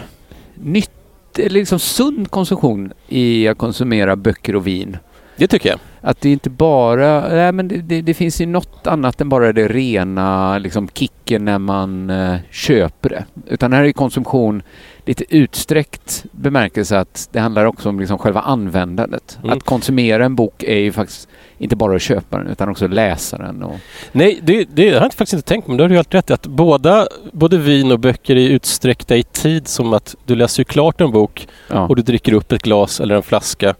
nytt, 0.55 0.91
eller 1.39 1.51
liksom 1.51 1.79
sund 1.79 2.31
konsumtion 2.31 2.93
i 3.09 3.49
att 3.49 3.59
konsumera 3.59 4.17
böcker 4.17 4.57
och 4.57 4.67
vin. 4.67 4.97
Det 5.37 5.47
tycker 5.47 5.69
jag. 5.69 5.79
Att 6.07 6.21
det 6.21 6.31
inte 6.31 6.51
bara, 6.51 7.29
nej 7.29 7.53
men 7.53 7.69
det, 7.69 7.77
det, 7.77 8.03
det 8.03 8.15
finns 8.15 8.41
ju 8.41 8.47
något 8.47 8.87
annat 8.87 9.21
än 9.21 9.29
bara 9.29 9.53
det 9.53 9.69
rena 9.69 10.59
liksom 10.59 10.89
kicken 10.95 11.45
när 11.45 11.59
man 11.59 12.11
eh, 12.11 12.37
köper 12.51 13.09
det. 13.09 13.25
Utan 13.47 13.73
här 13.73 13.85
är 13.85 13.93
konsumtion 13.93 14.63
lite 15.05 15.37
utsträckt 15.37 16.25
bemärkelse 16.33 16.99
att 16.99 17.29
det 17.33 17.41
handlar 17.41 17.65
också 17.65 17.89
om 17.89 18.01
liksom 18.01 18.19
själva 18.19 18.41
användandet. 18.41 19.39
Mm. 19.43 19.57
Att 19.57 19.63
konsumera 19.63 20.25
en 20.25 20.35
bok 20.35 20.63
är 20.63 20.79
ju 20.79 20.93
faktiskt 20.93 21.29
inte 21.59 21.77
bara 21.77 21.97
att 21.97 22.03
köpa 22.03 22.39
den 22.39 22.47
utan 22.47 22.69
också 22.69 22.87
läsa 22.87 23.39
den. 23.39 23.63
Och, 23.63 23.77
Nej, 24.13 24.41
det, 24.43 24.65
det 24.75 24.89
har 24.89 25.03
jag 25.03 25.03
faktiskt 25.03 25.33
inte 25.33 25.49
tänkt 25.49 25.65
på, 25.65 25.71
men 25.71 25.79
du 25.79 25.85
har 25.85 25.91
ju 25.91 25.97
helt 25.97 26.15
rätt 26.15 26.31
att 26.31 26.47
båda, 26.47 27.07
både 27.33 27.59
vin 27.59 27.93
och 27.93 28.01
böcker 28.01 28.37
är 28.37 28.49
utsträckta 28.49 29.17
i 29.17 29.23
tid 29.23 29.69
som 29.69 29.93
att 29.93 30.17
du 30.25 30.37
läser 30.37 30.61
ju 30.61 30.65
klart 30.65 31.01
en 31.01 31.11
bok 31.11 31.49
ja. 31.71 31.87
och 31.87 31.97
du 31.97 32.03
dricker 32.03 32.33
upp 32.33 32.53
ett 32.53 32.63
glas 32.63 33.01
eller 33.01 33.15
en 33.15 33.23
flaska. 33.23 33.75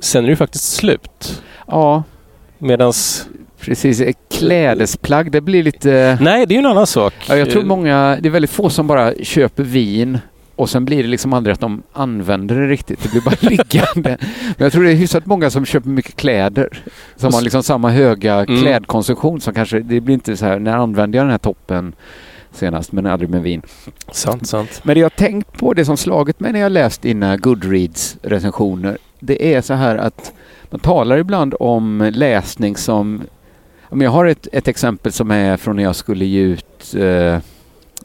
Sen 0.00 0.24
är 0.24 0.26
det 0.26 0.32
ju 0.32 0.36
faktiskt 0.36 0.72
slut. 0.72 1.42
Ja, 1.68 2.02
Medans... 2.58 3.28
precis. 3.60 4.02
Klädesplagg, 4.30 5.30
det 5.30 5.40
blir 5.40 5.62
lite... 5.62 6.18
Nej, 6.20 6.46
det 6.46 6.52
är 6.54 6.56
ju 6.56 6.60
en 6.60 6.66
annan 6.70 6.86
sak. 6.86 7.14
Ja, 7.28 7.36
jag 7.36 7.50
tror 7.50 7.62
många, 7.62 8.18
det 8.20 8.28
är 8.28 8.30
väldigt 8.30 8.50
få 8.50 8.70
som 8.70 8.86
bara 8.86 9.14
köper 9.14 9.62
vin 9.62 10.18
och 10.56 10.70
sen 10.70 10.84
blir 10.84 11.02
det 11.02 11.08
liksom 11.08 11.32
aldrig 11.32 11.54
att 11.54 11.60
de 11.60 11.82
använder 11.92 12.54
det 12.60 12.66
riktigt. 12.66 13.02
Det 13.02 13.08
blir 13.10 13.20
bara 13.20 13.36
liggande. 13.40 14.16
Men 14.56 14.64
jag 14.64 14.72
tror 14.72 14.84
det 14.84 14.90
är 14.90 14.94
hyfsat 14.94 15.26
många 15.26 15.50
som 15.50 15.64
köper 15.64 15.88
mycket 15.88 16.16
kläder. 16.16 16.82
Som 17.16 17.34
har 17.34 17.42
liksom 17.42 17.62
samma 17.62 17.90
höga 17.90 18.34
Mm. 18.34 18.60
klädkonsumtion 18.62 19.40
som 19.40 19.54
kanske, 19.54 19.80
det 19.80 20.00
blir 20.00 20.14
inte 20.14 20.36
så 20.36 20.44
här, 20.46 20.58
när 20.58 20.76
använde 20.76 21.16
jag 21.18 21.24
den 21.24 21.30
här 21.30 21.38
toppen 21.38 21.92
senast 22.52 22.92
men 22.92 23.06
aldrig 23.06 23.30
med 23.30 23.42
vin. 23.42 23.62
Sant, 24.12 24.48
sant. 24.48 24.80
Men 24.82 24.94
det 24.94 25.00
jag 25.00 25.04
har 25.04 25.10
tänkt 25.10 25.58
på, 25.58 25.74
det 25.74 25.84
som 25.84 25.96
slagit 25.96 26.40
mig 26.40 26.52
när 26.52 26.60
jag 26.60 26.72
läst 26.72 27.02
dina 27.02 27.36
Goodreads 27.36 28.16
recensioner, 28.22 28.98
det 29.20 29.54
är 29.54 29.60
så 29.60 29.74
här 29.74 29.96
att 29.96 30.32
man 30.70 30.80
talar 30.80 31.18
ibland 31.18 31.54
om 31.60 32.10
läsning 32.14 32.76
som 32.76 33.22
Men 33.90 34.00
jag 34.00 34.10
har 34.10 34.26
ett, 34.26 34.48
ett 34.52 34.68
exempel 34.68 35.12
som 35.12 35.30
är 35.30 35.56
från 35.56 35.76
när 35.76 35.82
jag 35.82 35.96
skulle 35.96 36.24
ge 36.24 36.40
ut... 36.40 36.94
Eh, 36.94 37.38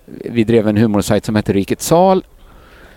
vi 0.05 0.43
drev 0.43 0.67
en 0.67 0.77
humorsajt 0.77 1.25
som 1.25 1.35
hette 1.35 1.53
Rikets 1.53 1.85
sal 1.85 2.23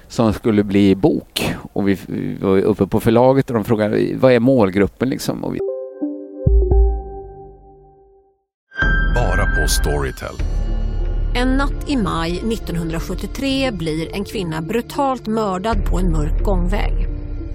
som 0.09 0.33
skulle 0.33 0.65
bli 0.65 0.95
bok. 0.95 1.55
Och 1.73 1.89
vi, 1.89 1.99
vi 2.07 2.35
var 2.35 2.59
uppe 2.59 2.87
på 2.87 3.01
förlaget 3.01 3.51
och 3.51 3.55
de 3.55 3.65
frågade 3.65 4.15
vad 4.15 4.33
är 4.33 4.41
målgruppen 4.41 5.09
liksom? 5.09 5.45
Och 5.45 5.55
vi... 5.55 5.59
Bara 9.15 9.47
på 9.47 9.69
Storytel. 9.69 10.35
En 11.35 11.49
natt 11.57 11.91
i 11.91 11.97
maj 11.97 12.31
1973 12.31 13.71
blir 13.71 14.15
en 14.15 14.25
kvinna 14.25 14.63
brutalt 14.63 15.27
mördad 15.27 15.85
på 15.85 15.99
en 15.99 16.13
mörk 16.13 16.45
gångväg. 16.45 16.93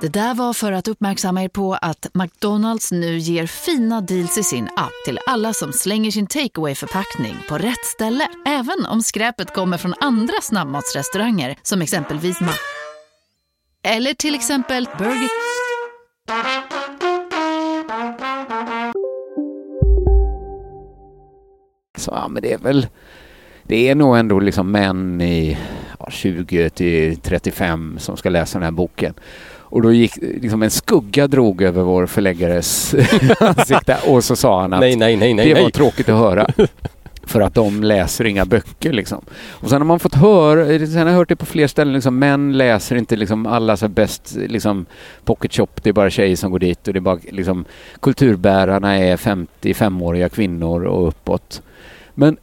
Det 0.00 0.08
där 0.08 0.34
var 0.34 0.52
för 0.52 0.72
att 0.72 0.88
uppmärksamma 0.88 1.42
er 1.42 1.48
på 1.48 1.74
att 1.74 2.06
McDonalds 2.14 2.92
nu 2.92 3.18
ger 3.18 3.46
fina 3.46 4.00
deals 4.00 4.38
i 4.38 4.42
sin 4.42 4.64
app 4.76 4.92
till 5.04 5.18
alla 5.26 5.52
som 5.52 5.72
slänger 5.72 6.10
sin 6.10 6.26
takeaway 6.26 6.74
förpackning 6.74 7.36
på 7.48 7.58
rätt 7.58 7.84
ställe. 7.84 8.28
Även 8.46 8.86
om 8.86 9.02
skräpet 9.02 9.54
kommer 9.54 9.78
från 9.78 9.94
andra 10.00 10.34
snabbmatsrestauranger 10.42 11.56
som 11.62 11.82
exempelvis 11.82 12.40
Ma... 12.40 12.52
Eller 13.82 14.14
till 14.14 14.34
exempel 14.34 14.88
Burger... 14.98 15.28
Så 21.98 22.10
ja, 22.10 22.28
men 22.28 22.42
det 22.42 22.52
är 22.52 22.58
väl... 22.58 22.86
Det 23.62 23.88
är 23.88 23.94
nog 23.94 24.16
ändå 24.16 24.40
liksom 24.40 24.70
män 24.70 25.20
i 25.20 25.58
20 26.10 26.70
till 26.70 27.16
35 27.16 27.96
som 27.98 28.16
ska 28.16 28.28
läsa 28.28 28.58
den 28.58 28.64
här 28.64 28.70
boken. 28.70 29.14
Och 29.74 29.82
då 29.82 29.92
gick 29.92 30.16
liksom 30.16 30.62
en 30.62 30.70
skugga 30.70 31.26
drog 31.26 31.62
över 31.62 31.82
vår 31.82 32.06
förläggares 32.06 32.94
ansikte 33.40 33.98
och 34.06 34.24
så 34.24 34.36
sa 34.36 34.60
han 34.60 34.72
att 34.72 34.80
nej, 34.80 34.96
nej, 34.96 35.16
nej, 35.16 35.34
det 35.34 35.62
var 35.62 35.70
tråkigt 35.70 36.08
att 36.08 36.18
höra. 36.18 36.46
För 37.26 37.40
att 37.40 37.54
de 37.54 37.82
läser 37.82 38.24
inga 38.24 38.44
böcker 38.44 38.92
liksom. 38.92 39.24
Och 39.50 39.70
sen 39.70 39.80
har 39.80 39.86
man 39.86 40.00
fått 40.00 40.14
höra, 40.14 40.86
sen 40.86 40.96
har 40.96 41.06
jag 41.06 41.16
hört 41.16 41.28
det 41.28 41.36
på 41.36 41.46
fler 41.46 41.66
ställen, 41.66 41.94
liksom, 41.94 42.18
män 42.18 42.58
läser 42.58 42.96
inte 42.96 43.16
liksom 43.16 43.46
alla 43.46 43.76
så 43.76 43.88
bäst, 43.88 44.36
liksom 44.36 44.86
pocket 45.24 45.54
shop, 45.54 45.68
det 45.82 45.88
är 45.88 45.92
bara 45.92 46.10
tjejer 46.10 46.36
som 46.36 46.50
går 46.50 46.58
dit 46.58 46.88
och 46.88 46.94
det 46.94 46.98
är 46.98 47.00
bara 47.00 47.18
liksom 47.30 47.64
kulturbärarna 48.00 48.96
är 48.96 49.16
55-åriga 49.16 50.28
kvinnor 50.28 50.84
och 50.84 51.08
uppåt. 51.08 51.62
Men 52.14 52.36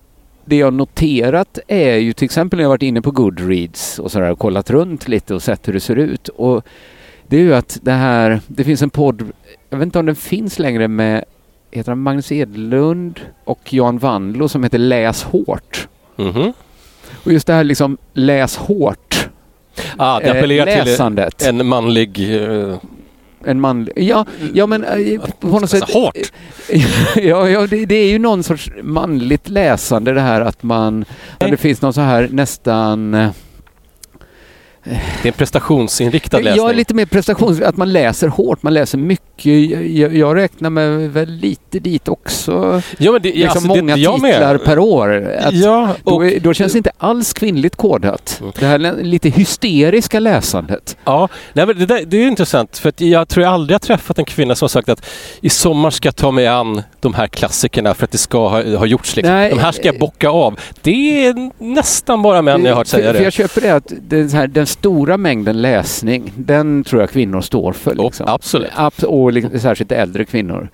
det 0.45 0.55
jag 0.55 0.73
noterat 0.73 1.59
är 1.67 1.95
ju 1.95 2.13
till 2.13 2.25
exempel 2.25 2.57
när 2.57 2.63
jag 2.63 2.69
varit 2.69 2.81
inne 2.81 3.01
på 3.01 3.11
Goodreads 3.11 3.99
och 3.99 4.11
sådär 4.11 4.31
och 4.31 4.39
kollat 4.39 4.69
runt 4.69 5.07
lite 5.07 5.35
och 5.35 5.43
sett 5.43 5.67
hur 5.67 5.73
det 5.73 5.79
ser 5.79 5.95
ut. 5.95 6.27
Och 6.27 6.65
det 7.27 7.37
är 7.37 7.41
ju 7.41 7.55
att 7.55 7.79
det 7.81 7.91
här, 7.91 8.41
det 8.47 8.63
finns 8.63 8.81
en 8.81 8.89
podd, 8.89 9.31
jag 9.69 9.77
vet 9.77 9.85
inte 9.85 9.99
om 9.99 10.05
den 10.05 10.15
finns 10.15 10.59
längre 10.59 10.87
med, 10.87 11.25
heter 11.71 11.91
han 11.91 11.99
Magnus 11.99 12.31
Edlund 12.31 13.19
och 13.43 13.73
Jan 13.73 13.97
Wandlo 13.97 14.49
som 14.49 14.63
heter 14.63 14.77
Läs 14.77 15.23
hårt. 15.23 15.87
Mhm. 16.15 16.53
Och 17.23 17.33
just 17.33 17.47
det 17.47 17.53
här 17.53 17.63
liksom 17.63 17.97
läs 18.13 18.57
hårt. 18.57 19.29
Ah, 19.97 20.19
det 20.19 20.25
eh, 20.25 20.31
appellerar 20.31 20.85
läsandet. 20.85 21.37
till 21.37 21.47
en 21.59 21.67
manlig... 21.67 22.35
eh, 22.43 22.77
En 23.45 23.59
man, 23.59 23.87
ja, 23.95 24.25
ja 24.53 24.65
men 24.65 24.83
eh, 24.83 25.21
på 25.39 25.47
något 25.47 25.69
sätt... 25.69 25.81
Alltså, 25.81 25.97
hårt. 25.97 26.17
ja, 27.15 27.49
ja 27.49 27.67
det, 27.67 27.85
det 27.85 27.95
är 27.95 28.09
ju 28.09 28.19
någon 28.19 28.43
sorts 28.43 28.71
manligt 28.81 29.49
läsande 29.49 30.13
det 30.13 30.21
här 30.21 30.41
att 30.41 30.63
man... 30.63 31.05
Det 31.37 31.57
finns 31.57 31.81
någon 31.81 31.93
så 31.93 32.01
här 32.01 32.29
nästan... 32.31 33.31
eh, 34.83 34.91
Det 35.21 35.27
är 35.27 35.31
en 35.31 35.33
prestationsinriktad 35.33 36.39
läsning. 36.39 36.65
Ja, 36.65 36.71
lite 36.71 36.93
mer 36.93 37.05
prestations... 37.05 37.61
Att 37.61 37.77
man 37.77 37.93
läser 37.93 38.27
hårt, 38.27 38.63
man 38.63 38.73
läser 38.73 38.97
mycket. 38.97 39.45
Jag, 39.45 40.15
jag 40.15 40.35
räknar 40.35 40.69
med 40.69 41.09
väl 41.13 41.29
lite 41.31 41.79
dit 41.79 42.07
också. 42.07 42.81
Ja, 42.97 43.11
men 43.11 43.21
det, 43.21 43.29
liksom 43.29 43.47
alltså, 43.49 43.73
det- 43.73 43.81
många 43.81 43.97
jag 43.97 44.21
med. 44.21 44.31
titlar 44.33 44.57
per 44.57 44.79
år. 44.79 45.35
Att 45.41 45.53
Ja, 45.53 45.95
då, 46.03 46.25
är- 46.25 46.39
då 46.39 46.53
känns 46.53 46.71
det 46.71 46.77
inte 46.77 46.91
alls 46.97 47.33
kvinnligt 47.33 47.75
kodat. 47.75 48.41
Det 48.59 48.65
här 48.65 49.03
lite 49.03 49.29
hysteriska 49.29 50.19
läsandet. 50.19 50.97
Ja, 51.03 51.29
nej, 51.53 51.65
men 51.65 51.79
det, 51.79 51.85
där, 51.85 52.05
det 52.05 52.17
är 52.17 52.27
intressant 52.27 52.77
för 52.77 52.93
jag 53.03 53.27
tror 53.27 53.43
jag 53.45 53.53
aldrig 53.53 53.73
har 53.75 53.79
träffat 53.79 54.19
en 54.19 54.25
kvinna 54.25 54.55
som 54.55 54.63
har 54.65 54.69
sagt 54.69 54.89
att 54.89 55.05
i 55.41 55.49
sommar 55.49 55.89
ska 55.89 56.07
jag 56.07 56.15
ta 56.15 56.31
mig 56.31 56.47
an 56.47 56.81
de 56.99 57.13
här 57.13 57.27
klassikerna 57.27 57.93
för 57.93 58.03
att 58.03 58.11
det 58.11 58.17
ska 58.17 58.47
ha, 58.49 58.77
ha 58.77 58.85
gjorts. 58.85 59.15
Liksom. 59.15 59.33
Nej, 59.35 59.49
de 59.49 59.59
här 59.59 59.71
ska 59.71 59.85
jag 59.85 59.99
bocka 59.99 60.29
av. 60.29 60.59
Det 60.81 61.25
är 61.25 61.51
nästan 61.63 62.21
bara 62.21 62.41
män 62.41 62.65
jag 62.65 62.71
har 62.71 62.77
hört 62.77 62.87
säga 62.87 63.03
för, 63.05 63.13
det. 63.13 63.17
För 63.17 63.23
jag 63.23 63.33
köper 63.33 63.61
det 63.61 63.71
att 63.71 63.93
den, 64.01 64.29
här, 64.29 64.47
den 64.47 64.67
stora 64.71 65.17
mängden 65.17 65.61
läsning, 65.61 66.31
den 66.35 66.83
tror 66.83 67.01
jag 67.01 67.09
kvinnor 67.09 67.41
står 67.41 67.73
för. 67.73 67.95
Liksom. 67.95 68.25
absolut. 68.29 68.71
Abs- 68.71 69.03
och 69.03 69.33
liksom, 69.33 69.59
särskilt 69.59 69.91
äldre 69.91 70.25
kvinnor. 70.25 70.69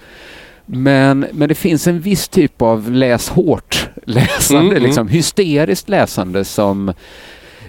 Men, 0.66 1.26
men 1.32 1.50
det 1.50 1.56
finns 1.56 1.88
en 1.88 2.00
viss 2.00 2.28
typ 2.28 2.62
av 2.62 2.92
läs 2.92 3.30
hårt 3.30 3.90
läsande, 4.06 4.66
Mm, 4.66 4.72
mm. 4.72 4.84
liksom 4.84 5.08
hysteriskt 5.08 5.90
läsande 5.90 6.46
som, 6.46 6.94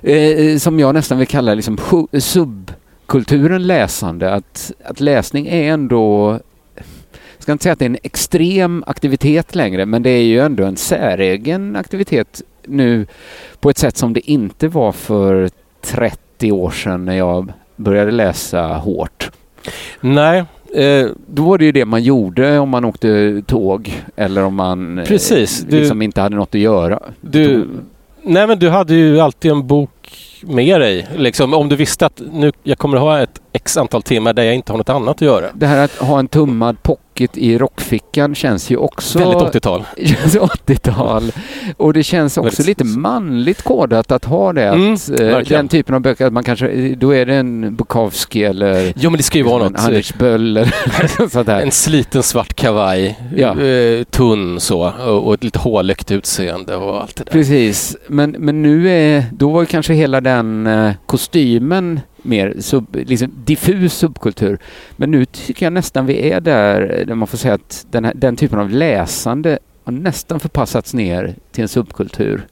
eh, 0.02 0.58
som 0.58 0.80
jag 0.80 0.94
nästan 0.94 1.18
vill 1.18 1.26
kalla 1.26 1.54
liksom 1.54 1.78
subkulturen 2.18 3.66
läsande. 3.66 4.34
Att, 4.34 4.72
att 4.84 5.00
läsning 5.00 5.46
är 5.46 5.72
ändå 5.72 6.38
jag 7.36 7.42
ska 7.42 7.52
inte 7.52 7.62
säga 7.62 7.72
att 7.72 7.78
det 7.78 7.84
är 7.84 7.90
en 7.90 7.98
extrem 8.02 8.84
aktivitet 8.86 9.54
längre, 9.54 9.86
men 9.86 10.02
det 10.02 10.10
är 10.10 10.22
ju 10.22 10.40
ändå 10.40 10.64
en 10.64 10.76
säregen 10.76 11.76
aktivitet 11.76 12.42
nu 12.66 13.06
på 13.60 13.70
ett 13.70 13.78
sätt 13.78 13.96
som 13.96 14.12
det 14.12 14.30
inte 14.30 14.68
var 14.68 14.92
för 14.92 15.50
30 15.82 16.52
år 16.52 16.70
sedan 16.70 17.04
när 17.04 17.16
jag 17.16 17.52
började 17.76 18.10
läsa 18.10 18.66
hårt. 18.66 19.30
Nej. 20.00 20.44
Eh, 20.74 21.06
Då 21.26 21.42
var 21.42 21.58
det 21.58 21.64
ju 21.64 21.72
det 21.72 21.84
man 21.84 22.02
gjorde 22.02 22.58
om 22.58 22.68
man 22.68 22.84
åkte 22.84 23.42
tåg 23.46 24.02
eller 24.16 24.44
om 24.44 24.54
man 24.54 24.98
eh, 24.98 25.04
Precis, 25.04 25.60
du- 25.68 25.78
liksom 25.80 26.02
inte 26.02 26.20
hade 26.20 26.36
något 26.36 26.54
att 26.54 26.60
göra. 26.60 27.00
Du, 27.20 27.68
nej 28.22 28.46
men 28.46 28.58
du 28.58 28.68
hade 28.68 28.94
ju 28.94 29.20
alltid 29.20 29.50
en 29.50 29.66
bok 29.66 29.90
med 30.42 30.80
dig. 30.80 31.08
Liksom, 31.16 31.54
om 31.54 31.68
du 31.68 31.76
visste 31.76 32.06
att 32.06 32.22
nu, 32.32 32.52
jag 32.62 32.78
kommer 32.78 32.96
att 32.96 33.02
ha 33.02 33.20
ett 33.20 33.40
x 33.58 33.76
antal 33.76 34.02
timmar 34.02 34.32
där 34.32 34.42
jag 34.42 34.54
inte 34.54 34.72
har 34.72 34.76
något 34.78 34.88
annat 34.88 35.16
att 35.16 35.20
göra. 35.20 35.46
Det 35.54 35.66
här 35.66 35.84
att 35.84 35.92
ha 35.96 36.18
en 36.18 36.28
tummad 36.28 36.82
pocket 36.82 37.36
i 37.38 37.58
rockfickan 37.58 38.34
känns 38.34 38.70
ju 38.70 38.76
också... 38.76 39.18
Väldigt 39.18 39.38
80-tal. 39.38 39.84
känns 40.06 40.36
80-tal. 40.36 41.32
Och 41.76 41.92
det 41.92 42.02
känns 42.02 42.36
också 42.38 42.62
lite 42.62 42.84
manligt 42.84 43.62
kodat 43.62 44.12
att 44.12 44.24
ha 44.24 44.52
det. 44.52 44.70
Att, 44.70 44.78
Mm, 44.78 45.28
eh, 45.34 45.38
den 45.38 45.68
typen 45.68 45.94
av 45.94 46.00
böcker, 46.00 46.26
att 46.26 46.32
man 46.32 46.44
kanske, 46.44 46.94
då 46.94 47.14
är 47.14 47.26
det 47.26 47.34
en 47.34 47.76
Bukowski 47.76 48.44
eller 48.44 48.92
Jo 48.96 49.10
men 49.10 49.16
det 49.16 49.22
ska 49.22 49.38
ju 49.38 49.44
vara 49.44 49.66
en 49.66 49.72
något. 49.72 49.80
Anders 49.84 50.14
Böll 50.14 50.56
eller 50.56 51.28
sånt 51.28 51.46
där. 51.46 51.60
En 51.60 51.70
sliten 51.72 52.22
svart 52.22 52.54
kavaj, 52.54 53.18
Ja. 53.36 53.60
eh, 53.60 54.04
tunn 54.04 54.60
så 54.60 54.92
och, 55.24 55.34
ett 55.34 55.44
lite 55.44 55.58
hålögt 55.58 56.10
utseende 56.10 56.76
och 56.76 57.00
allt 57.02 57.16
det 57.16 57.24
där. 57.24 57.32
Precis, 57.32 57.96
men, 58.08 58.30
men 58.38 58.62
nu 58.62 58.90
är, 58.90 59.24
då 59.32 59.50
var 59.50 59.60
ju 59.60 59.66
kanske 59.66 59.92
hela 59.94 60.20
den 60.20 60.66
eh, 60.66 60.90
kostymen 61.06 62.00
mer 62.28 62.54
sub, 62.58 62.96
liksom 62.96 63.30
diffus 63.44 63.94
subkultur. 63.94 64.58
Men 64.96 65.10
nu 65.10 65.24
tycker 65.24 65.66
jag 65.66 65.72
nästan 65.72 66.06
vi 66.06 66.30
är 66.30 66.40
där, 66.40 67.04
där 67.06 67.14
man 67.14 67.28
får 67.28 67.38
säga 67.38 67.54
att 67.54 67.86
den, 67.90 68.04
här, 68.04 68.12
den 68.16 68.36
typen 68.36 68.58
av 68.58 68.70
läsande 68.70 69.58
har 69.84 69.92
nästan 69.92 70.40
förpassats 70.40 70.94
ner 70.94 71.34
till 71.52 71.62
en 71.62 71.68
subkultur. 71.68 72.46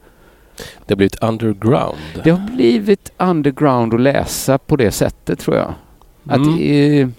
Det 0.85 0.93
har 0.93 0.95
blivit 0.97 1.23
underground. 1.23 1.97
Det 2.23 2.29
har 2.29 2.47
blivit 2.55 3.11
underground 3.17 3.93
att 3.93 4.01
läsa 4.01 4.57
på 4.57 4.75
det 4.75 4.91
sättet 4.91 5.39
tror 5.39 5.57
jag. 5.57 5.73
Att 6.25 6.37
Mm. 6.37 6.57
det 6.57 6.63
är- 6.99 7.09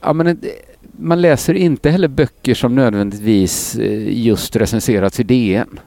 ja, 0.00 0.12
men 0.12 0.26
det- 0.26 0.52
man 0.98 1.20
läser 1.20 1.54
inte 1.54 1.90
heller 1.90 2.08
böcker 2.08 2.54
som 2.54 2.74
nödvändigtvis 2.74 3.76
eh, 3.76 4.18
just 4.18 4.56
recenserats 4.56 5.20
i 5.20 5.22
DN. 5.22 5.80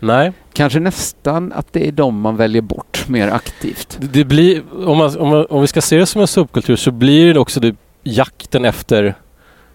Nej. 0.00 0.32
Kanske 0.52 0.80
nästan 0.80 1.52
att 1.52 1.72
det 1.72 1.88
är 1.88 1.92
de 1.92 2.20
man 2.20 2.36
väljer 2.36 2.62
bort 2.62 3.04
mer 3.08 3.28
aktivt. 3.28 3.98
Det- 4.00 4.24
blir, 4.24 4.62
om, 4.86 4.98
man, 4.98 5.16
om, 5.18 5.28
man, 5.28 5.46
om 5.50 5.60
vi 5.60 5.66
ska 5.66 5.80
se 5.80 5.96
det 5.98 6.06
som 6.06 6.20
en 6.20 6.26
subkultur 6.26 6.76
så 6.76 6.90
blir 6.90 7.34
det 7.34 7.40
också 7.40 7.60
det, 7.60 7.76
jakten 8.02 8.64
efter 8.64 9.14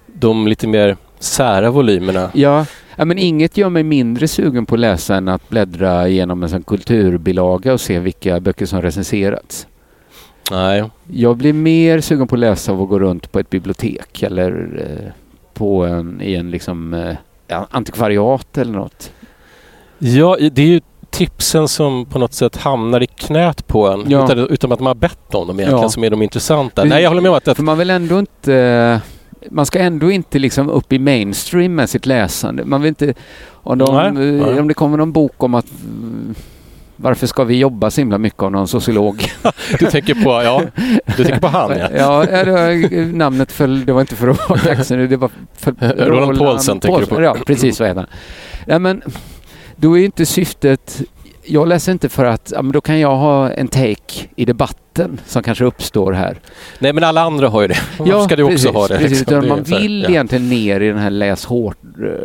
de 0.06 0.48
lite 0.48 0.68
mer 0.68 0.98
sära 1.20 1.72
volymerna. 1.72 2.30
Ja, 2.34 2.66
ja, 2.96 3.06
men 3.06 3.18
inget 3.18 3.58
gör 3.58 3.70
mig 3.70 3.84
mindre 3.84 4.28
sugen 4.28 4.66
på 4.66 4.76
att 4.76 4.80
läsa 4.80 5.16
än 5.16 5.28
att 5.28 5.50
bläddra 5.50 6.08
igenom 6.08 6.44
en 6.44 6.50
sån 6.50 6.64
kulturbilaga 6.64 7.74
och 7.74 7.82
se 7.82 8.00
vilka 8.00 8.40
böcker 8.40 8.66
som 8.66 8.82
recenserats. 8.82 9.68
Nej. 10.52 10.84
Jag 11.12 11.38
blir 11.38 11.54
mer 11.54 12.02
sugen 12.02 12.28
på 12.28 12.36
att 12.36 12.40
läsa 12.40 12.72
av 12.72 12.82
att 12.82 12.90
gå 12.90 13.00
runt 13.00 13.32
på 13.32 13.40
ett 13.40 13.50
bibliotek 13.50 14.24
eller 14.24 14.52
eh, 15.06 15.12
på 15.54 15.86
en, 15.86 16.22
i 16.22 16.36
en 16.36 16.52
liksom, 16.52 16.94
eh, 16.94 17.62
antikvariat 17.70 18.58
eller 18.58 18.74
något. 18.74 19.12
Ja, 20.00 20.38
det 20.52 20.62
är 20.62 20.66
ju 20.68 20.82
tipsen 21.10 21.68
som 21.68 22.06
på 22.06 22.20
något 22.20 22.34
sätt 22.34 22.58
hamnar 22.58 23.04
i 23.04 23.08
knät 23.08 23.68
på 23.68 23.88
en 23.88 24.04
Ja. 24.08 24.26
utan, 24.26 24.40
utan 24.40 24.72
att 24.72 24.80
man 24.80 24.88
har 24.88 24.96
bett 24.96 25.36
om 25.36 25.48
dem 25.48 25.60
egentligen 25.60 25.82
Ja. 25.84 25.90
som 25.90 26.04
är 26.04 26.10
de 26.10 26.22
intressanta. 26.22 26.84
Nej, 26.84 27.04
jag 27.04 27.10
håller 27.10 27.22
med 27.22 27.32
om 27.32 27.38
att... 27.46 27.58
För 27.58 27.64
man 27.64 27.78
vill 27.78 27.90
ändå 27.90 28.20
inte... 28.20 29.02
Man 29.50 29.66
ska 29.66 29.80
ändå 29.80 30.12
inte 30.12 30.40
liksom 30.40 30.70
upp 30.70 30.94
i 30.94 31.00
mainstream 31.00 31.76
med 31.76 31.90
sitt 31.90 32.06
läsande. 32.06 32.66
Man 32.66 32.82
vill 32.82 32.90
inte... 32.90 33.14
Om, 33.52 33.78
de, 33.78 33.96
Nej, 33.96 34.28
eh, 34.30 34.46
nej. 34.46 34.60
om 34.60 34.68
det 34.68 34.74
kommer 34.74 34.98
någon 34.98 35.12
bok 35.12 35.44
om 35.44 35.54
att... 35.54 35.66
mm, 35.84 36.36
Varför 36.96 37.28
ska 37.28 37.44
vi 37.44 37.58
jobba 37.58 37.92
så 37.92 38.02
himla 38.02 38.18
mycket 38.18 38.44
av 38.44 38.52
någon 38.52 38.68
sociolog? 38.68 39.24
Du 39.80 39.86
tänker 39.86 40.14
på, 40.24 40.44
ja, 40.44 40.62
du 41.18 41.24
tänker 41.24 41.40
på 41.40 41.48
han 41.48 41.72
ja. 41.80 41.88
ja, 41.98 42.26
det 42.46 42.52
var, 42.52 43.14
namnet 43.14 43.52
föll, 43.52 43.86
det 43.86 43.94
var 43.94 44.02
inte 44.02 44.16
för 44.16 44.28
att 44.28 44.50
vara 44.50 44.60
kaxig, 44.60 45.10
det 45.10 45.18
var 45.18 45.30
för 45.58 45.72
Roland 46.06 46.38
Paulsen 46.38 46.80
tänker 46.80 47.00
du 47.00 47.06
på. 47.06 47.22
Ja, 47.22 47.36
precis 47.46 47.78
så 47.78 47.84
heter 47.86 48.00
han. 48.00 48.10
Ja, 48.66 48.80
men 48.80 49.02
då 49.80 49.98
är 49.98 50.06
inte 50.06 50.26
syftet, 50.26 51.02
jag 51.44 51.68
läser 51.68 51.92
inte 51.92 52.10
för 52.10 52.26
att, 52.26 52.52
ja, 52.56 52.62
men 52.62 52.72
då 52.72 52.82
kan 52.82 53.00
jag 53.00 53.16
ha 53.16 53.52
en 53.52 53.68
take 53.68 54.28
i 54.36 54.46
debatten 54.46 55.20
som 55.26 55.44
kanske 55.44 55.66
uppstår 55.66 56.12
här. 56.12 56.40
Nej, 56.80 56.94
men 56.94 57.04
alla 57.04 57.22
andra 57.22 57.50
har 57.50 57.62
ju 57.62 57.68
det. 57.68 57.78
Varför 57.98 58.24
ska 58.24 58.36
du 58.36 58.44
också 58.44 58.54
precis, 58.54 58.72
ha 58.72 58.88
det? 58.88 58.98
Precis, 58.98 59.20
liksom? 59.20 59.38
utan 59.38 59.50
man 59.50 59.66
här, 59.66 59.80
vill 59.80 60.04
ja. 60.04 60.10
egentligen 60.10 60.50
ner 60.50 60.80
i 60.82 60.88
den 60.88 60.98
här 60.98 61.10
läs 61.10 61.46
hårt, 61.46 61.78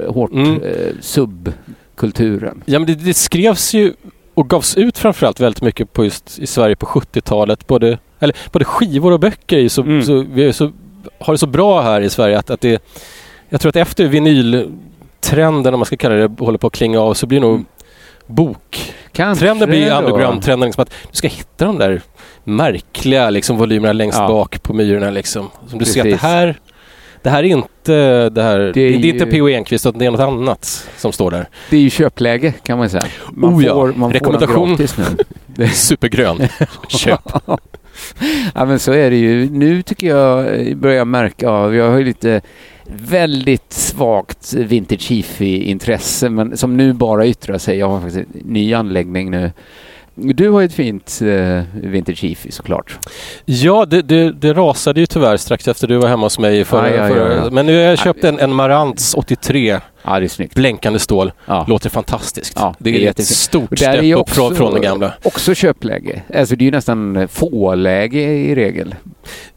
eh, 0.06 0.12
hårt 0.12 0.30
Mm. 0.32 0.62
eh, 0.62 0.70
subkulturen. 1.00 2.62
Ja, 2.66 2.78
men 2.78 2.86
det, 2.86 2.94
det 2.94 3.14
skrevs 3.14 3.74
ju 3.74 3.92
och 4.34 4.50
gavs 4.50 4.76
ut 4.76 4.98
framförallt 4.98 5.40
väldigt 5.40 5.62
mycket 5.62 5.92
på 5.92 6.04
just 6.04 6.38
i 6.38 6.46
Sverige 6.46 6.76
på 6.76 6.86
70-talet. 6.86 7.66
Både, 7.66 7.98
eller, 8.18 8.36
både 8.52 8.64
skivor 8.64 9.12
och 9.12 9.20
böcker 9.20 9.58
är 9.58 9.68
så, 9.68 9.82
Mm. 9.82 10.02
så, 10.02 10.24
vi 10.32 10.44
är 10.44 10.52
så, 10.52 10.72
har 11.18 11.34
det 11.34 11.38
så 11.38 11.46
bra 11.46 11.82
här 11.82 12.00
i 12.00 12.10
Sverige 12.10 12.38
att, 12.38 12.50
att 12.50 12.60
det... 12.60 12.82
Jag 13.48 13.60
tror 13.60 13.68
att 13.68 13.76
efter 13.76 14.04
vinyltrenden, 15.32 15.74
om 15.74 15.80
man 15.80 15.86
ska 15.86 15.96
kalla 15.96 16.14
det, 16.14 16.30
håller 16.44 16.58
på 16.58 16.66
att 16.66 16.72
klinga 16.72 17.00
av 17.00 17.14
så 17.14 17.26
blir 17.26 17.40
nog 17.40 17.64
bok... 18.26 18.94
Kanske 19.12 19.44
Trenden 19.44 19.68
blir 19.70 19.92
underground-trenden. 19.92 20.66
Liksom 20.66 20.82
att 20.82 20.90
du 21.10 21.16
ska 21.16 21.28
hitta 21.28 21.64
de 21.64 21.78
där 21.78 22.00
märkliga 22.44 23.30
liksom, 23.30 23.56
volymerna 23.56 23.92
längst 23.92 24.18
Ja. 24.18 24.28
bak 24.28 24.62
på 24.62 24.72
myrorna. 24.72 25.10
Liksom. 25.10 25.50
Som 25.68 25.78
du 25.78 25.84
ser 25.84 26.00
att 26.00 26.04
det 26.04 26.10
Precis. 26.10 26.22
här, 26.22 26.58
det 27.22 27.30
här 27.30 27.38
är 27.38 27.46
inte 27.48 28.28
det 28.30 28.42
här. 28.42 28.58
Det 28.58 28.72
Det 28.72 28.80
är, 28.80 28.90
är 28.90 28.94
inte 29.06 29.24
ju- 29.24 29.30
P.O. 29.30 29.48
Enquist 29.48 29.86
utan 29.86 29.98
det 29.98 30.06
är 30.06 30.10
något 30.10 30.20
annat 30.20 30.88
som 30.96 31.12
står 31.12 31.30
där. 31.30 31.48
Det 31.70 31.76
är 31.76 31.80
ju 31.80 31.90
köpläge 31.90 32.52
kan 32.62 32.78
man 32.78 32.90
säga. 32.90 33.02
Man 33.32 33.54
Oh 33.54 33.64
ja, 33.64 33.74
får, 33.74 33.92
man 33.96 34.12
rekommendation. 34.12 34.76
Får 34.78 35.66
Supergrön. 35.74 36.48
Köp. 36.88 37.20
ja 38.54 38.64
men 38.64 38.78
så 38.78 38.92
är 38.92 39.10
det 39.10 39.16
ju. 39.16 39.50
Nu 39.50 39.82
tycker 39.82 40.06
jag 40.06 40.60
eh, 40.68 40.76
börjar 40.76 40.96
jag 40.96 41.06
märka 41.06 41.48
av, 41.50 41.74
jag 41.74 41.90
har 41.90 41.98
ju 41.98 42.04
lite 42.04 42.40
väldigt 42.86 43.72
svagt 43.72 44.54
vintage 44.54 45.10
hifi-intresse 45.10 46.28
men 46.28 46.56
som 46.56 46.76
nu 46.76 46.92
bara 46.92 47.26
yttrar 47.26 47.58
sig. 47.58 47.78
Jag 47.78 47.88
har 47.88 48.00
faktiskt 48.00 48.26
en 48.34 48.40
ny 48.44 48.74
anläggning 48.74 49.30
nu. 49.30 49.52
Du 50.14 50.50
har 50.50 50.60
ju 50.60 50.66
ett 50.66 50.74
fint 50.74 51.20
eh, 51.22 51.62
vintage 51.74 52.22
hifi 52.24 52.52
såklart. 52.52 52.98
Ja, 53.44 53.84
det, 53.84 54.02
det, 54.02 54.32
det 54.32 54.52
rasade 54.52 55.00
ju 55.00 55.06
tyvärr 55.06 55.36
strax 55.36 55.68
efter 55.68 55.88
du 55.88 55.96
var 55.96 56.08
hemma 56.08 56.26
hos 56.26 56.38
mig 56.38 56.64
förra, 56.64 56.82
Aj, 56.82 56.92
aj, 56.92 57.00
aj, 57.00 57.12
förra. 57.12 57.50
Men 57.50 57.66
nu 57.66 57.76
har 57.76 57.82
jag 57.82 57.98
köpt 57.98 58.24
en, 58.24 58.38
en 58.38 58.54
Marantz 58.54 59.14
83 59.14 59.80
Ja, 60.06 60.18
det 60.20 60.26
är 60.26 60.28
snyggt. 60.28 60.54
blänkande 60.54 60.98
stål. 60.98 61.32
Ja. 61.46 61.64
Låter 61.68 61.90
fantastiskt. 61.90 62.52
Ja, 62.56 62.74
det 62.78 62.90
det 62.90 62.96
är 63.04 63.06
är 63.06 63.10
ett 63.10 63.26
stort 63.26 63.72
är 63.72 63.76
steg 63.76 64.14
upp 64.16 64.30
från, 64.30 64.56
från 64.56 64.72
den 64.72 64.82
gamla. 64.82 65.12
Också 65.22 65.54
köpläge. 65.54 66.22
Alltså 66.34 66.56
det 66.56 66.62
är 66.62 66.66
ju 66.66 66.70
nästan 66.70 67.28
fåläge 67.28 68.20
i 68.20 68.54
regel. 68.54 68.94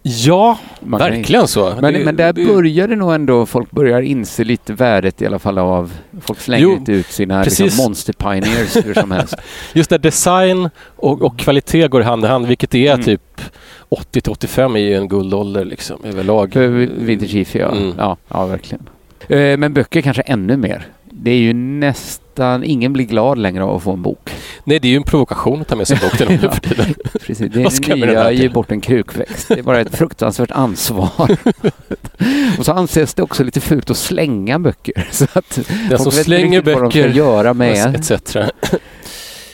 Ja, 0.02 0.58
Man 0.80 1.00
kan- 1.00 1.12
verkligen 1.12 1.48
så. 1.48 1.74
Men, 1.82 1.94
Det- 1.94 2.00
men 2.06 2.16
där 2.16 2.34
det- 2.34 2.46
börjar 2.46 2.88
det 2.88 2.96
nog 2.96 3.14
ändå, 3.14 3.46
folk 3.46 3.72
börjar 3.72 4.02
inse 4.02 4.44
lite 4.44 4.74
värdet 4.74 5.22
i 5.22 5.26
alla 5.26 5.40
fall 5.40 5.58
av, 5.58 5.94
folk 6.22 6.40
slänger 6.40 6.64
Jo, 6.64 6.74
inte 6.74 6.92
ut 6.92 7.06
sina 7.06 7.44
precis. 7.44 7.60
liksom, 7.60 7.84
monster 7.84 8.14
pioneers 8.14 8.76
hur 8.86 8.94
som 8.94 9.12
helst. 9.12 9.36
Just 9.74 9.90
det, 9.90 9.98
design 9.98 10.70
och, 10.96 11.22
och 11.22 11.40
kvalitet 11.40 11.88
går 11.88 12.02
hand 12.02 12.26
i 12.26 12.28
hand, 12.28 12.46
vilket 12.48 12.76
är 12.76 12.94
Mm. 12.94 13.06
typ 13.06 13.42
80 13.90 14.22
till 14.22 14.32
85 14.32 14.76
är 14.76 14.80
ju 14.80 14.94
en 14.96 15.08
guldålder 15.08 15.66
liksom 15.66 16.04
överlag. 16.04 16.54
För 16.54 16.68
vintage 16.98 17.56
ja. 17.56 17.72
Mm. 17.72 17.94
ja. 17.98 18.18
Ja, 18.28 18.46
verkligen. 18.46 18.90
Eh, 19.28 19.58
Men 19.58 19.74
böcker 19.74 20.02
kanske 20.02 20.22
ännu 20.22 20.58
mer. 20.58 20.88
Det 21.10 21.32
är 21.32 21.38
ju 21.38 21.54
nästan, 21.54 22.64
ingen 22.64 22.94
blir 22.94 23.06
glad 23.06 23.38
längre 23.38 23.64
av 23.64 23.76
att 23.76 23.84
få 23.84 23.92
en 23.92 24.02
bok. 24.02 24.30
Nej, 24.64 24.80
det 24.80 24.88
är 24.88 24.90
ju 24.90 24.98
en 24.98 25.04
provokation 25.04 25.62
att 25.62 25.68
ta 25.68 25.76
med 25.76 25.88
sig 25.88 25.98
en 26.02 26.10
bok 26.10 26.18
till 26.18 26.28
någon 26.42 26.60
tiden. 26.60 26.94
Precis, 27.26 27.52
det 27.54 27.62
är 27.62 27.96
nya 27.96 28.32
ge 28.32 28.50
bort 28.50 28.72
en 28.72 28.82
krukväxt. 28.82 29.48
Det 29.48 29.60
är 29.60 29.64
bara 29.64 29.80
ett 29.80 29.96
fruktansvärt 29.96 30.52
ansvar. 30.52 31.10
och 32.60 32.66
så 32.66 32.72
anses 32.72 33.14
det 33.14 33.24
också 33.24 33.44
lite 33.44 33.62
fult 33.62 33.90
att 33.90 33.98
slänga 33.98 34.60
böcker. 34.60 35.08
Så 35.12 35.26
att 35.34 35.60
Den 35.90 36.00
som 36.00 36.12
slänger 36.12 36.62
böcker 36.62 37.10
göra 37.10 37.54
med. 37.54 37.96
etc. 37.96 38.12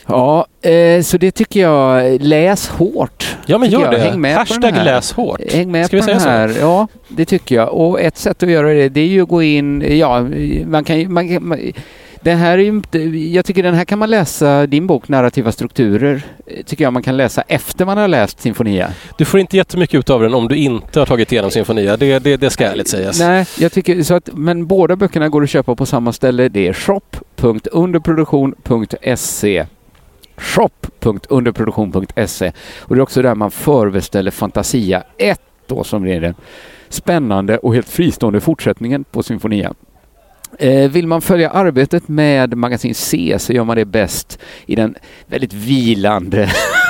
Ja, 0.07 0.47
eh, 0.61 1.01
så 1.01 1.17
det 1.17 1.31
tycker 1.31 1.61
jag, 1.61 2.21
läs 2.21 2.69
hårt. 2.69 3.37
Ja, 3.45 3.57
men 3.57 3.69
gör 3.69 3.81
jag. 3.81 3.91
det. 3.91 3.99
Häng 3.99 4.21
med 4.21 4.35
Hashtag 4.35 4.73
den 4.73 4.85
läs 4.85 5.13
hårt. 5.13 5.53
Häng 5.53 5.71
med 5.71 5.85
Ska 5.85 5.97
vi 5.97 6.01
på 6.01 6.09
den 6.09 6.19
säga 6.19 6.31
här. 6.31 6.49
så? 6.49 6.59
Ja, 6.59 6.87
det 7.07 7.25
tycker 7.25 7.55
jag. 7.55 7.73
Och 7.73 8.01
ett 8.01 8.17
sätt 8.17 8.43
att 8.43 8.49
göra 8.49 8.73
det, 8.73 8.89
det 8.89 9.01
är 9.01 9.07
ju 9.07 9.21
att 9.21 9.29
gå 9.29 9.43
in, 9.43 9.97
ja, 9.97 10.27
man 10.65 10.83
kan 10.83 11.13
man, 11.13 11.47
man, 11.47 11.59
den 12.23 12.37
här 12.37 12.57
är 12.57 12.81
jag 13.35 13.45
tycker 13.45 13.63
den 13.63 13.73
här 13.73 13.85
kan 13.85 13.99
man 13.99 14.09
läsa, 14.09 14.67
din 14.67 14.87
bok 14.87 15.07
Narrativa 15.07 15.51
strukturer, 15.51 16.21
tycker 16.65 16.83
jag 16.83 16.93
man 16.93 17.03
kan 17.03 17.17
läsa 17.17 17.43
efter 17.47 17.85
man 17.85 17.97
har 17.97 18.07
läst 18.07 18.41
Sinfonia. 18.41 18.89
Du 19.17 19.25
får 19.25 19.39
inte 19.39 19.57
jättemycket 19.57 19.99
ut 19.99 20.09
av 20.09 20.21
den 20.21 20.33
om 20.33 20.47
du 20.47 20.55
inte 20.55 20.99
har 20.99 21.05
tagit 21.05 21.31
igenom 21.31 21.51
Sinfonia. 21.51 21.97
Det, 21.97 22.19
det, 22.19 22.37
det 22.37 22.49
ska 22.49 22.65
ärligt 22.65 22.87
sägas. 22.87 23.19
Nej, 23.19 23.45
jag 23.59 23.71
tycker 23.71 24.03
så 24.03 24.13
att, 24.13 24.29
men 24.33 24.67
båda 24.67 24.95
böckerna 24.95 25.29
går 25.29 25.43
att 25.43 25.49
köpa 25.49 25.75
på 25.75 25.85
samma 25.85 26.13
ställe. 26.13 26.49
Det 26.49 26.67
är 26.67 26.73
shop.underproduktion.se 26.73 29.65
shop.underproduktion.se 30.37 32.51
och 32.79 32.95
det 32.95 32.99
är 32.99 33.03
också 33.03 33.21
där 33.21 33.35
man 33.35 33.51
förbeställer 33.51 34.31
Fantasia 34.31 35.03
1 35.17 35.41
då 35.67 35.83
som 35.83 36.07
är 36.07 36.21
den 36.21 36.35
spännande 36.89 37.57
och 37.57 37.73
helt 37.73 37.89
fristående 37.89 38.39
fortsättningen 38.39 39.03
på 39.03 39.23
Symfonia. 39.23 39.73
Eh, 40.59 40.91
vill 40.91 41.07
man 41.07 41.21
följa 41.21 41.49
arbetet 41.49 42.07
med 42.07 42.57
Magasin 42.57 42.95
C 42.95 43.35
så 43.39 43.53
gör 43.53 43.63
man 43.63 43.77
det 43.77 43.85
bäst 43.85 44.39
i 44.65 44.75
den 44.75 44.95
väldigt 45.27 45.53
vilande 45.53 46.49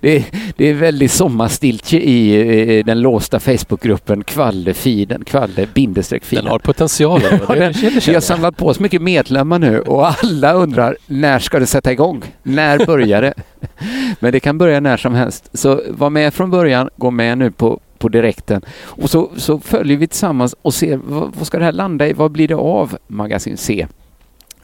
det, 0.00 0.16
är, 0.16 0.24
det 0.56 0.70
är 0.70 0.74
väldigt 0.74 1.10
sommarstiltje 1.10 2.00
i 2.00 2.82
den 2.82 3.00
låsta 3.00 3.40
Facebookgruppen 3.40 4.24
Kvalle-feeden, 4.24 5.24
Kvalle-feeden. 5.24 6.20
Den 6.30 6.46
har 6.46 6.58
potentialen. 6.58 7.40
Ja, 7.48 7.54
den, 7.54 7.72
vi 7.72 7.90
har 7.90 8.12
jag. 8.12 8.22
samlat 8.22 8.56
på 8.56 8.66
oss 8.66 8.80
mycket 8.80 9.02
medlemmar 9.02 9.58
nu 9.58 9.80
och 9.80 10.24
alla 10.24 10.52
undrar 10.52 10.96
när 11.06 11.38
ska 11.38 11.58
det 11.58 11.66
sätta 11.66 11.92
igång? 11.92 12.22
När 12.42 12.86
börjar 12.86 13.22
det? 13.22 13.34
Men 14.20 14.32
det 14.32 14.40
kan 14.40 14.58
börja 14.58 14.80
när 14.80 14.96
som 14.96 15.14
helst. 15.14 15.50
Så 15.52 15.82
var 15.88 16.10
med 16.10 16.34
från 16.34 16.50
början, 16.50 16.90
gå 16.96 17.10
med 17.10 17.38
nu 17.38 17.50
på, 17.50 17.80
på 17.98 18.08
direkten 18.08 18.62
och 18.80 19.10
så, 19.10 19.30
så 19.36 19.60
följer 19.60 19.96
vi 19.96 20.06
tillsammans 20.06 20.54
och 20.62 20.74
ser 20.74 20.96
vad, 20.96 21.32
vad 21.38 21.46
ska 21.46 21.58
det 21.58 21.64
här 21.64 21.72
landa 21.72 22.08
i? 22.08 22.12
Vad 22.12 22.30
blir 22.30 22.48
det 22.48 22.54
av 22.54 22.98
Magasin 23.06 23.56
C 23.56 23.86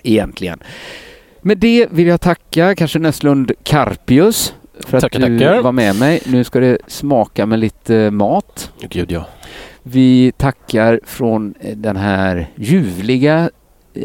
egentligen? 0.02 0.58
Med 1.40 1.58
det 1.58 1.86
vill 1.90 2.06
jag 2.06 2.20
tacka 2.20 2.74
kanske 2.74 2.98
Näslund 2.98 3.52
Carpius 3.62 4.54
för 4.86 4.96
att 4.96 5.02
Tackar, 5.02 5.28
du 5.28 5.38
tackar. 5.38 5.62
var 5.62 5.72
med 5.72 5.96
mig. 5.96 6.20
Nu 6.26 6.44
ska 6.44 6.60
det 6.60 6.78
smaka 6.86 7.46
med 7.46 7.58
lite 7.58 8.10
mat. 8.10 8.72
Gud 8.88 9.12
ja. 9.12 9.24
Vi 9.82 10.32
tackar 10.36 11.00
från 11.04 11.54
eh, 11.60 11.76
den 11.76 11.96
här 11.96 12.46
ljuvliga, 12.54 13.50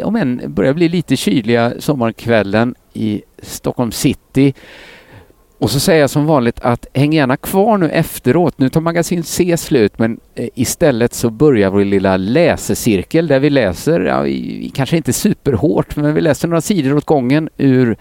om 0.03 0.15
än 0.15 0.41
börjar 0.47 0.73
bli 0.73 0.89
lite 0.89 1.15
kyliga 1.15 1.73
sommarkvällen 1.79 2.75
i 2.93 3.21
Stockholm 3.41 3.91
city. 3.91 4.53
Och 5.57 5.71
så 5.71 5.79
säger 5.79 6.01
jag 6.01 6.09
som 6.09 6.25
vanligt 6.25 6.59
att 6.59 6.87
häng 6.93 7.13
gärna 7.13 7.37
kvar 7.37 7.77
nu 7.77 7.89
efteråt. 7.89 8.59
Nu 8.59 8.69
tar 8.69 8.81
magasin 8.81 9.23
C 9.23 9.57
slut 9.57 9.99
men 9.99 10.19
eh, 10.35 10.49
istället 10.55 11.13
så 11.13 11.29
börjar 11.29 11.69
vår 11.69 11.83
lilla 11.83 12.17
läsecirkel 12.17 13.27
där 13.27 13.39
vi 13.39 13.49
läser, 13.49 13.99
ja, 13.99 14.25
kanske 14.73 14.97
inte 14.97 15.13
superhårt, 15.13 15.95
men 15.95 16.13
vi 16.13 16.21
läser 16.21 16.47
några 16.47 16.61
sidor 16.61 16.97
åt 16.97 17.05
gången 17.05 17.49
ur 17.57 17.97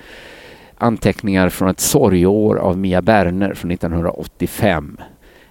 anteckningar 0.83 1.49
från 1.49 1.69
ett 1.69 1.81
sorgeår 1.81 2.57
av 2.57 2.79
Mia 2.79 3.03
Berner 3.03 3.55
från 3.55 3.71
1985. 3.71 4.97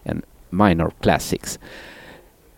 En 0.04 0.22
minor 0.50 0.92
classics. 1.02 1.60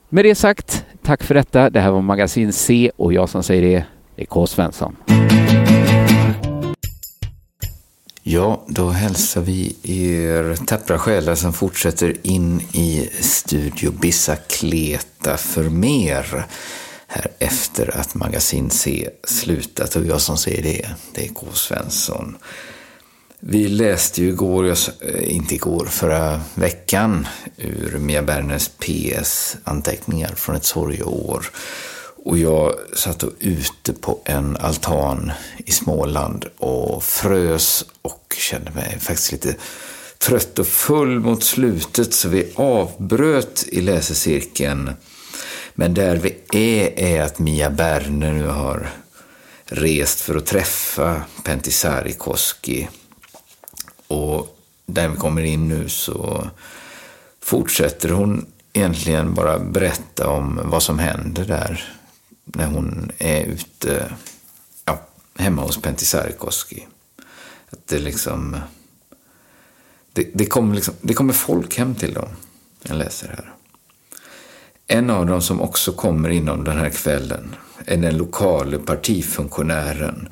Med 0.09 0.25
det 0.25 0.35
sagt, 0.35 0.85
tack 1.03 1.23
för 1.23 1.35
detta. 1.35 1.69
Det 1.69 1.79
här 1.79 1.91
var 1.91 2.01
Magasin 2.01 2.53
C 2.53 2.91
och 2.95 3.13
jag 3.13 3.29
som 3.29 3.43
säger 3.43 3.61
det, 3.61 3.85
det 4.15 4.21
är 4.21 4.25
K. 4.25 4.47
Svensson. 4.47 4.95
Ja, 8.25 8.63
då 8.67 8.89
hälsar 8.89 9.41
vi 9.41 9.75
er 9.83 10.55
tappra 10.65 10.99
själar 10.99 11.35
som 11.35 11.53
fortsätter 11.53 12.15
in 12.23 12.59
i 12.59 13.09
Studio 13.21 13.91
Bicicleta 13.91 15.37
för 15.37 15.63
mer 15.63 16.45
här 17.13 17.27
efter 17.39 17.97
att 17.97 18.15
Magasin 18.15 18.69
C 18.69 19.09
slutat 19.23 19.95
och 19.95 20.05
jag 20.05 20.21
som 20.21 20.37
säger 20.37 20.63
det, 20.63 20.89
det 21.13 21.25
är 21.25 21.33
K. 21.33 21.47
Svensson. 21.53 22.37
Vi 23.39 23.67
läste 23.67 24.21
ju 24.21 24.29
igår, 24.29 24.65
eh, 24.65 25.35
inte 25.35 25.55
igår, 25.55 25.85
förra 25.85 26.41
veckan 26.55 27.27
ur 27.57 27.97
Mia 27.97 28.21
Berners 28.21 28.67
PS 28.67 29.57
anteckningar 29.63 30.35
från 30.35 30.55
ett 30.55 30.65
sorgeår. 30.65 31.49
Och 32.25 32.37
jag 32.37 32.73
satt 32.95 33.23
och 33.23 33.33
ute 33.39 33.93
på 33.93 34.19
en 34.25 34.57
altan 34.57 35.31
i 35.57 35.71
Småland 35.71 36.45
och 36.57 37.03
frös 37.03 37.85
och 38.01 38.35
kände 38.37 38.71
mig 38.71 38.99
faktiskt 38.99 39.31
lite 39.31 39.55
trött 40.17 40.59
och 40.59 40.67
full 40.67 41.19
mot 41.19 41.43
slutet 41.43 42.13
så 42.13 42.29
vi 42.29 42.51
avbröt 42.55 43.65
i 43.67 43.81
läsecirkeln. 43.81 44.91
Men 45.75 45.93
där 45.93 46.15
vi 46.15 46.35
är 46.51 46.99
är 46.99 47.21
att 47.21 47.39
Mia 47.39 47.69
Berner 47.69 48.31
nu 48.31 48.47
har 48.47 48.89
rest 49.65 50.21
för 50.21 50.35
att 50.35 50.45
träffa 50.45 51.21
Pentti 51.43 51.71
Sarikoski. 51.71 52.89
Och 54.07 54.59
där 54.85 55.07
vi 55.07 55.15
kommer 55.15 55.41
in 55.41 55.67
nu 55.67 55.89
så 55.89 56.49
fortsätter 57.41 58.09
hon 58.09 58.45
egentligen 58.73 59.33
bara 59.33 59.59
berätta 59.59 60.29
om 60.29 60.61
vad 60.63 60.83
som 60.83 60.99
händer 60.99 61.45
där 61.45 61.93
när 62.43 62.65
hon 62.65 63.11
är 63.17 63.43
ute 63.43 64.13
ja, 64.85 65.01
hemma 65.35 65.61
hos 65.61 65.81
Pentti 65.81 66.05
Sarikoski. 66.05 66.87
Att 67.69 67.87
det 67.87 67.99
liksom... 67.99 68.57
Det, 70.13 70.29
det, 70.33 70.45
kommer 70.45 70.75
liksom, 70.75 70.93
det 71.01 71.13
kommer 71.13 71.33
folk 71.33 71.77
hem 71.77 71.95
till 71.95 72.13
dem. 72.13 72.29
Jag 72.83 72.97
läser 72.97 73.27
här. 73.27 73.53
En 74.93 75.09
av 75.09 75.25
dem 75.25 75.41
som 75.41 75.61
också 75.61 75.91
kommer 75.91 76.29
inom 76.29 76.63
den 76.63 76.77
här 76.77 76.89
kvällen 76.89 77.55
är 77.85 77.97
den 77.97 78.17
lokale 78.17 78.79
partifunktionären 78.79 80.29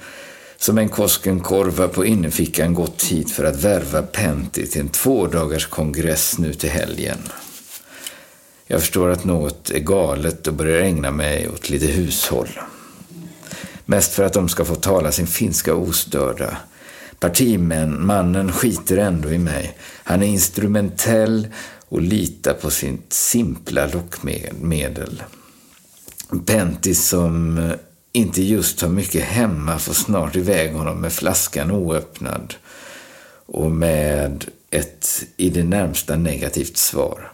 som 0.58 0.78
en 0.78 0.90
Koskenkorva 0.90 1.88
på 1.88 2.06
innerfickan 2.06 2.74
gått 2.74 3.04
hit 3.04 3.32
för 3.32 3.44
att 3.44 3.64
värva 3.64 4.02
Pentti 4.02 4.68
till 4.68 4.82
en 4.82 4.90
tvådagars 4.90 5.68
kongress 5.68 6.38
nu 6.38 6.54
till 6.54 6.70
helgen. 6.70 7.18
Jag 8.68 8.80
förstår 8.80 9.10
att 9.10 9.24
något 9.24 9.70
är 9.70 9.80
galet 9.80 10.48
och 10.48 10.54
börjar 10.54 10.82
ägna 10.82 11.12
mig 11.12 11.50
åt 11.50 11.70
lite 11.70 11.88
hushåll. 11.88 12.60
Mest 13.86 14.14
för 14.14 14.24
att 14.24 14.34
de 14.34 14.50
ska 14.50 14.66
få 14.66 14.76
tala 14.76 15.12
sin 15.12 15.28
finska 15.28 15.74
ostörda. 15.74 16.58
Partimannen 17.20 18.52
skiter 18.52 18.98
ändå 18.98 19.30
i 19.30 19.38
mig. 19.38 19.78
Han 20.04 20.24
är 20.24 20.28
instrumentell 20.28 21.48
och 21.92 22.02
lita 22.02 22.54
på 22.54 22.70
sitt 22.70 23.14
simpla 23.14 23.88
lockmedel. 23.88 25.24
Pentti 26.46 26.96
som 26.96 27.58
eh, 27.58 27.72
inte 28.12 28.44
just 28.44 28.82
har 28.82 28.90
mycket 28.90 29.24
hemma 29.24 29.80
får 29.80 29.94
snart 29.94 30.36
iväg 30.36 30.74
honom 30.74 31.02
med 31.02 31.14
flaskan 31.14 31.72
oöppnad 31.72 32.54
och 33.46 33.72
med 33.72 34.46
ett 34.70 35.24
i 35.38 35.50
det 35.50 35.64
närmsta 35.64 36.16
negativt 36.16 36.78
svar. 36.78 37.32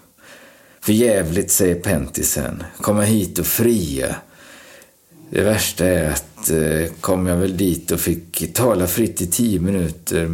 För 0.82 0.94
jävligt, 0.94 1.52
säger 1.52 1.76
Pentti 1.76 2.24
sen. 2.24 2.64
Komma 2.82 3.02
hit 3.02 3.40
och 3.40 3.48
fria. 3.48 4.16
Det 5.30 5.42
värsta 5.42 5.86
är 5.86 6.10
att 6.10 6.50
eh, 6.50 6.94
kom 7.02 7.28
jag 7.28 7.38
väl 7.38 7.58
dit 7.58 7.92
och 7.92 8.00
fick 8.00 8.54
tala 8.54 8.88
fritt 8.88 9.22
i 9.22 9.28
tio 9.28 9.60
minuter 9.60 10.26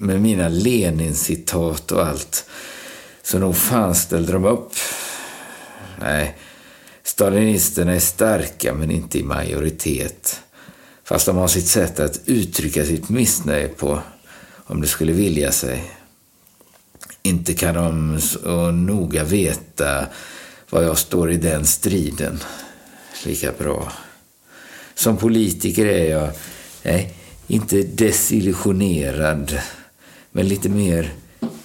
med 0.00 0.20
mina 0.20 0.48
Lenin-citat 0.48 1.92
och 1.92 2.06
allt. 2.06 2.46
Så 3.30 3.38
nog 3.38 3.56
fan 3.56 3.94
ställde 3.94 4.32
de 4.32 4.44
upp. 4.44 4.72
Nej, 6.00 6.36
stalinisterna 7.02 7.94
är 7.94 8.00
starka 8.00 8.74
men 8.74 8.90
inte 8.90 9.18
i 9.18 9.22
majoritet. 9.22 10.40
Fast 11.04 11.26
de 11.26 11.36
har 11.36 11.48
sitt 11.48 11.66
sätt 11.66 12.00
att 12.00 12.20
uttrycka 12.24 12.84
sitt 12.84 13.08
missnöje 13.08 13.68
på, 13.68 14.00
om 14.56 14.80
det 14.80 14.86
skulle 14.86 15.12
vilja 15.12 15.52
sig. 15.52 15.90
Inte 17.22 17.54
kan 17.54 17.74
de 17.74 18.20
så 18.20 18.70
noga 18.70 19.24
veta 19.24 20.06
var 20.70 20.82
jag 20.82 20.98
står 20.98 21.32
i 21.32 21.36
den 21.36 21.66
striden. 21.66 22.40
Lika 23.24 23.52
bra. 23.52 23.92
Som 24.94 25.16
politiker 25.16 25.86
är 25.86 26.10
jag, 26.10 26.30
nej, 26.82 27.14
inte 27.46 27.82
desillusionerad, 27.82 29.60
men 30.32 30.48
lite 30.48 30.68
mer 30.68 31.12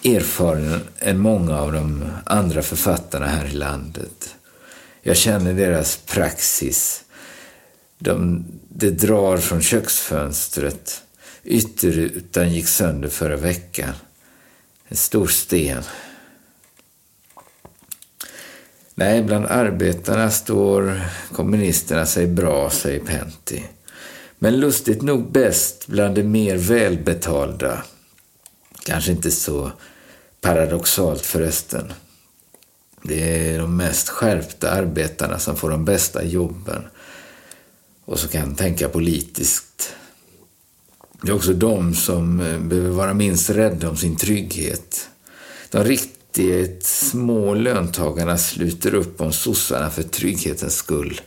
erfaren 0.06 0.80
än 1.00 1.20
många 1.20 1.60
av 1.60 1.74
de 1.74 2.12
andra 2.26 2.62
författarna 2.62 3.28
här 3.28 3.46
i 3.46 3.54
landet. 3.54 4.36
Jag 5.02 5.18
känner 5.18 5.54
deras 5.54 5.98
praxis. 5.98 7.04
De, 8.00 8.46
det 8.70 8.90
drar 8.92 9.38
från 9.38 9.62
köksfönstret. 9.62 11.02
Ytterrutan 11.44 12.54
gick 12.54 12.68
sönder 12.68 13.10
förra 13.10 13.36
veckan. 13.36 13.94
En 14.88 14.98
stor 14.98 15.28
sten. 15.28 15.84
Nej, 18.96 19.24
bland 19.24 19.46
arbetarna 19.46 20.32
står 20.32 21.02
kommunisterna 21.32 22.06
sig 22.06 22.28
bra, 22.28 22.70
säger 22.70 23.00
Pentti. 23.00 23.64
Men 24.40 24.60
lustigt 24.60 25.02
nog 25.02 25.32
bäst 25.32 25.88
bland 25.88 26.16
de 26.16 26.24
mer 26.24 26.56
välbetalda. 26.56 27.84
Kanske 28.86 29.12
inte 29.12 29.32
så 29.32 29.72
paradoxalt 30.46 31.26
förresten. 31.26 31.94
Det 33.02 33.50
är 33.50 33.60
de 33.60 33.78
mest 33.78 34.10
skärpta 34.10 34.72
arbetarna 34.72 35.40
som 35.40 35.56
får 35.56 35.70
de 35.70 35.86
bästa 35.86 36.24
jobben 36.24 36.84
och 38.06 38.20
som 38.20 38.30
kan 38.30 38.56
tänka 38.56 38.90
politiskt. 38.90 39.96
Det 41.22 41.32
är 41.32 41.36
också 41.36 41.54
de 41.54 41.96
som 41.96 42.40
eh, 42.40 42.60
behöver 42.60 42.90
vara 42.90 43.14
minst 43.14 43.50
rädda 43.50 43.90
om 43.90 43.98
sin 43.98 44.16
trygghet. 44.18 45.10
De 45.70 45.84
riktigt 45.84 46.86
små 46.86 47.54
löntagarna 47.54 48.38
sluter 48.38 48.94
upp 48.94 49.22
om 49.22 49.34
sossarna 49.34 49.90
för 49.90 50.04
trygghetens 50.04 50.76
skull. 50.76 51.22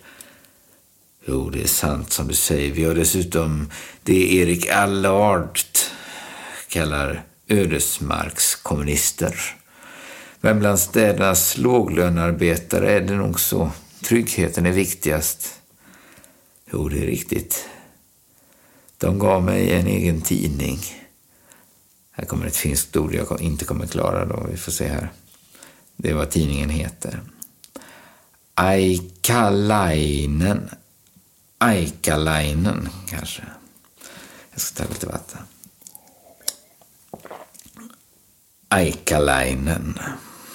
Jo, 1.27 1.51
det 1.51 1.63
är 1.63 1.67
sant 1.67 2.13
som 2.13 2.29
du 2.29 2.35
säger. 2.35 2.73
Vi 2.73 2.85
har 2.85 2.95
dessutom 2.95 3.71
det 4.03 4.35
Erik 4.35 4.69
Allard 4.69 5.59
kallar 6.69 7.25
ödesmarkskommunister. 7.49 9.57
Men 10.41 10.59
bland 10.59 10.79
städernas 10.79 11.59
låglönarbetare 11.59 12.91
är 12.91 13.01
det 13.01 13.17
nog 13.17 13.41
så. 13.41 13.71
Tryggheten 14.05 14.67
är 14.67 14.73
viktigast. 14.73 15.61
Jo, 16.73 16.89
det 16.89 16.99
är 16.99 17.07
riktigt. 17.07 17.69
De 18.99 19.19
gav 19.19 19.45
mig 19.45 19.73
en 19.73 19.87
egen 19.87 20.23
tidning. 20.23 20.79
Här 22.11 22.25
kommer 22.25 22.47
ett 22.47 22.57
finskt 22.57 22.97
ord 22.97 23.15
jag 23.15 23.41
inte 23.41 23.65
kommer 23.65 23.87
klara 23.87 24.25
då. 24.25 24.47
Vi 24.51 24.57
får 24.57 24.73
se 24.73 24.89
här. 24.89 25.13
Det 25.97 26.11
är 26.11 26.15
vad 26.15 26.31
tidningen 26.31 26.71
heter. 26.71 27.21
Aikalainen. 28.55 30.71
Aikalainen, 31.59 32.89
kanske. 33.09 33.43
Jag 34.51 34.61
ska 34.61 34.85
ta 34.85 34.91
lite 34.91 35.07
vatten. 35.07 35.39
Aikalainen. 38.71 39.99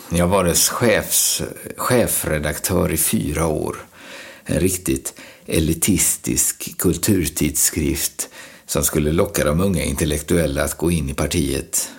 Jag 0.09 0.27
var 0.27 0.43
dess 0.43 0.69
chefs, 0.69 1.41
chefredaktör 1.77 2.91
i 2.91 2.97
fyra 2.97 3.47
år. 3.47 3.77
En 4.45 4.59
riktigt 4.59 5.13
elitistisk 5.45 6.77
kulturtidskrift 6.77 8.29
som 8.65 8.83
skulle 8.83 9.11
locka 9.11 9.45
de 9.45 9.61
unga 9.61 9.83
intellektuella 9.83 10.63
att 10.63 10.77
gå 10.77 10.91
in 10.91 11.09
i 11.09 11.13
partiet. 11.13 11.89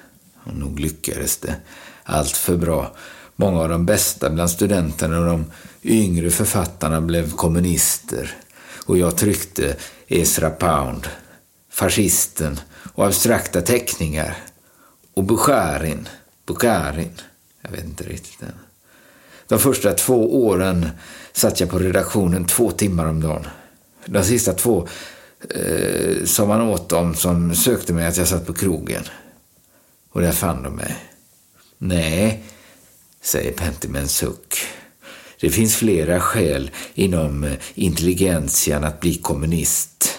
Och 0.45 0.55
nog 0.55 0.81
lyckades 0.81 1.37
det. 1.37 1.55
Allt 2.05 2.37
för 2.37 2.57
bra. 2.57 2.97
Många 3.37 3.61
av 3.61 3.69
de 3.69 3.87
bästa 3.87 4.31
bland 4.31 4.51
studenterna 4.51 5.19
och 5.19 5.27
de 5.27 5.45
yngre 5.83 6.31
författarna 6.31 7.01
blev 7.01 7.33
kommunister. 7.33 8.37
Och 8.87 8.99
jag 8.99 9.17
tryckte 9.17 9.77
Ezra 10.09 10.51
Pound, 10.51 11.09
Fascisten 11.71 12.61
och 12.95 13.07
abstrakta 13.07 13.61
teckningar. 13.61 14.37
Och 15.15 15.25
Bukharin, 15.25 16.09
Bukharin, 16.47 17.21
jag 17.63 17.71
vet 17.71 17.85
inte 17.85 18.05
riktigt 18.05 18.43
än. 18.43 18.59
De 19.49 19.59
första 19.59 19.93
två 19.93 20.47
åren 20.47 20.89
satt 21.33 21.61
jag 21.61 21.71
på 21.71 21.79
redaktionen 21.79 22.45
två 22.45 22.71
timmar 22.71 23.07
om 23.07 23.21
dagen. 23.21 23.47
De 24.07 24.25
sista 24.25 24.53
två 24.53 24.89
eh, 25.51 26.25
sa 26.25 26.47
man 26.47 26.61
åt 26.61 26.89
dem 26.89 27.15
som 27.15 27.55
sökte 27.55 27.93
mig 27.93 28.07
att 28.07 28.17
jag 28.17 28.29
satt 28.29 28.47
på 28.47 28.55
krogen. 28.55 29.05
Och 30.11 30.21
där 30.21 30.33
fann 30.33 30.63
de 30.63 30.77
mig. 30.77 30.97
Nej, 31.79 32.45
säger 33.23 33.53
Pentti 33.53 33.89
med 33.89 34.03
en 34.03 34.09
suck. 34.09 34.67
Det 35.41 35.51
finns 35.51 35.77
flera 35.77 36.21
skäl 36.21 36.71
inom 36.95 37.57
intelligentian 37.75 38.85
att 38.85 39.01
bli 39.01 39.15
kommunist. 39.15 40.14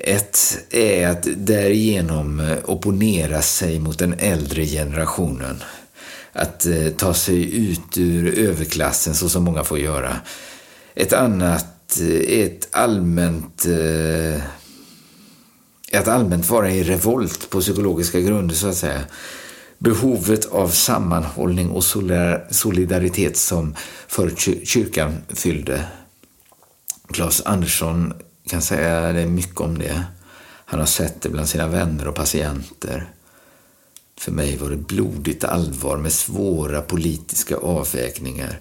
Ett 0.00 0.58
är 0.70 1.08
att 1.08 1.26
därigenom 1.36 2.40
eh, 2.40 2.58
opponera 2.64 3.42
sig 3.42 3.80
mot 3.80 3.98
den 3.98 4.14
äldre 4.18 4.66
generationen 4.66 5.62
att 6.32 6.66
eh, 6.66 6.88
ta 6.88 7.14
sig 7.14 7.56
ut 7.56 7.98
ur 7.98 8.38
överklassen 8.38 9.14
så 9.14 9.28
som 9.28 9.44
många 9.44 9.64
får 9.64 9.78
göra. 9.78 10.16
Ett 10.94 11.12
annat 11.12 12.00
eh, 12.00 12.38
är 12.38 12.46
ett 12.46 12.68
allmänt 12.70 13.66
att 15.92 16.08
allmänt 16.08 16.50
vara 16.50 16.70
i 16.70 16.82
revolt 16.82 17.50
på 17.50 17.60
psykologiska 17.60 18.20
grunder 18.20 18.54
så 18.54 18.68
att 18.68 18.76
säga. 18.76 19.00
Behovet 19.78 20.44
av 20.44 20.68
sammanhållning 20.68 21.70
och 21.70 21.84
solidaritet 22.50 23.36
som 23.36 23.74
för 24.08 24.30
kyrkan 24.64 25.16
fyllde. 25.28 25.84
Claes 27.12 27.42
Andersson 27.42 28.14
kan 28.48 28.62
säga 28.62 29.12
det 29.12 29.26
mycket 29.26 29.60
om 29.60 29.78
det. 29.78 30.04
Han 30.64 30.80
har 30.80 30.86
sett 30.86 31.20
det 31.20 31.28
bland 31.28 31.48
sina 31.48 31.68
vänner 31.68 32.08
och 32.08 32.14
patienter. 32.14 33.10
För 34.18 34.32
mig 34.32 34.56
var 34.56 34.70
det 34.70 34.76
blodigt 34.76 35.44
allvar 35.44 35.96
med 35.96 36.12
svåra 36.12 36.82
politiska 36.82 37.56
avvägningar. 37.56 38.60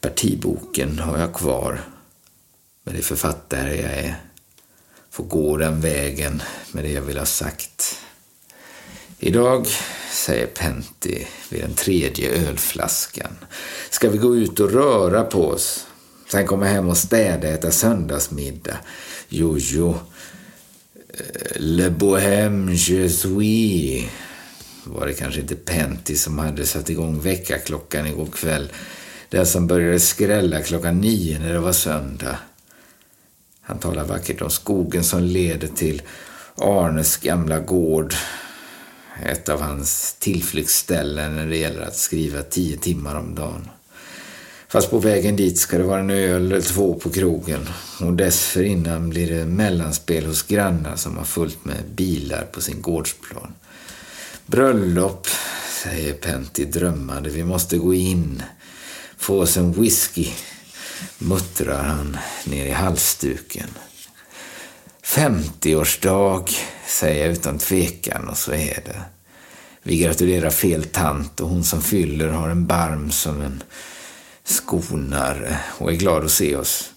Partiboken 0.00 0.98
har 0.98 1.18
jag 1.18 1.34
kvar. 1.34 1.80
Men 2.84 2.94
det 2.94 3.00
är 3.00 3.04
författare 3.04 3.82
jag 3.82 3.92
är. 3.92 4.16
Får 5.10 5.24
gå 5.24 5.56
den 5.56 5.80
vägen 5.80 6.42
med 6.72 6.84
det 6.84 6.92
jag 6.92 7.02
vill 7.02 7.18
ha 7.18 7.26
sagt. 7.26 7.98
Idag, 9.18 9.66
säger 10.10 10.46
Pentti 10.46 11.26
vid 11.50 11.60
den 11.60 11.74
tredje 11.74 12.48
ölflaskan, 12.48 13.36
ska 13.90 14.10
vi 14.10 14.18
gå 14.18 14.36
ut 14.36 14.60
och 14.60 14.70
röra 14.70 15.24
på 15.24 15.48
oss. 15.48 15.86
Sen 16.30 16.46
komma 16.46 16.66
hem 16.66 16.88
och 16.88 16.96
städa, 16.96 17.48
äta 17.48 17.70
söndagsmiddag. 17.70 18.76
Jo, 19.34 19.58
jo. 19.58 19.98
Eh, 21.08 21.56
Le 21.56 21.90
Bohème 21.90 22.74
je 22.74 23.08
suis 23.08 24.10
var 24.84 25.06
det 25.06 25.14
kanske 25.14 25.40
inte 25.40 25.54
Pentti 25.54 26.16
som 26.16 26.38
hade 26.38 26.66
satt 26.66 26.90
igång 26.90 27.20
väckarklockan 27.20 28.06
igår 28.06 28.26
kväll. 28.26 28.72
Den 29.28 29.46
som 29.46 29.66
började 29.66 30.00
skrälla 30.00 30.60
klockan 30.60 31.00
nio 31.00 31.38
när 31.38 31.52
det 31.52 31.60
var 31.60 31.72
söndag. 31.72 32.38
Han 33.60 33.78
talar 33.78 34.04
vackert 34.04 34.42
om 34.42 34.50
skogen 34.50 35.04
som 35.04 35.22
leder 35.22 35.68
till 35.68 36.02
Arnes 36.56 37.16
gamla 37.16 37.58
gård. 37.58 38.14
Ett 39.24 39.48
av 39.48 39.60
hans 39.60 40.16
tillflyktsställen 40.18 41.36
när 41.36 41.46
det 41.46 41.56
gäller 41.56 41.82
att 41.82 41.96
skriva 41.96 42.42
tio 42.42 42.76
timmar 42.76 43.14
om 43.14 43.34
dagen. 43.34 43.68
Fast 44.72 44.90
på 44.90 44.98
vägen 44.98 45.36
dit 45.36 45.58
ska 45.58 45.78
det 45.78 45.84
vara 45.84 46.00
en 46.00 46.10
öl 46.10 46.46
eller 46.46 46.60
två 46.60 46.94
på 46.94 47.10
krogen. 47.10 47.68
Och 48.00 48.12
dessförinnan 48.12 49.10
blir 49.10 49.30
det 49.30 49.46
mellanspel 49.46 50.26
hos 50.26 50.42
grannar 50.42 50.96
som 50.96 51.16
har 51.16 51.24
fullt 51.24 51.64
med 51.64 51.84
bilar 51.94 52.44
på 52.52 52.60
sin 52.60 52.82
gårdsplan. 52.82 53.54
Bröllop, 54.46 55.26
säger 55.82 56.12
Pentti 56.14 56.64
drömmande. 56.64 57.30
Vi 57.30 57.44
måste 57.44 57.78
gå 57.78 57.94
in. 57.94 58.42
Få 59.16 59.40
oss 59.40 59.56
en 59.56 59.72
whisky, 59.72 60.28
muttrar 61.18 61.82
han 61.82 62.16
ner 62.44 62.66
i 62.66 62.72
halsduken. 62.72 63.68
50-årsdag, 65.04 66.50
säger 66.86 67.24
jag 67.24 67.32
utan 67.32 67.58
tvekan 67.58 68.28
och 68.28 68.38
så 68.38 68.52
är 68.52 68.82
det. 68.84 69.02
Vi 69.82 69.98
gratulerar 69.98 70.50
fel 70.50 70.84
tant 70.84 71.40
och 71.40 71.48
hon 71.48 71.64
som 71.64 71.82
fyller 71.82 72.28
har 72.28 72.48
en 72.48 72.66
barm 72.66 73.10
som 73.10 73.40
en 73.42 73.62
skonare 74.44 75.58
och 75.78 75.92
är 75.92 75.96
glad 75.96 76.24
att 76.24 76.30
se 76.30 76.56
oss. 76.56 76.90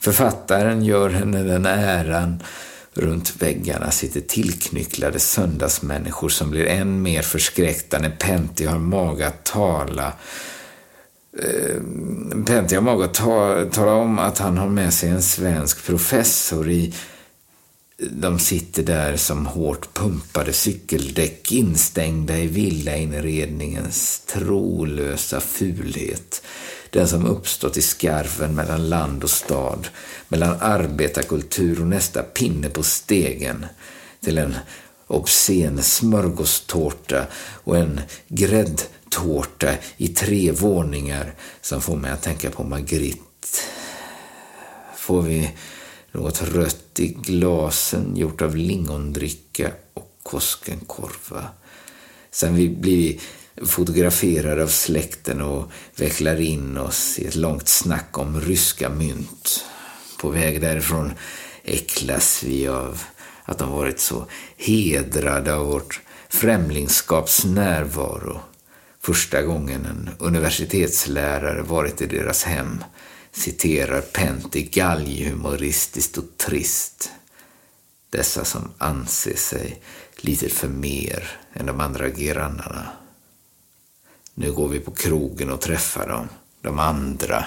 Författaren 0.00 0.84
gör 0.84 1.10
henne 1.10 1.42
den 1.42 1.66
äran. 1.66 2.42
Runt 2.94 3.42
väggarna 3.42 3.90
sitter 3.90 4.20
tillknycklade 4.20 5.18
söndagsmänniskor 5.18 6.28
som 6.28 6.50
blir 6.50 6.66
än 6.66 7.02
mer 7.02 7.22
förskräckta 7.22 7.98
när 7.98 8.10
Pentti 8.10 8.66
har 8.66 8.78
mage 8.78 9.26
att 9.26 9.44
tala. 9.44 10.12
Eh, 11.38 11.80
Pentti 12.46 12.74
har 12.74 12.82
mage 12.82 13.04
att 13.04 13.14
ta, 13.14 13.64
tala 13.72 13.92
om 13.92 14.18
att 14.18 14.38
han 14.38 14.58
har 14.58 14.68
med 14.68 14.94
sig 14.94 15.10
en 15.10 15.22
svensk 15.22 15.86
professor 15.86 16.70
i 16.70 16.94
de 18.10 18.38
sitter 18.38 18.82
där 18.82 19.16
som 19.16 19.46
hårt 19.46 19.94
pumpade 19.94 20.52
cykeldäck 20.52 21.52
instängda 21.52 22.38
i 22.38 22.46
villainredningens 22.46 24.20
trolösa 24.26 25.40
fulhet 25.40 26.42
den 26.92 27.08
som 27.08 27.26
uppstått 27.26 27.76
i 27.76 27.82
skarven 27.82 28.54
mellan 28.54 28.88
land 28.88 29.24
och 29.24 29.30
stad, 29.30 29.88
mellan 30.28 30.56
arbetarkultur 30.60 31.80
och 31.80 31.86
nästa 31.86 32.22
pinne 32.22 32.68
på 32.68 32.82
stegen, 32.82 33.66
till 34.20 34.38
en 34.38 34.54
obscen 35.06 35.82
smörgåstårta 35.82 37.26
och 37.64 37.76
en 37.76 38.00
gräddtårta 38.28 39.74
i 39.96 40.08
tre 40.08 40.52
våningar 40.52 41.34
som 41.60 41.80
får 41.80 41.96
mig 41.96 42.10
att 42.10 42.22
tänka 42.22 42.50
på 42.50 42.64
Margrit. 42.64 43.68
Får 44.96 45.22
vi 45.22 45.50
något 46.12 46.42
rött 46.42 47.00
i 47.00 47.06
glasen 47.08 48.16
gjort 48.16 48.42
av 48.42 48.56
lingondricka 48.56 49.72
och 49.94 50.18
Koskenkorva. 50.22 51.48
Sen 52.30 52.54
vi 52.54 52.68
blir 52.68 53.20
fotograferar 53.66 54.58
av 54.58 54.68
släkten 54.68 55.40
och 55.40 55.72
vecklar 55.96 56.40
in 56.40 56.78
oss 56.78 57.18
i 57.18 57.26
ett 57.26 57.34
långt 57.34 57.68
snack 57.68 58.18
om 58.18 58.40
ryska 58.40 58.88
mynt. 58.88 59.64
På 60.18 60.28
väg 60.28 60.60
därifrån 60.60 61.12
äcklas 61.64 62.42
vi 62.42 62.68
av 62.68 63.02
att 63.44 63.58
de 63.58 63.70
varit 63.70 64.00
så 64.00 64.26
hedrade 64.56 65.54
av 65.54 65.66
vårt 65.66 66.00
främlingskaps 66.28 67.44
närvaro. 67.44 68.40
Första 69.00 69.42
gången 69.42 69.86
en 69.86 70.10
universitetslärare 70.18 71.62
varit 71.62 72.00
i 72.00 72.06
deras 72.06 72.44
hem 72.44 72.84
citerar 73.32 74.00
Pentti 74.00 74.62
galghumoristiskt 74.62 76.18
och 76.18 76.36
trist. 76.36 77.10
Dessa 78.10 78.44
som 78.44 78.70
anser 78.78 79.36
sig 79.36 79.82
lite 80.16 80.48
för 80.48 80.68
mer 80.68 81.30
än 81.52 81.66
de 81.66 81.80
andra 81.80 82.08
grannarna. 82.08 83.01
Nu 84.34 84.52
går 84.52 84.68
vi 84.68 84.80
på 84.80 84.90
krogen 84.90 85.50
och 85.50 85.60
träffar 85.60 86.08
dem, 86.08 86.28
de 86.60 86.78
andra. 86.78 87.44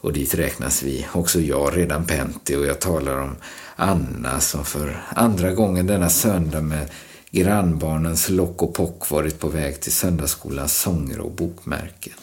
Och 0.00 0.12
dit 0.12 0.34
räknas 0.34 0.82
vi, 0.82 1.06
också 1.12 1.40
jag, 1.40 1.76
redan 1.76 2.04
Pentti 2.04 2.56
och 2.56 2.66
jag 2.66 2.80
talar 2.80 3.16
om 3.16 3.36
Anna 3.76 4.40
som 4.40 4.64
för 4.64 5.02
andra 5.08 5.52
gången 5.52 5.86
denna 5.86 6.10
söndag 6.10 6.60
med 6.60 6.90
grannbarnens 7.30 8.28
lock 8.28 8.62
och 8.62 8.74
pock 8.74 9.10
varit 9.10 9.38
på 9.38 9.48
väg 9.48 9.80
till 9.80 9.92
söndagsskolans 9.92 10.80
sånger 10.80 11.20
och 11.20 11.32
bokmärken. 11.32 12.14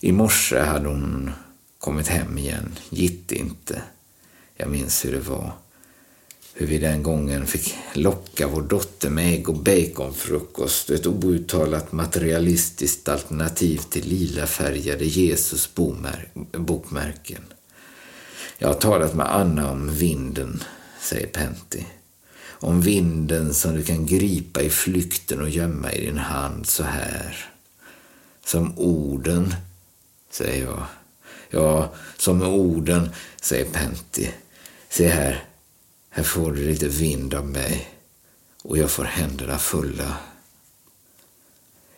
I 0.00 0.12
morse 0.12 0.60
hade 0.60 0.88
hon 0.88 1.30
kommit 1.78 2.08
hem 2.08 2.38
igen, 2.38 2.78
gitt 2.90 3.32
inte. 3.32 3.82
Jag 4.56 4.70
minns 4.70 5.04
hur 5.04 5.12
det 5.12 5.20
var 5.20 5.52
hur 6.54 6.66
vi 6.66 6.78
den 6.78 7.02
gången 7.02 7.46
fick 7.46 7.74
locka 7.92 8.46
vår 8.46 8.62
dotter 8.62 9.10
med 9.10 9.34
ägg 9.34 9.48
och 9.48 9.56
baconfrukost 9.56 10.90
och 10.90 10.96
ett 10.96 11.06
outtalat 11.06 11.92
materialistiskt 11.92 13.08
alternativ 13.08 13.78
till 13.78 14.08
lilafärgade 14.08 15.04
Jesus 15.04 15.70
bokmärken. 16.52 17.42
Jag 18.58 18.68
har 18.68 18.74
talat 18.74 19.14
med 19.14 19.34
Anna 19.34 19.70
om 19.70 19.94
vinden, 19.94 20.62
säger 21.00 21.26
Pentti. 21.26 21.86
Om 22.48 22.80
vinden 22.80 23.54
som 23.54 23.74
du 23.74 23.84
kan 23.84 24.06
gripa 24.06 24.62
i 24.62 24.70
flykten 24.70 25.40
och 25.40 25.50
gömma 25.50 25.92
i 25.92 26.06
din 26.06 26.18
hand 26.18 26.66
så 26.66 26.82
här. 26.82 27.50
Som 28.44 28.78
orden, 28.78 29.54
säger 30.30 30.64
jag. 30.64 30.86
Ja, 31.50 31.92
som 32.16 32.42
orden, 32.42 33.10
säger 33.40 33.64
Pentti. 33.64 34.30
Se 34.88 35.08
här, 35.08 35.44
här 36.14 36.22
får 36.22 36.52
du 36.52 36.64
lite 36.64 36.88
vind 36.88 37.34
av 37.34 37.46
mig 37.46 37.88
och 38.62 38.78
jag 38.78 38.90
får 38.90 39.04
händerna 39.04 39.58
fulla. 39.58 40.16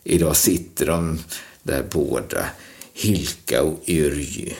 Idag 0.04 0.36
sitter 0.36 0.86
de 0.86 1.18
där 1.62 1.84
båda, 1.90 2.46
Hilka 2.92 3.62
och 3.62 3.82
Yrje, 3.86 4.56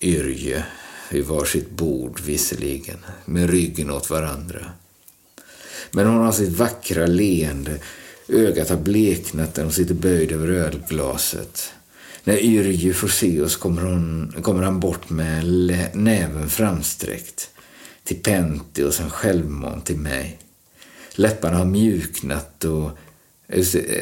Yrje 0.00 0.64
vid 1.10 1.24
varsitt 1.24 1.70
bord 1.70 2.20
visserligen, 2.20 2.98
med 3.24 3.50
ryggen 3.50 3.90
åt 3.90 4.10
varandra. 4.10 4.70
Men 5.90 6.06
hon 6.06 6.24
har 6.24 6.32
sitt 6.32 6.58
vackra 6.58 7.06
leende, 7.06 7.78
ögat 8.28 8.68
har 8.68 8.76
bleknat 8.76 9.56
när 9.56 9.64
hon 9.64 9.72
sitter 9.72 9.94
böjd 9.94 10.32
över 10.32 10.48
ölglaset. 10.48 11.72
När 12.24 12.38
Yrje 12.38 12.94
får 12.94 13.08
se 13.08 13.40
oss 13.40 13.56
kommer, 13.56 13.82
hon, 13.82 14.34
kommer 14.42 14.62
han 14.62 14.80
bort 14.80 15.10
med 15.10 15.44
näven 15.94 16.50
framsträckt 16.50 17.50
till 18.08 18.22
Pentti 18.22 18.82
och 18.82 18.94
sen 18.94 19.10
självmant 19.10 19.86
till 19.86 19.96
mig. 19.96 20.38
Läpparna 21.14 21.56
har 21.56 21.64
mjuknat 21.64 22.64
och 22.64 22.90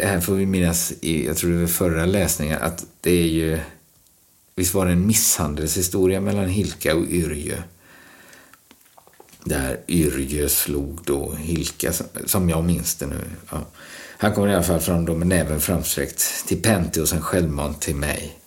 här 0.02 0.20
får 0.20 0.34
vi 0.34 0.46
minnas, 0.46 0.92
i, 1.00 1.26
jag 1.26 1.36
tror 1.36 1.50
det 1.50 1.60
var 1.60 1.66
förra 1.66 2.06
läsningen, 2.06 2.62
att 2.62 2.86
det 3.00 3.10
är 3.10 3.28
ju, 3.28 3.58
visst 4.54 4.74
var 4.74 4.86
det 4.86 4.92
en 4.92 5.06
misshandelshistoria 5.06 6.20
mellan 6.20 6.48
Hilka 6.48 6.96
och 6.96 7.04
Yrjö. 7.08 7.62
Där 9.44 9.80
Yrjö 9.88 10.48
slog 10.48 11.00
då 11.04 11.34
Hilka, 11.34 11.92
som 12.26 12.50
jag 12.50 12.64
minns 12.64 12.94
det 12.94 13.06
nu. 13.06 13.20
Ja. 13.50 13.66
Han 14.18 14.32
kommer 14.32 14.48
i 14.48 14.54
alla 14.54 14.62
fall 14.62 14.80
fram 14.80 15.04
då 15.04 15.14
med 15.14 15.26
näven 15.26 15.60
framsträckt 15.60 16.46
till 16.46 16.62
Pentti 16.62 17.00
och 17.00 17.08
sen 17.08 17.20
självmant 17.20 17.80
till 17.80 17.96
mig. 17.96 18.38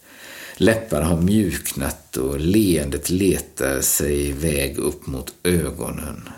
Läpparna 0.62 1.06
har 1.06 1.22
mjuknat 1.22 2.18
och 2.18 2.40
leendet 2.40 3.10
letar 3.10 3.82
sig 3.82 4.32
väg 4.32 4.78
upp 4.78 5.08
mot 5.08 5.34
ögonen. 5.44 6.30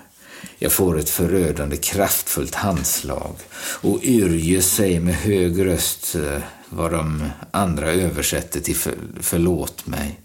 Jag 0.58 0.72
får 0.72 1.00
ett 1.00 1.10
förödande 1.10 1.78
kraftfullt 1.78 2.56
handslag 2.56 3.36
och 3.82 4.00
Yrje 4.04 4.62
säger 4.62 5.00
med 5.00 5.16
hög 5.16 5.66
röst 5.66 6.16
eh, 6.16 6.42
vad 6.70 6.92
de 6.92 7.24
andra 7.52 7.92
översätter 7.92 8.60
till 8.60 8.76
för, 8.76 8.94
förlåt 9.20 9.88
mig. 9.88 10.20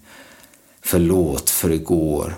Förlåt 0.83 1.51
för 1.51 1.73
igår. 1.73 2.35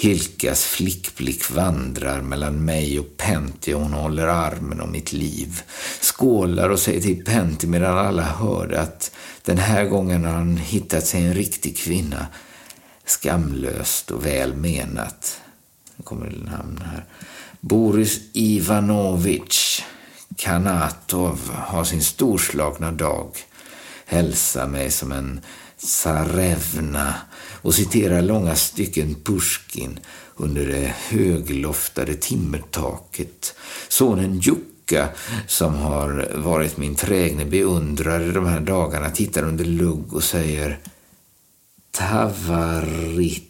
Hilkas 0.00 0.64
flickblick 0.64 1.50
vandrar 1.50 2.20
mellan 2.20 2.64
mig 2.64 2.98
och 2.98 3.16
Pentti 3.16 3.74
och 3.74 3.80
hon 3.80 3.92
håller 3.92 4.26
armen 4.26 4.80
om 4.80 4.92
mitt 4.92 5.12
liv. 5.12 5.62
Skålar 6.00 6.68
och 6.68 6.78
säger 6.78 7.00
till 7.00 7.24
Pentti 7.24 7.66
medan 7.66 7.98
alla 7.98 8.22
hörde 8.22 8.80
att 8.80 9.12
den 9.42 9.58
här 9.58 9.84
gången 9.84 10.24
har 10.24 10.32
han 10.32 10.56
hittat 10.56 11.06
sig 11.06 11.26
en 11.26 11.34
riktig 11.34 11.76
kvinna. 11.76 12.26
Skamlöst 13.04 14.10
och 14.10 14.26
väl 14.26 14.54
menat. 14.54 15.40
Nu 15.96 16.02
kommer 16.04 16.26
det 16.26 16.50
namn 16.50 16.82
här. 16.84 17.04
Boris 17.60 18.20
Ivanovich 18.32 19.82
Kanatov 20.36 21.50
har 21.54 21.84
sin 21.84 22.02
storslagna 22.02 22.92
dag. 22.92 23.36
Hälsa 24.06 24.66
mig 24.66 24.90
som 24.90 25.12
en 25.12 25.40
tsarevna 25.76 27.14
och 27.62 27.74
citerar 27.74 28.22
långa 28.22 28.56
stycken 28.56 29.16
Pushkin 29.24 29.98
under 30.36 30.66
det 30.66 30.94
högloftade 31.08 32.14
timmertaket. 32.14 33.54
Sonen 33.88 34.40
Jukka, 34.40 35.08
som 35.46 35.74
har 35.74 36.32
varit 36.34 36.76
min 36.76 36.94
trägne 36.94 37.44
beundrare 37.44 38.32
de 38.32 38.46
här 38.46 38.60
dagarna, 38.60 39.10
tittar 39.10 39.42
under 39.42 39.64
lugg 39.64 40.14
och 40.14 40.24
säger 40.24 40.78
Tavaric, 41.90 43.42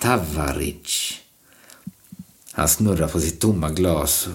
Tavaric. 0.00 1.20
Han 2.52 2.68
snurrar 2.68 3.08
på 3.08 3.20
sitt 3.20 3.40
tomma 3.40 3.70
glas 3.70 4.28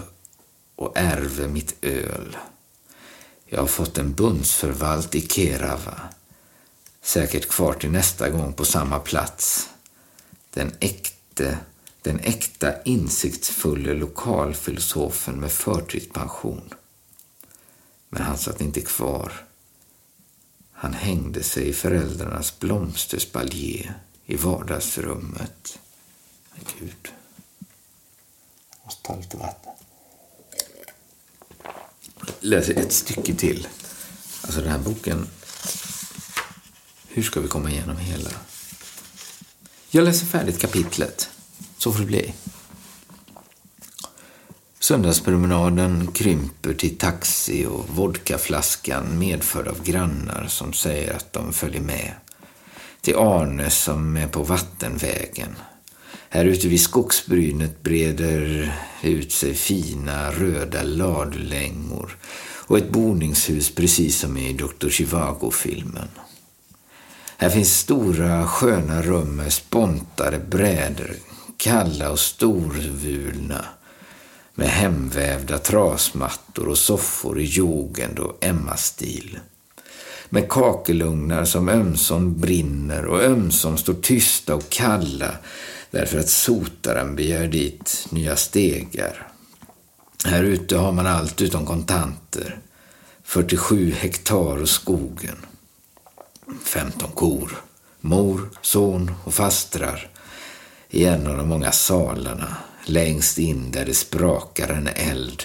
och 0.76 0.92
ärver 0.94 1.48
mitt 1.48 1.84
öl. 1.84 2.36
Jag 3.46 3.60
har 3.60 3.66
fått 3.66 3.98
en 3.98 4.12
bundsförvalt 4.12 5.14
i 5.14 5.20
Kerava. 5.20 6.00
Säkert 7.02 7.48
kvar 7.48 7.74
till 7.74 7.90
nästa 7.90 8.30
gång 8.30 8.52
på 8.52 8.64
samma 8.64 8.98
plats. 8.98 9.68
Den 10.50 10.72
äkte, 10.80 11.58
den 12.02 12.20
äkta 12.20 12.82
insiktsfulla 12.82 13.92
lokalfilosofen 13.92 15.40
med 15.40 15.52
förtidspension. 15.52 16.74
Men 18.08 18.22
han 18.22 18.38
satt 18.38 18.60
inte 18.60 18.80
kvar. 18.80 19.32
Han 20.72 20.94
hängde 20.94 21.42
sig 21.42 21.68
i 21.68 21.72
föräldrarnas 21.72 22.58
blomsterspaljer 22.58 23.94
i 24.26 24.36
vardagsrummet. 24.36 25.78
Gud. 26.78 27.12
Jag 28.70 28.84
måste 28.84 29.02
ta 29.02 29.16
lite 29.16 29.36
vatten. 29.36 29.72
Läser 32.40 32.74
ett 32.74 32.92
stycke 32.92 33.34
till. 33.34 33.68
Alltså 34.42 34.60
den 34.60 34.70
här 34.70 34.78
boken. 34.78 35.28
Hur 37.14 37.22
ska 37.22 37.40
vi 37.40 37.48
komma 37.48 37.70
igenom 37.70 37.96
hela? 37.96 38.30
Jag 39.90 40.04
läser 40.04 40.26
färdigt 40.26 40.60
kapitlet. 40.60 41.30
Så 41.78 41.92
får 41.92 42.00
det 42.00 42.06
bli. 42.06 42.34
Söndagspromenaden 44.78 46.06
krymper 46.06 46.74
till 46.74 46.98
taxi 46.98 47.66
och 47.66 47.88
vodkaflaskan 47.88 49.18
medförd 49.18 49.68
av 49.68 49.82
grannar 49.82 50.46
som 50.48 50.72
säger 50.72 51.14
att 51.14 51.32
de 51.32 51.52
följer 51.52 51.80
med. 51.80 52.12
Till 53.00 53.16
Arne 53.16 53.70
som 53.70 54.16
är 54.16 54.28
på 54.28 54.42
vattenvägen. 54.42 55.56
Här 56.28 56.44
ute 56.44 56.68
vid 56.68 56.80
skogsbrynet 56.80 57.82
breder 57.82 58.74
ut 59.02 59.32
sig 59.32 59.54
fina 59.54 60.30
röda 60.30 60.82
ladlängor 60.82 62.16
och 62.66 62.78
ett 62.78 62.90
boningshus 62.90 63.74
precis 63.74 64.18
som 64.18 64.36
i 64.36 64.52
Dr. 64.52 64.88
Chivago-filmen. 64.88 66.08
Här 67.42 67.50
finns 67.50 67.78
stora 67.78 68.46
sköna 68.46 69.02
rum 69.02 69.36
med 69.36 69.52
spontade 69.52 70.38
brädor, 70.38 71.16
kalla 71.56 72.10
och 72.10 72.18
storvulna 72.18 73.64
med 74.54 74.68
hemvävda 74.68 75.58
trasmattor 75.58 76.68
och 76.68 76.78
soffor 76.78 77.40
i 77.40 77.44
jugend 77.44 78.18
och 78.18 78.44
Emma-stil. 78.44 79.38
Med 80.28 80.48
kakelugnar 80.48 81.44
som 81.44 81.68
ömsom 81.68 82.40
brinner 82.40 83.06
och 83.06 83.22
ömsom 83.22 83.76
står 83.76 83.94
tysta 83.94 84.54
och 84.54 84.68
kalla 84.68 85.30
därför 85.90 86.18
att 86.18 86.28
sotaren 86.28 87.16
begär 87.16 87.46
dit 87.46 88.06
nya 88.10 88.36
stegar. 88.36 89.28
Här 90.24 90.42
ute 90.42 90.76
har 90.76 90.92
man 90.92 91.06
allt 91.06 91.40
utom 91.40 91.66
kontanter. 91.66 92.58
47 93.22 93.90
hektar 93.90 94.62
och 94.62 94.68
skogen. 94.68 95.36
15 96.64 97.10
kor. 97.14 97.62
Mor, 98.00 98.50
son 98.62 99.10
och 99.24 99.34
fastrar 99.34 100.10
i 100.90 101.04
en 101.04 101.26
av 101.26 101.36
de 101.36 101.48
många 101.48 101.72
salarna. 101.72 102.56
Längst 102.84 103.38
in 103.38 103.70
där 103.70 103.84
det 103.84 103.94
sprakar 103.94 104.68
en 104.68 104.88
eld 104.88 105.42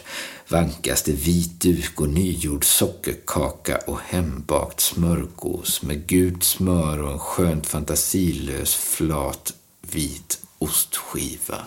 vankas 0.47 1.03
det 1.03 1.11
vit 1.11 1.61
duk 1.61 2.01
och 2.01 2.09
nygjord 2.09 2.65
sockerkaka 2.65 3.77
och 3.77 3.99
hembakt 3.99 4.79
smörgås 4.79 5.81
med 5.81 6.07
gult 6.07 6.43
smör 6.43 7.01
och 7.01 7.11
en 7.11 7.19
skönt 7.19 7.67
fantasilös 7.67 8.75
flat 8.75 9.53
vit 9.81 10.39
ostskiva. 10.57 11.57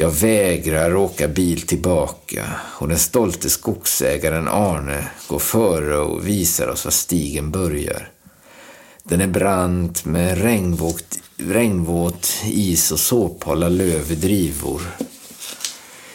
Jag 0.00 0.10
vägrar 0.10 0.96
åka 0.96 1.28
bil 1.28 1.62
tillbaka 1.62 2.44
och 2.78 2.88
den 2.88 2.98
stolte 2.98 3.50
skogsägaren 3.50 4.48
Arne 4.48 5.08
går 5.28 5.38
före 5.38 5.96
och 5.96 6.26
visar 6.26 6.68
oss 6.68 6.84
var 6.84 6.92
stigen 6.92 7.50
börjar. 7.50 8.08
Den 9.02 9.20
är 9.20 9.26
brant 9.26 10.04
med 10.04 10.42
regnvåt, 10.42 11.18
regnvåt 11.36 12.32
is 12.44 12.92
och 12.92 13.00
såphålla 13.00 13.68
löv 13.68 14.12
i 14.12 14.14
drivor. 14.14 14.82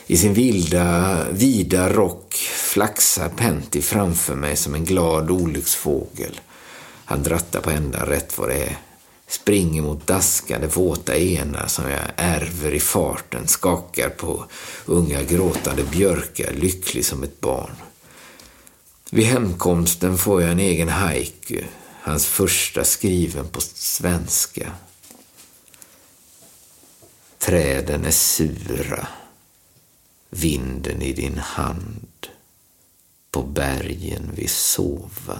I 0.08 0.18
sin 0.18 0.34
vilda, 0.34 1.18
vida 1.32 1.90
rock 1.90 2.34
flaxar 2.74 3.30
Pentti 3.30 3.82
framför 3.82 4.36
mig 4.36 4.56
som 4.56 4.76
en 4.76 4.86
glad 4.86 5.32
olycksfågel. 5.32 6.40
Han 7.06 7.24
drattar 7.24 7.62
på 7.62 7.70
ända 7.70 8.06
rätt 8.06 8.38
vad 8.38 8.50
det 8.50 8.64
är. 8.64 8.78
Springer 9.28 9.82
mot 9.82 10.08
daskande 10.08 10.68
våta 10.68 11.16
enar 11.18 11.68
som 11.68 11.90
jag 11.90 12.02
ärver 12.16 12.72
i 12.72 12.80
farten, 12.80 13.48
skakar 13.48 14.10
på 14.10 14.46
unga 14.86 15.24
gråtande 15.24 15.84
björkar, 15.84 16.54
lycklig 16.54 17.06
som 17.06 17.24
ett 17.24 17.42
barn. 17.42 17.76
Vid 19.12 19.26
hemkomsten 19.26 20.18
får 20.18 20.42
jag 20.42 20.52
en 20.52 20.60
egen 20.60 20.90
haiku, 20.90 21.64
hans 22.02 22.26
första 22.26 22.84
skriven 22.84 23.48
på 23.48 23.62
svenska. 23.62 24.72
Träden 27.38 28.06
är 28.06 28.12
sura, 28.12 29.08
vinden 30.30 31.02
i 31.02 31.14
din 31.14 31.38
hand, 31.38 32.28
på 33.32 33.42
bergen 33.42 34.32
vi 34.36 34.48
sova. 34.48 35.40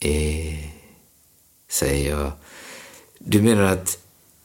Eh, 0.00 0.75
säger 1.76 2.10
jag. 2.10 2.32
Du 3.18 3.42
menar 3.42 3.62
att 3.62 3.98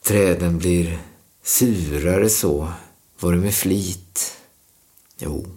träden 0.03 0.57
blir 0.57 1.01
surare 1.43 2.29
så? 2.29 2.71
Var 3.19 3.31
det 3.31 3.37
med 3.37 3.55
flit? 3.55 4.37
Jo, 5.17 5.47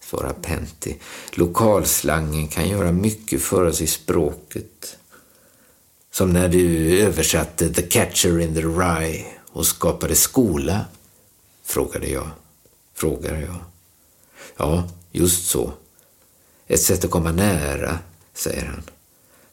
svarar 0.00 0.32
Pentti. 0.32 0.96
Lokalslangen 1.32 2.48
kan 2.48 2.68
göra 2.68 2.92
mycket 2.92 3.42
för 3.42 3.66
oss 3.66 3.80
i 3.80 3.86
språket. 3.86 4.98
Som 6.10 6.32
när 6.32 6.48
du 6.48 6.98
översatte 7.00 7.74
The 7.74 7.82
Catcher 7.82 8.40
in 8.40 8.54
the 8.54 8.60
Rye 8.60 9.24
och 9.52 9.66
skapade 9.66 10.14
skola, 10.14 10.84
frågade 11.64 12.08
jag. 12.08 12.30
Frågar 12.94 13.40
jag. 13.40 13.56
Ja, 14.56 14.88
just 15.12 15.46
så. 15.46 15.72
Ett 16.66 16.82
sätt 16.82 17.04
att 17.04 17.10
komma 17.10 17.32
nära, 17.32 17.98
säger 18.34 18.66
han. 18.66 18.82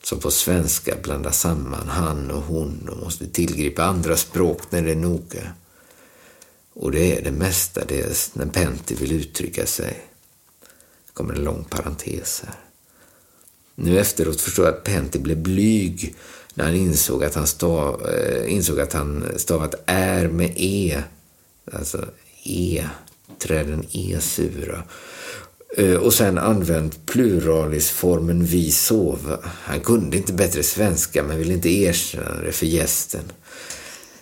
Som 0.03 0.19
på 0.19 0.31
svenska 0.31 0.95
blandar 1.03 1.31
samman 1.31 1.87
han 1.87 2.31
och 2.31 2.43
hon 2.43 2.89
och 2.89 2.97
måste 2.97 3.27
tillgripa 3.27 3.83
andra 3.83 4.17
språk 4.17 4.61
när 4.69 4.81
det 4.81 4.91
är 4.91 4.95
noga. 4.95 5.53
Och 6.73 6.91
det 6.91 7.17
är 7.17 7.23
det 7.23 7.31
mestadels 7.31 8.35
när 8.35 8.45
Pentti 8.45 8.95
vill 8.95 9.11
uttrycka 9.11 9.65
sig. 9.65 10.03
Det 11.05 11.13
kommer 11.13 11.33
en 11.33 11.43
lång 11.43 11.63
parentes 11.63 12.43
här. 12.45 12.55
Nu 13.75 13.99
efteråt 13.99 14.41
förstår 14.41 14.65
jag 14.65 14.73
att 14.73 14.83
Pentti 14.83 15.19
blev 15.19 15.37
blyg 15.37 16.15
när 16.53 16.65
han 16.65 16.75
insåg 16.75 17.23
att 17.23 17.35
han, 17.35 17.47
stav, 17.47 18.09
eh, 18.09 18.53
insåg 18.53 18.79
att 18.79 18.93
han 18.93 19.25
stavat 19.35 19.75
är 19.85 20.27
med 20.27 20.53
e. 20.55 21.03
Alltså 21.71 22.05
e, 22.43 22.85
träden 23.39 23.85
e-sura. 23.91 24.83
Eh, 25.77 25.95
och 25.95 26.13
sen 26.13 26.37
använt 26.37 27.05
pluralisformen 27.05 28.45
vi 28.45 28.71
sova. 28.71 29.39
Han 29.43 29.79
kunde 29.79 30.17
inte 30.17 30.33
bättre 30.33 30.63
svenska 30.63 31.23
men 31.23 31.37
ville 31.37 31.53
inte 31.53 31.69
erkänna 31.69 32.41
det 32.41 32.51
för 32.51 32.65
gästen. 32.65 33.31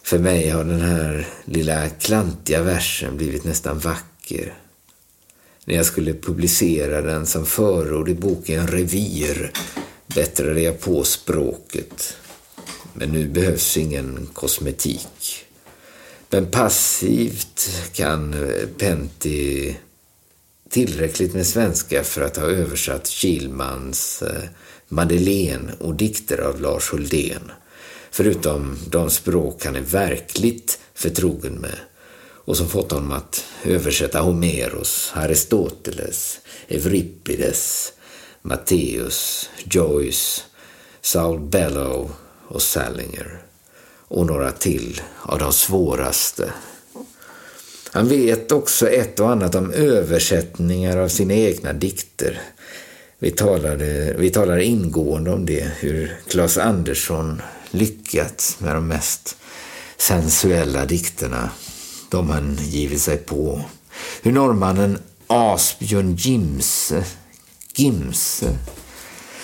För 0.04 0.20
mig 0.20 0.49
har 0.49 0.64
den 0.64 0.82
här 0.82 1.28
lilla 1.45 1.89
klantiga 1.89 2.62
versen 2.62 3.18
blivit 3.18 3.43
nästan 3.43 3.80
vacker. 3.80 4.54
När 5.66 5.76
jag 5.76 5.86
skulle 5.86 6.14
publicera 6.14 7.02
den 7.02 7.26
som 7.26 7.45
förord 7.45 8.10
i 8.10 8.14
boken 8.14 8.68
Revir 8.68 9.52
bättrade 10.16 10.62
jag 10.62 10.80
på 10.80 11.04
språket. 11.04 12.18
Men 12.93 13.10
nu 13.10 13.28
behövs 13.28 13.78
ingen 13.78 14.30
kosmetik. 14.34 15.45
Men 16.30 16.45
passivt 16.45 17.70
kan 17.93 18.36
Pentti 18.78 19.76
tillräckligt 20.72 21.34
med 21.34 21.48
svenska 21.48 22.04
för 22.04 22.22
att 22.22 22.38
ha 22.38 22.44
översatt 22.44 23.08
Kilmans 23.08 24.22
eh, 24.22 24.44
Madeleine 24.88 25.72
och 25.80 25.96
dikter 25.96 26.38
av 26.38 26.62
Lars 26.62 26.94
Huldén. 26.94 27.52
Förutom 28.12 28.78
de 28.88 29.10
språk 29.10 29.66
han 29.66 29.76
är 29.76 29.82
verkligt 29.82 30.80
förtrogen 30.94 31.54
med 31.54 31.76
och 32.46 32.58
som 32.58 32.68
fått 32.68 32.92
honom 32.92 33.12
att 33.12 33.46
översätta 33.64 34.20
Homeros, 34.20 35.12
Aristoteles, 35.16 36.40
Euripides, 36.68 37.94
Matteus, 38.42 39.50
Joyce, 39.64 40.42
Saul 41.02 41.40
Bellow 41.40 42.12
och 42.48 42.62
Salinger 42.62 43.42
och 44.08 44.26
några 44.26 44.52
till 44.52 45.02
av 45.22 45.40
de 45.40 45.54
svåraste. 45.54 46.54
Han 47.94 48.08
vet 48.08 48.52
också 48.52 48.89
ett 48.89 49.20
och 49.20 49.30
annat 49.30 49.56
om 49.56 49.72
översättningar 49.72 50.98
av 50.98 51.08
sina 51.08 51.34
egna 51.34 51.74
dikter. 51.74 52.42
Vi 53.20 53.32
talade, 53.32 54.16
vi 54.18 54.30
talade 54.30 54.64
ingående 54.64 55.32
om 55.32 55.46
det, 55.46 55.72
hur 55.80 56.18
Claes 56.28 56.58
Andersson 56.58 57.42
lyckats 57.72 58.60
med 58.60 58.76
de 58.76 58.88
mest 58.88 59.38
sensuella 59.98 60.86
dikterna 60.86 61.50
de 62.10 62.30
han 62.30 62.58
givit 62.62 63.02
sig 63.02 63.18
på. 63.18 63.62
Hur 64.22 64.32
norrmannen 64.32 64.98
Asbjörn 65.28 66.16
Gimse, 66.16 67.04
Gimse 67.76 68.58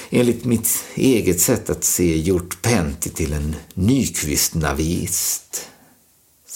enligt 0.09 0.45
mitt 0.45 0.69
eget 0.95 1.39
sätt 1.39 1.69
att 1.69 1.83
se 1.83 2.17
gjort 2.17 2.61
Pentti 2.61 3.09
till 3.09 3.33
en 3.33 3.55
Nyqvist-navist, 3.73 5.67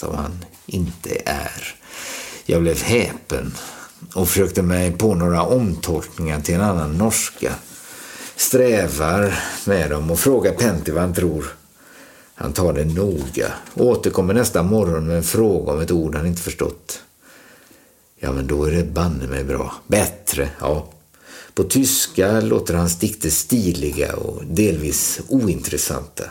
som 0.01 0.15
han 0.15 0.45
inte 0.65 1.21
är. 1.25 1.75
Jag 2.45 2.61
blev 2.61 2.81
häpen 2.81 3.53
och 4.15 4.29
försökte 4.29 4.61
mig 4.61 4.91
på 4.91 5.15
några 5.15 5.43
omtolkningar 5.43 6.41
till 6.41 6.55
en 6.55 6.61
annan 6.61 6.97
norska. 6.97 7.55
Strävar 8.35 9.39
med 9.65 9.89
dem 9.89 10.11
och 10.11 10.19
frågar 10.19 10.51
Pentti 10.51 10.91
vad 10.91 11.01
han 11.01 11.13
tror. 11.13 11.45
Han 12.35 12.53
tar 12.53 12.73
det 12.73 12.85
noga 12.85 13.47
och 13.73 13.85
återkommer 13.85 14.33
nästa 14.33 14.63
morgon 14.63 15.07
med 15.07 15.17
en 15.17 15.23
fråga 15.23 15.71
om 15.71 15.81
ett 15.81 15.91
ord 15.91 16.15
han 16.15 16.27
inte 16.27 16.41
förstått. 16.41 17.03
Ja, 18.19 18.31
men 18.31 18.47
då 18.47 18.65
är 18.65 18.71
det 18.71 18.83
banne 18.83 19.27
mig 19.27 19.43
bra. 19.43 19.73
Bättre, 19.87 20.49
ja. 20.59 20.87
På 21.53 21.63
tyska 21.63 22.41
låter 22.41 22.73
hans 22.73 22.99
dikter 22.99 23.29
stiliga 23.29 24.15
och 24.15 24.45
delvis 24.45 25.21
ointressanta, 25.27 26.23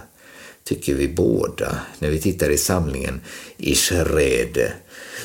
tycker 0.65 0.95
vi 0.95 1.09
båda 1.09 1.79
när 1.99 2.11
vi 2.11 2.21
tittar 2.21 2.51
i 2.51 2.59
samlingen 2.59 3.21
Ich 3.57 3.93
Rede 3.93 4.73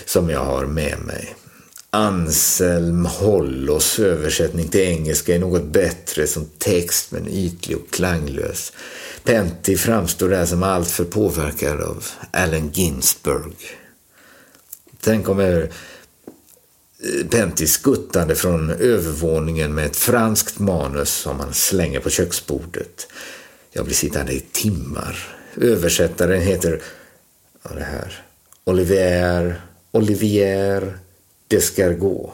som 0.05 0.29
jag 0.29 0.45
har 0.45 0.65
med 0.65 0.99
mig. 0.99 1.36
Anselm 1.89 3.05
Hollos 3.05 3.99
översättning 3.99 4.67
till 4.67 4.81
engelska 4.81 5.36
är 5.36 5.39
något 5.39 5.63
bättre 5.63 6.27
som 6.27 6.45
text 6.57 7.11
men 7.11 7.27
ytlig 7.27 7.77
och 7.77 7.91
klanglös. 7.91 8.73
Pentti 9.23 9.77
framstår 9.77 10.29
där 10.29 10.45
som 10.45 10.63
alltför 10.63 11.03
påverkad 11.03 11.81
av 11.81 12.05
Allen 12.31 12.71
Ginsberg. 12.73 13.55
Sen 15.01 15.23
kommer 15.23 15.61
eh, 15.61 17.27
Pentti 17.29 17.67
skuttande 17.67 18.36
från 18.36 18.69
övervåningen 18.69 19.75
med 19.75 19.86
ett 19.86 19.97
franskt 19.97 20.59
manus 20.59 21.09
som 21.09 21.39
han 21.39 21.53
slänger 21.53 21.99
på 21.99 22.09
köksbordet. 22.09 23.07
Jag 23.78 23.86
blir 23.86 23.95
sittande 23.95 24.34
i 24.34 24.39
timmar. 24.39 25.36
Översättaren 25.57 26.41
heter, 26.41 26.82
ja 27.63 27.69
det 27.76 27.84
här, 27.84 28.23
Olivier, 28.63 29.61
Olivier 29.91 30.97
Descargot. 31.47 32.34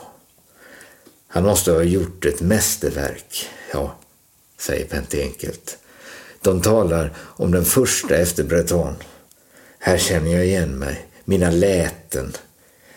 Han 1.28 1.44
måste 1.44 1.72
ha 1.72 1.84
gjort 1.84 2.26
ett 2.26 2.42
mästerverk, 2.42 3.50
ja, 3.74 4.00
säger 4.58 4.86
Pente 4.86 5.22
enkelt. 5.22 5.78
De 6.42 6.62
talar 6.62 7.14
om 7.18 7.52
den 7.52 7.66
första 7.66 8.16
efter 8.16 8.44
Breton. 8.44 8.96
Här 9.80 9.98
känner 9.98 10.32
jag 10.32 10.46
igen 10.46 10.80
mig, 10.80 11.06
mina 11.26 11.52
läten. 11.52 12.34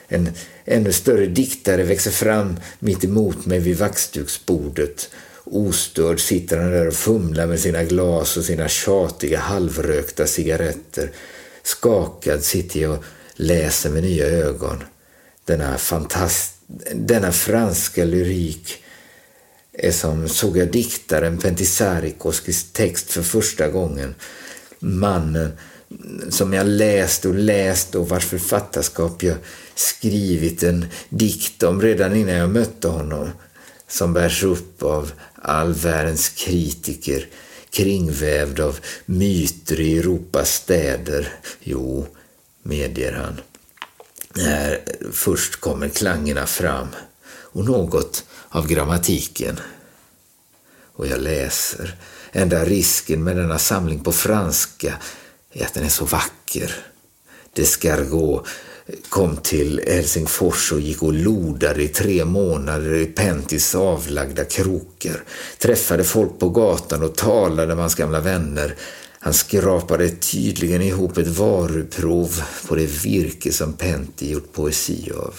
En 0.08 0.32
ännu 0.64 0.92
större 0.92 1.26
diktare 1.26 1.82
växer 1.82 2.10
fram 2.10 2.56
mitt 2.78 3.04
emot 3.04 3.46
mig 3.46 3.58
vid 3.58 3.78
vaxduksbordet. 3.78 5.10
Ostörd 5.44 6.20
sitter 6.20 6.58
han 6.58 6.70
där 6.70 6.86
och 6.86 6.94
fumlar 6.94 7.46
med 7.46 7.60
sina 7.60 7.84
glas 7.84 8.36
och 8.36 8.44
sina 8.44 8.68
tjatiga 8.68 9.38
halvrökta 9.38 10.26
cigaretter. 10.26 11.10
Skakad 11.62 12.44
sitter 12.44 12.80
jag 12.80 12.92
och 12.92 13.04
läser 13.34 13.90
med 13.90 14.02
nya 14.02 14.26
ögon. 14.26 14.84
Denna, 15.44 15.78
fantast 15.78 16.54
denna 16.94 17.32
franska 17.32 18.04
lyrik 18.04 18.84
är 19.72 19.92
som 19.92 20.28
såg 20.28 20.56
jag 20.56 20.72
diktaren 20.72 21.38
Pentisarikoskis 21.38 22.72
text 22.72 23.10
för 23.10 23.22
första 23.22 23.68
gången. 23.68 24.14
Mannen 24.78 25.52
som 26.30 26.52
jag 26.52 26.66
läst 26.66 27.24
och 27.24 27.34
läst 27.34 27.94
och 27.94 28.08
vars 28.08 28.26
författarskap 28.26 29.22
jag 29.22 29.36
skrivit 29.74 30.62
en 30.62 30.86
dikt 31.08 31.62
om 31.62 31.82
redan 31.82 32.16
innan 32.16 32.34
jag 32.34 32.50
mötte 32.50 32.88
honom 32.88 33.30
som 33.88 34.12
bärs 34.12 34.42
upp 34.42 34.82
av 34.82 35.12
all 35.44 35.72
världens 35.72 36.28
kritiker 36.28 37.28
kringvävd 37.70 38.60
av 38.60 38.78
myter 39.06 39.80
i 39.80 39.98
Europas 39.98 40.54
städer. 40.54 41.32
Jo, 41.60 42.06
medger 42.62 43.12
han. 43.12 43.40
När 44.34 44.80
först 45.12 45.56
kommer 45.56 45.88
klangerna 45.88 46.46
fram 46.46 46.88
och 47.26 47.64
något 47.64 48.24
av 48.48 48.68
grammatiken. 48.68 49.60
Och 50.92 51.06
jag 51.06 51.20
läser. 51.20 51.96
Enda 52.32 52.64
risken 52.64 53.24
med 53.24 53.36
denna 53.36 53.58
samling 53.58 54.00
på 54.00 54.12
franska 54.12 54.98
är 55.52 55.64
att 55.66 55.74
den 55.74 55.84
är 55.84 55.88
så 55.88 56.04
vacker. 56.04 56.76
Descargot 57.52 58.46
kom 59.08 59.36
till 59.36 59.80
Helsingfors 59.86 60.72
och 60.72 60.80
gick 60.80 61.02
och 61.02 61.12
lodade 61.12 61.82
i 61.82 61.88
tre 61.88 62.24
månader 62.24 62.94
i 62.94 63.06
Pentis 63.06 63.74
avlagda 63.74 64.44
krokar. 64.44 65.22
Träffade 65.58 66.04
folk 66.04 66.38
på 66.38 66.48
gatan 66.48 67.02
och 67.02 67.14
talade 67.16 67.74
med 67.74 67.82
hans 67.84 67.94
gamla 67.94 68.20
vänner. 68.20 68.76
Han 69.18 69.34
skrapade 69.34 70.10
tydligen 70.10 70.82
ihop 70.82 71.18
ett 71.18 71.28
varuprov 71.28 72.42
på 72.68 72.74
det 72.74 72.86
virke 72.86 73.52
som 73.52 73.72
Pentti 73.72 74.30
gjort 74.30 74.52
poesi 74.52 75.12
av. 75.16 75.34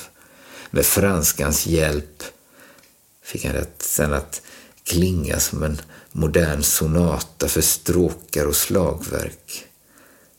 Med 0.69 0.85
franskans 0.85 1.67
hjälp 1.67 2.23
fick 3.23 3.45
han 3.45 3.53
det 3.53 3.67
sen 3.79 4.13
att 4.13 4.41
klinga 4.83 5.39
som 5.39 5.63
en 5.63 5.81
modern 6.11 6.63
sonata 6.63 7.47
för 7.47 7.61
stråkar 7.61 8.45
och 8.45 8.55
slagverk. 8.55 9.65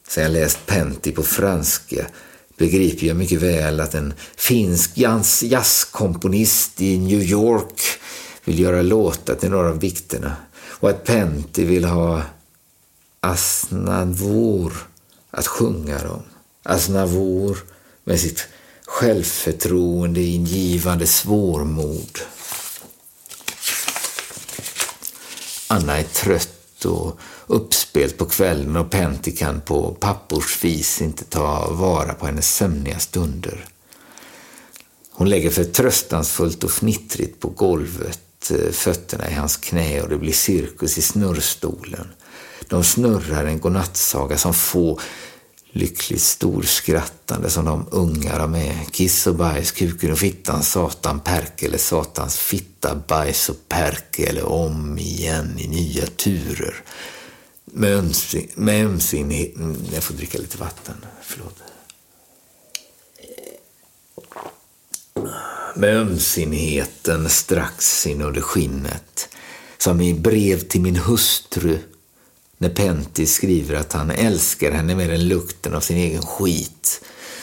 Sen 0.08 0.22
jag 0.22 0.32
läst 0.32 0.66
Pentti 0.66 1.12
på 1.12 1.22
franska 1.22 2.06
begriper 2.56 3.06
jag 3.06 3.16
mycket 3.16 3.42
väl 3.42 3.80
att 3.80 3.94
en 3.94 4.14
finsk 4.36 4.90
jazz- 4.94 5.42
jazzkomponist 5.42 6.80
i 6.80 6.98
New 6.98 7.22
York 7.22 7.82
vill 8.44 8.60
göra 8.60 8.82
låtar 8.82 9.34
till 9.34 9.50
några 9.50 9.68
av 9.68 9.78
dikterna 9.78 10.36
och 10.80 10.90
att 10.90 11.04
Pentti 11.04 11.64
vill 11.64 11.84
ha 11.84 12.22
Asnavor 13.20 14.72
att 15.30 15.46
sjunga 15.46 15.98
dem. 15.98 16.22
Asnavor 16.62 17.58
med 18.04 18.20
sitt 18.20 18.48
självförtroende, 18.86 20.20
ingivande 20.20 21.06
svårmod. 21.06 22.18
Anna 25.68 25.98
är 25.98 26.02
trött 26.02 26.84
och 26.84 27.18
uppspelt 27.46 28.18
på 28.18 28.24
kvällen 28.24 28.76
och 28.76 28.90
Pentti 28.90 29.32
kan 29.32 29.60
på 29.60 29.94
pappors 30.00 30.64
vis 30.64 31.02
inte 31.02 31.24
ta 31.24 31.70
vara 31.70 32.14
på 32.14 32.26
hennes 32.26 32.54
sömniga 32.54 32.98
stunder. 32.98 33.64
Hon 35.10 35.28
lägger 35.28 35.50
förtröstansfullt 35.50 36.64
och 36.64 36.70
fnittrigt 36.70 37.40
på 37.40 37.48
golvet, 37.48 38.50
eh, 38.50 38.72
fötterna 38.72 39.30
i 39.30 39.34
hans 39.34 39.56
knä 39.56 40.02
och 40.02 40.08
det 40.08 40.16
blir 40.16 40.32
cirkus 40.32 40.98
i 40.98 41.02
snurrstolen. 41.02 42.06
De 42.68 42.84
snurrar 42.84 43.44
en 43.44 43.60
godnattsaga 43.60 44.38
som 44.38 44.54
få 44.54 45.00
lyckligt 45.72 46.22
storskrattande 46.22 47.50
som 47.50 47.64
de 47.64 47.86
ungar 47.90 48.40
har 48.40 48.48
med. 48.48 48.92
Kiss 48.92 49.26
och 49.26 49.34
bajs, 49.34 49.72
kuken 49.72 50.12
och 50.12 50.18
fittan, 50.18 50.62
satan, 50.62 51.20
perkele, 51.20 51.78
satans 51.78 52.36
fitta, 52.36 52.94
bajs 53.08 53.48
och 53.48 53.68
perkele 53.68 54.42
om 54.42 54.98
igen 54.98 55.58
i 55.58 55.68
nya 55.68 56.06
turer. 56.06 56.74
Med, 57.72 57.98
ömsin, 57.98 58.50
med 58.54 58.86
ömsinhet... 58.86 59.56
Mm, 59.56 59.76
jag 59.94 60.02
får 60.02 60.14
dricka 60.14 60.38
lite 60.38 60.58
vatten. 60.58 60.94
Förlåt. 61.22 61.62
Med 65.76 65.96
ömsinheten 65.96 67.30
strax 67.30 68.06
inunder 68.06 68.40
skinnet. 68.40 69.28
Som 69.78 70.00
i 70.00 70.14
brev 70.14 70.60
till 70.60 70.80
min 70.80 70.96
hustru 70.96 71.78
när 72.58 72.68
Pentti 72.68 73.26
skriver 73.26 73.74
att 73.74 73.92
han 73.92 74.10
älskar 74.10 74.72
henne 74.72 74.94
mer 74.94 75.12
än 75.12 75.28
lukten 75.28 75.74
av 75.74 75.80
sin 75.80 75.96
egen 75.96 76.22
skit. 76.22 77.00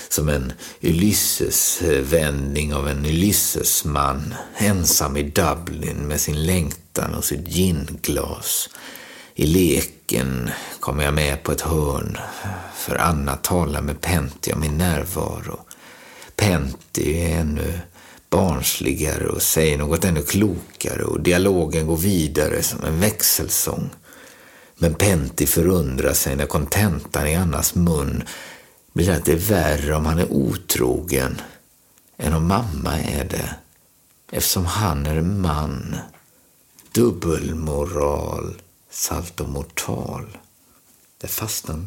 Som 0.10 0.30
en 0.30 0.54
Ulysses-vändning 0.82 2.74
av 2.74 2.88
en 2.88 3.06
Ulysses-man 3.06 4.34
ensam 4.58 5.18
i 5.18 5.24
Dublin 5.24 6.08
med 6.08 6.22
sin 6.22 6.46
längtan 6.46 7.14
och 7.14 7.26
sitt 7.26 7.48
ginglas. 7.48 8.70
I 9.36 9.46
leken 9.46 10.50
kommer 10.80 11.04
jag 11.04 11.14
med 11.14 11.44
på 11.44 11.52
ett 11.52 11.62
hörn 11.62 12.18
för 12.76 12.96
Anna 12.96 13.36
talar 13.36 13.82
med 13.82 14.02
Pentti 14.02 14.54
om 14.54 14.60
min 14.60 14.78
närvaro. 14.78 15.60
Pentti 16.36 17.22
är 17.22 17.40
ännu 17.40 17.80
barnsligare 18.30 19.28
och 19.28 19.42
säger 19.42 19.78
något 19.78 20.06
ännu 20.06 20.22
klokare 20.22 21.04
och 21.04 21.22
dialogen 21.22 21.88
går 21.88 21.98
vidare 21.98 22.64
som 22.64 22.84
en 22.84 23.00
växelsång. 23.00 23.90
Men 24.76 24.94
Pentti 24.94 25.48
förundrar 25.48 26.14
sig 26.14 26.36
när 26.36 26.46
kontentan 26.46 27.28
i 27.28 27.36
Annas 27.36 27.76
mun 27.76 28.24
blir 28.94 29.12
att 29.12 29.26
det 29.26 29.32
är 29.32 29.38
värre 29.38 29.96
om 29.96 30.06
han 30.06 30.20
är 30.20 30.32
otrogen 30.32 31.42
än 32.18 32.34
om 32.34 32.48
mamma 32.48 33.00
är 33.00 33.24
det. 33.24 33.56
Eftersom 34.32 34.66
han 34.66 35.06
är 35.06 35.22
man. 35.22 35.96
Dubbelmoral, 36.92 38.56
saltomortal. 38.94 40.38
Det 41.18 41.28
fastnar, 41.28 41.86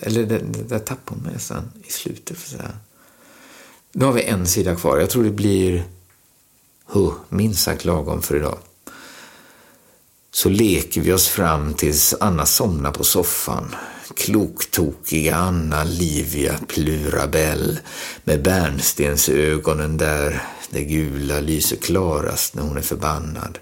eller 0.00 0.26
det, 0.26 0.38
det, 0.38 0.62
det 0.62 0.78
tappar 0.78 1.14
hon 1.14 1.22
med 1.22 1.42
sen 1.42 1.72
i 1.84 1.92
slutet. 1.92 2.38
För 2.38 2.50
så 2.50 2.56
här. 2.56 2.76
Nu 3.92 4.04
har 4.04 4.12
vi 4.12 4.22
en 4.22 4.46
sida 4.46 4.76
kvar. 4.76 4.98
Jag 4.98 5.10
tror 5.10 5.24
det 5.24 5.30
blir 5.30 5.84
huh, 6.86 7.12
minst 7.28 7.62
sagt 7.62 7.84
lagom 7.84 8.22
för 8.22 8.36
idag 8.36 8.58
så 10.36 10.48
leker 10.48 11.00
vi 11.00 11.12
oss 11.12 11.28
fram 11.28 11.74
tills 11.74 12.14
Anna 12.20 12.46
somnar 12.46 12.92
på 12.92 13.04
soffan. 13.04 13.74
Kloktokiga 14.16 15.36
Anna 15.36 15.84
Livia 15.84 16.58
Plurabell 16.68 17.78
med 18.24 18.42
bärnstensögonen 18.42 19.96
där 19.96 20.42
det 20.70 20.84
gula 20.84 21.40
lyser 21.40 21.76
klarast 21.76 22.54
när 22.54 22.62
hon 22.62 22.76
är 22.76 22.82
förbannad. 22.82 23.58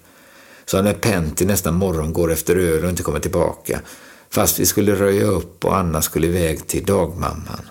Så 0.67 0.83
när 0.83 0.95
Pentti 0.95 1.45
nästa 1.45 1.73
morgon 1.73 2.13
går 2.13 2.33
efter 2.33 2.57
öl 2.57 2.85
och 2.85 2.91
inte 2.91 3.03
kommer 3.03 3.21
tillbaka 3.21 3.81
fast 4.31 4.59
vi 4.59 4.67
skulle 4.67 4.95
röja 4.95 5.25
upp 5.25 5.65
och 5.65 5.77
Anna 5.77 6.03
skulle 6.03 6.27
iväg 6.27 6.67
till 6.67 6.85
dagmamman. 6.85 7.69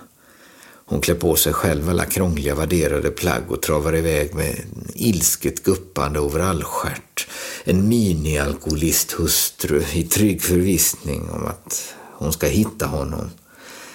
Hon 0.86 1.02
klär 1.02 1.16
på 1.16 1.36
sig 1.36 1.54
själv 1.54 1.90
alla 1.90 2.06
krångliga 2.06 2.56
vadderade 2.56 3.12
plagg 3.12 3.52
och 3.52 3.62
travar 3.62 3.96
iväg 3.96 4.36
med 4.36 4.50
en 4.50 4.88
ilsket 4.94 5.64
guppande 5.64 6.20
overallstjärt. 6.20 7.28
En 7.64 7.88
mini-alkoholisthustru 7.88 9.84
i 9.94 10.04
trygg 10.04 10.42
förvissning 10.42 11.30
om 11.30 11.46
att 11.46 11.94
hon 12.14 12.34
ska 12.34 12.48
hitta 12.48 12.86
honom. 12.86 13.30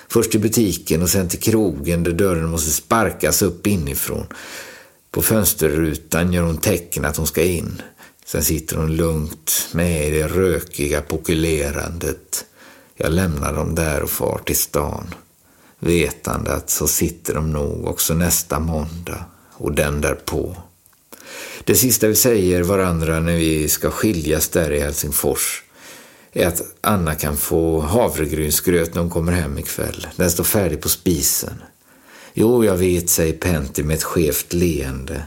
Först 0.09 0.31
till 0.31 0.41
butiken 0.41 1.03
och 1.03 1.11
sen 1.11 1.29
till 1.29 1.41
krogen 1.41 2.03
där 2.03 2.13
dörren 2.13 2.51
måste 2.51 2.71
sparkas 2.71 3.43
upp 3.43 3.67
inifrån. 3.67 4.27
På 5.11 5.23
fönsterrutan 5.23 6.33
gör 6.33 6.43
hon 6.43 6.57
tecken 6.57 7.05
att 7.05 7.17
hon 7.17 7.27
ska 7.27 7.43
in. 7.43 7.83
Sen 8.29 8.45
sitter 8.45 8.76
hon 8.76 8.97
lugnt 8.97 9.68
med 9.72 10.09
i 10.09 10.11
det 10.11 10.29
rökiga 10.29 11.01
pokulerandet. 11.01 12.45
Jag 12.97 13.12
lämnar 13.12 13.53
dem 13.53 13.74
där 13.74 14.03
och 14.03 14.11
far 14.11 14.41
till 14.45 14.57
stan 14.57 15.14
vetande 15.79 16.53
att 16.53 16.70
så 16.70 16.89
sitter 16.89 17.35
de 17.35 17.53
nog 17.53 17.87
också 17.87 18.14
nästa 18.14 18.61
måndag 18.61 19.24
och 19.53 19.72
den 19.72 20.01
därpå. 20.01 20.57
Det 21.64 21.74
sista 21.74 22.07
vi 22.07 22.14
säger 22.14 22.62
varandra 22.62 23.20
när 23.20 23.37
vi 23.37 23.68
ska 23.68 23.91
skiljas 23.91 24.49
där 24.49 24.72
i 24.72 24.81
Helsingfors 24.81 25.62
är 26.33 26.47
att 26.47 26.62
Anna 26.81 27.14
kan 27.14 27.37
få 27.37 27.81
havregrynsgröt 27.81 28.95
när 28.95 29.01
hon 29.01 29.11
kommer 29.11 29.33
hem 29.33 29.59
ikväll. 29.59 30.07
Den 30.16 30.31
står 30.31 30.45
färdig 30.45 30.81
på 30.83 30.89
spisen. 30.89 31.62
Jo, 32.35 32.64
jag 32.64 32.76
vet, 32.76 33.11
säger 33.11 33.33
Pentti 33.33 33.83
med 33.83 33.97
ett 33.97 34.05
skevt 34.05 34.53
leende. 34.53 35.22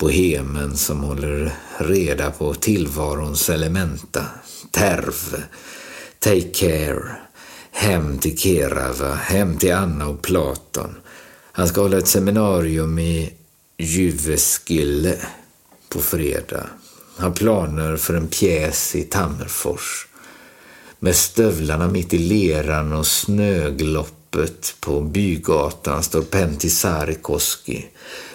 Bohemen 0.00 0.76
som 0.76 1.00
håller 1.00 1.52
reda 1.78 2.30
på 2.30 2.54
tillvarons 2.54 3.50
elementa. 3.50 4.24
Terv. 4.70 5.44
Take 6.18 6.48
care 6.54 7.16
hem 7.70 8.18
till 8.18 8.38
Kerava, 8.38 9.14
hem 9.14 9.58
till 9.58 9.74
Anna 9.74 10.06
och 10.06 10.22
Platon. 10.22 10.96
Han 11.52 11.68
ska 11.68 11.80
hålla 11.80 11.98
ett 11.98 12.08
seminarium 12.08 12.98
i 12.98 13.32
Jyväskylä 13.78 15.16
på 15.88 16.00
fredag. 16.00 16.66
Har 17.16 17.30
planer 17.30 17.96
för 17.96 18.14
en 18.14 18.28
pjäs 18.28 18.94
i 18.94 19.02
Tammerfors. 19.02 20.06
Med 20.98 21.16
stövlarna 21.16 21.88
mitt 21.88 22.14
i 22.14 22.18
leran 22.18 22.92
och 22.92 23.06
öppet 24.32 24.74
på 24.80 25.00
bygatan 25.00 26.02
står 26.02 26.22
Pentti 26.22 26.70
Koski 27.22 27.86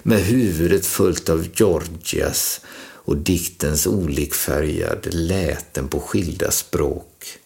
med 0.04 0.20
huvudet 0.20 0.86
fullt 0.86 1.30
av 1.30 1.48
Georgias 1.54 2.62
och 2.82 3.18
diktens 3.18 3.88
olikfärgade 3.88 5.12
läten 5.12 5.88
på 5.88 6.00
skilda 6.00 6.52
språk 6.52 7.38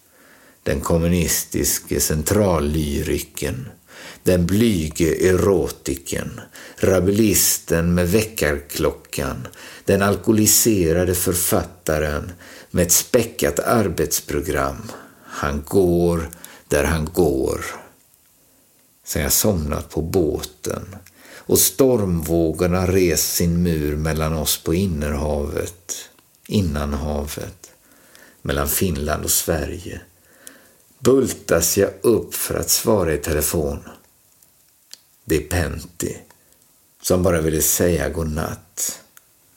den 0.64 0.82
kommunistiske 0.82 2.00
centrallyriken, 2.00 3.68
den 4.24 4.46
blyge 4.46 5.30
erotiken, 5.30 6.42
rabelisten 6.78 7.94
med 7.94 8.12
väckarklockan, 8.12 9.48
den 9.86 10.02
alkoholiserade 10.02 11.16
författaren 11.16 12.32
med 12.72 12.86
ett 12.86 12.92
späckat 12.92 13.60
arbetsprogram. 13.60 14.92
Han 15.26 15.64
går 15.68 16.30
där 16.68 16.84
han 16.84 17.06
går. 17.14 17.79
Sen 19.10 19.22
jag 19.22 19.34
somnat 19.34 19.90
på 19.90 20.02
båten 20.02 20.96
och 21.36 21.60
stormvågorna 21.60 22.88
rest 22.88 23.36
sin 23.36 23.64
mur 23.64 23.96
mellan 23.96 24.34
oss 24.34 24.64
på 24.64 24.74
innerhavet, 24.74 26.10
innanhavet, 26.48 27.72
mellan 28.42 28.68
Finland 28.68 29.24
och 29.24 29.32
Sverige 29.32 30.02
bultas 31.00 31.78
jag 31.78 31.90
upp 32.02 32.36
för 32.36 32.56
att 32.56 32.70
svara 32.70 33.14
i 33.14 33.18
telefon. 33.18 33.80
Det 35.26 35.36
är 35.36 35.50
Pentti 35.50 36.18
som 37.02 37.24
bara 37.24 37.42
ville 37.42 37.62
säga 37.62 38.10
godnatt. 38.10 39.02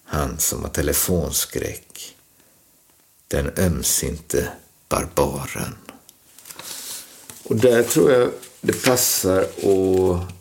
Han 0.05 0.39
som 0.39 0.62
har 0.62 0.70
telefonskräck. 0.70 2.16
Den 3.29 3.51
ömsinte 3.57 4.49
barbaren. 4.89 5.74
Och 7.43 7.57
där 7.57 7.83
tror 7.83 8.12
jag 8.12 8.31
det 8.62 8.84
passar 8.84 9.40
att 9.40 10.32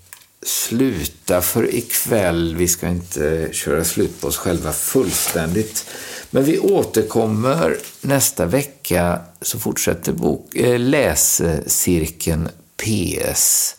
sluta 0.45 1.41
för 1.41 1.75
ikväll. 1.75 2.55
Vi 2.55 2.67
ska 2.67 2.87
inte 2.87 3.49
köra 3.51 3.83
slut 3.83 4.21
på 4.21 4.27
oss 4.27 4.37
själva 4.37 4.73
fullständigt. 4.73 5.85
Men 6.29 6.43
vi 6.43 6.59
återkommer 6.59 7.77
nästa 8.01 8.45
vecka 8.45 9.19
så 9.41 9.59
fortsätter 9.59 10.13
bok, 10.13 10.55
äh, 10.55 10.79
läscirkeln 10.79 12.49
PS. 12.77 13.75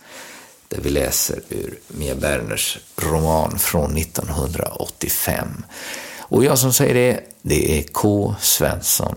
där 0.69 0.81
vi 0.82 0.90
läser 0.90 1.40
ur 1.48 1.78
Mia 1.89 2.14
Berners 2.14 2.78
roman 2.97 3.59
från 3.59 3.97
1985. 3.97 5.48
Och 6.19 6.44
jag 6.44 6.59
som 6.59 6.73
säger 6.73 6.94
det, 6.94 7.20
det 7.43 7.78
är 7.78 7.82
K. 7.82 8.35
Svensson. 8.40 9.16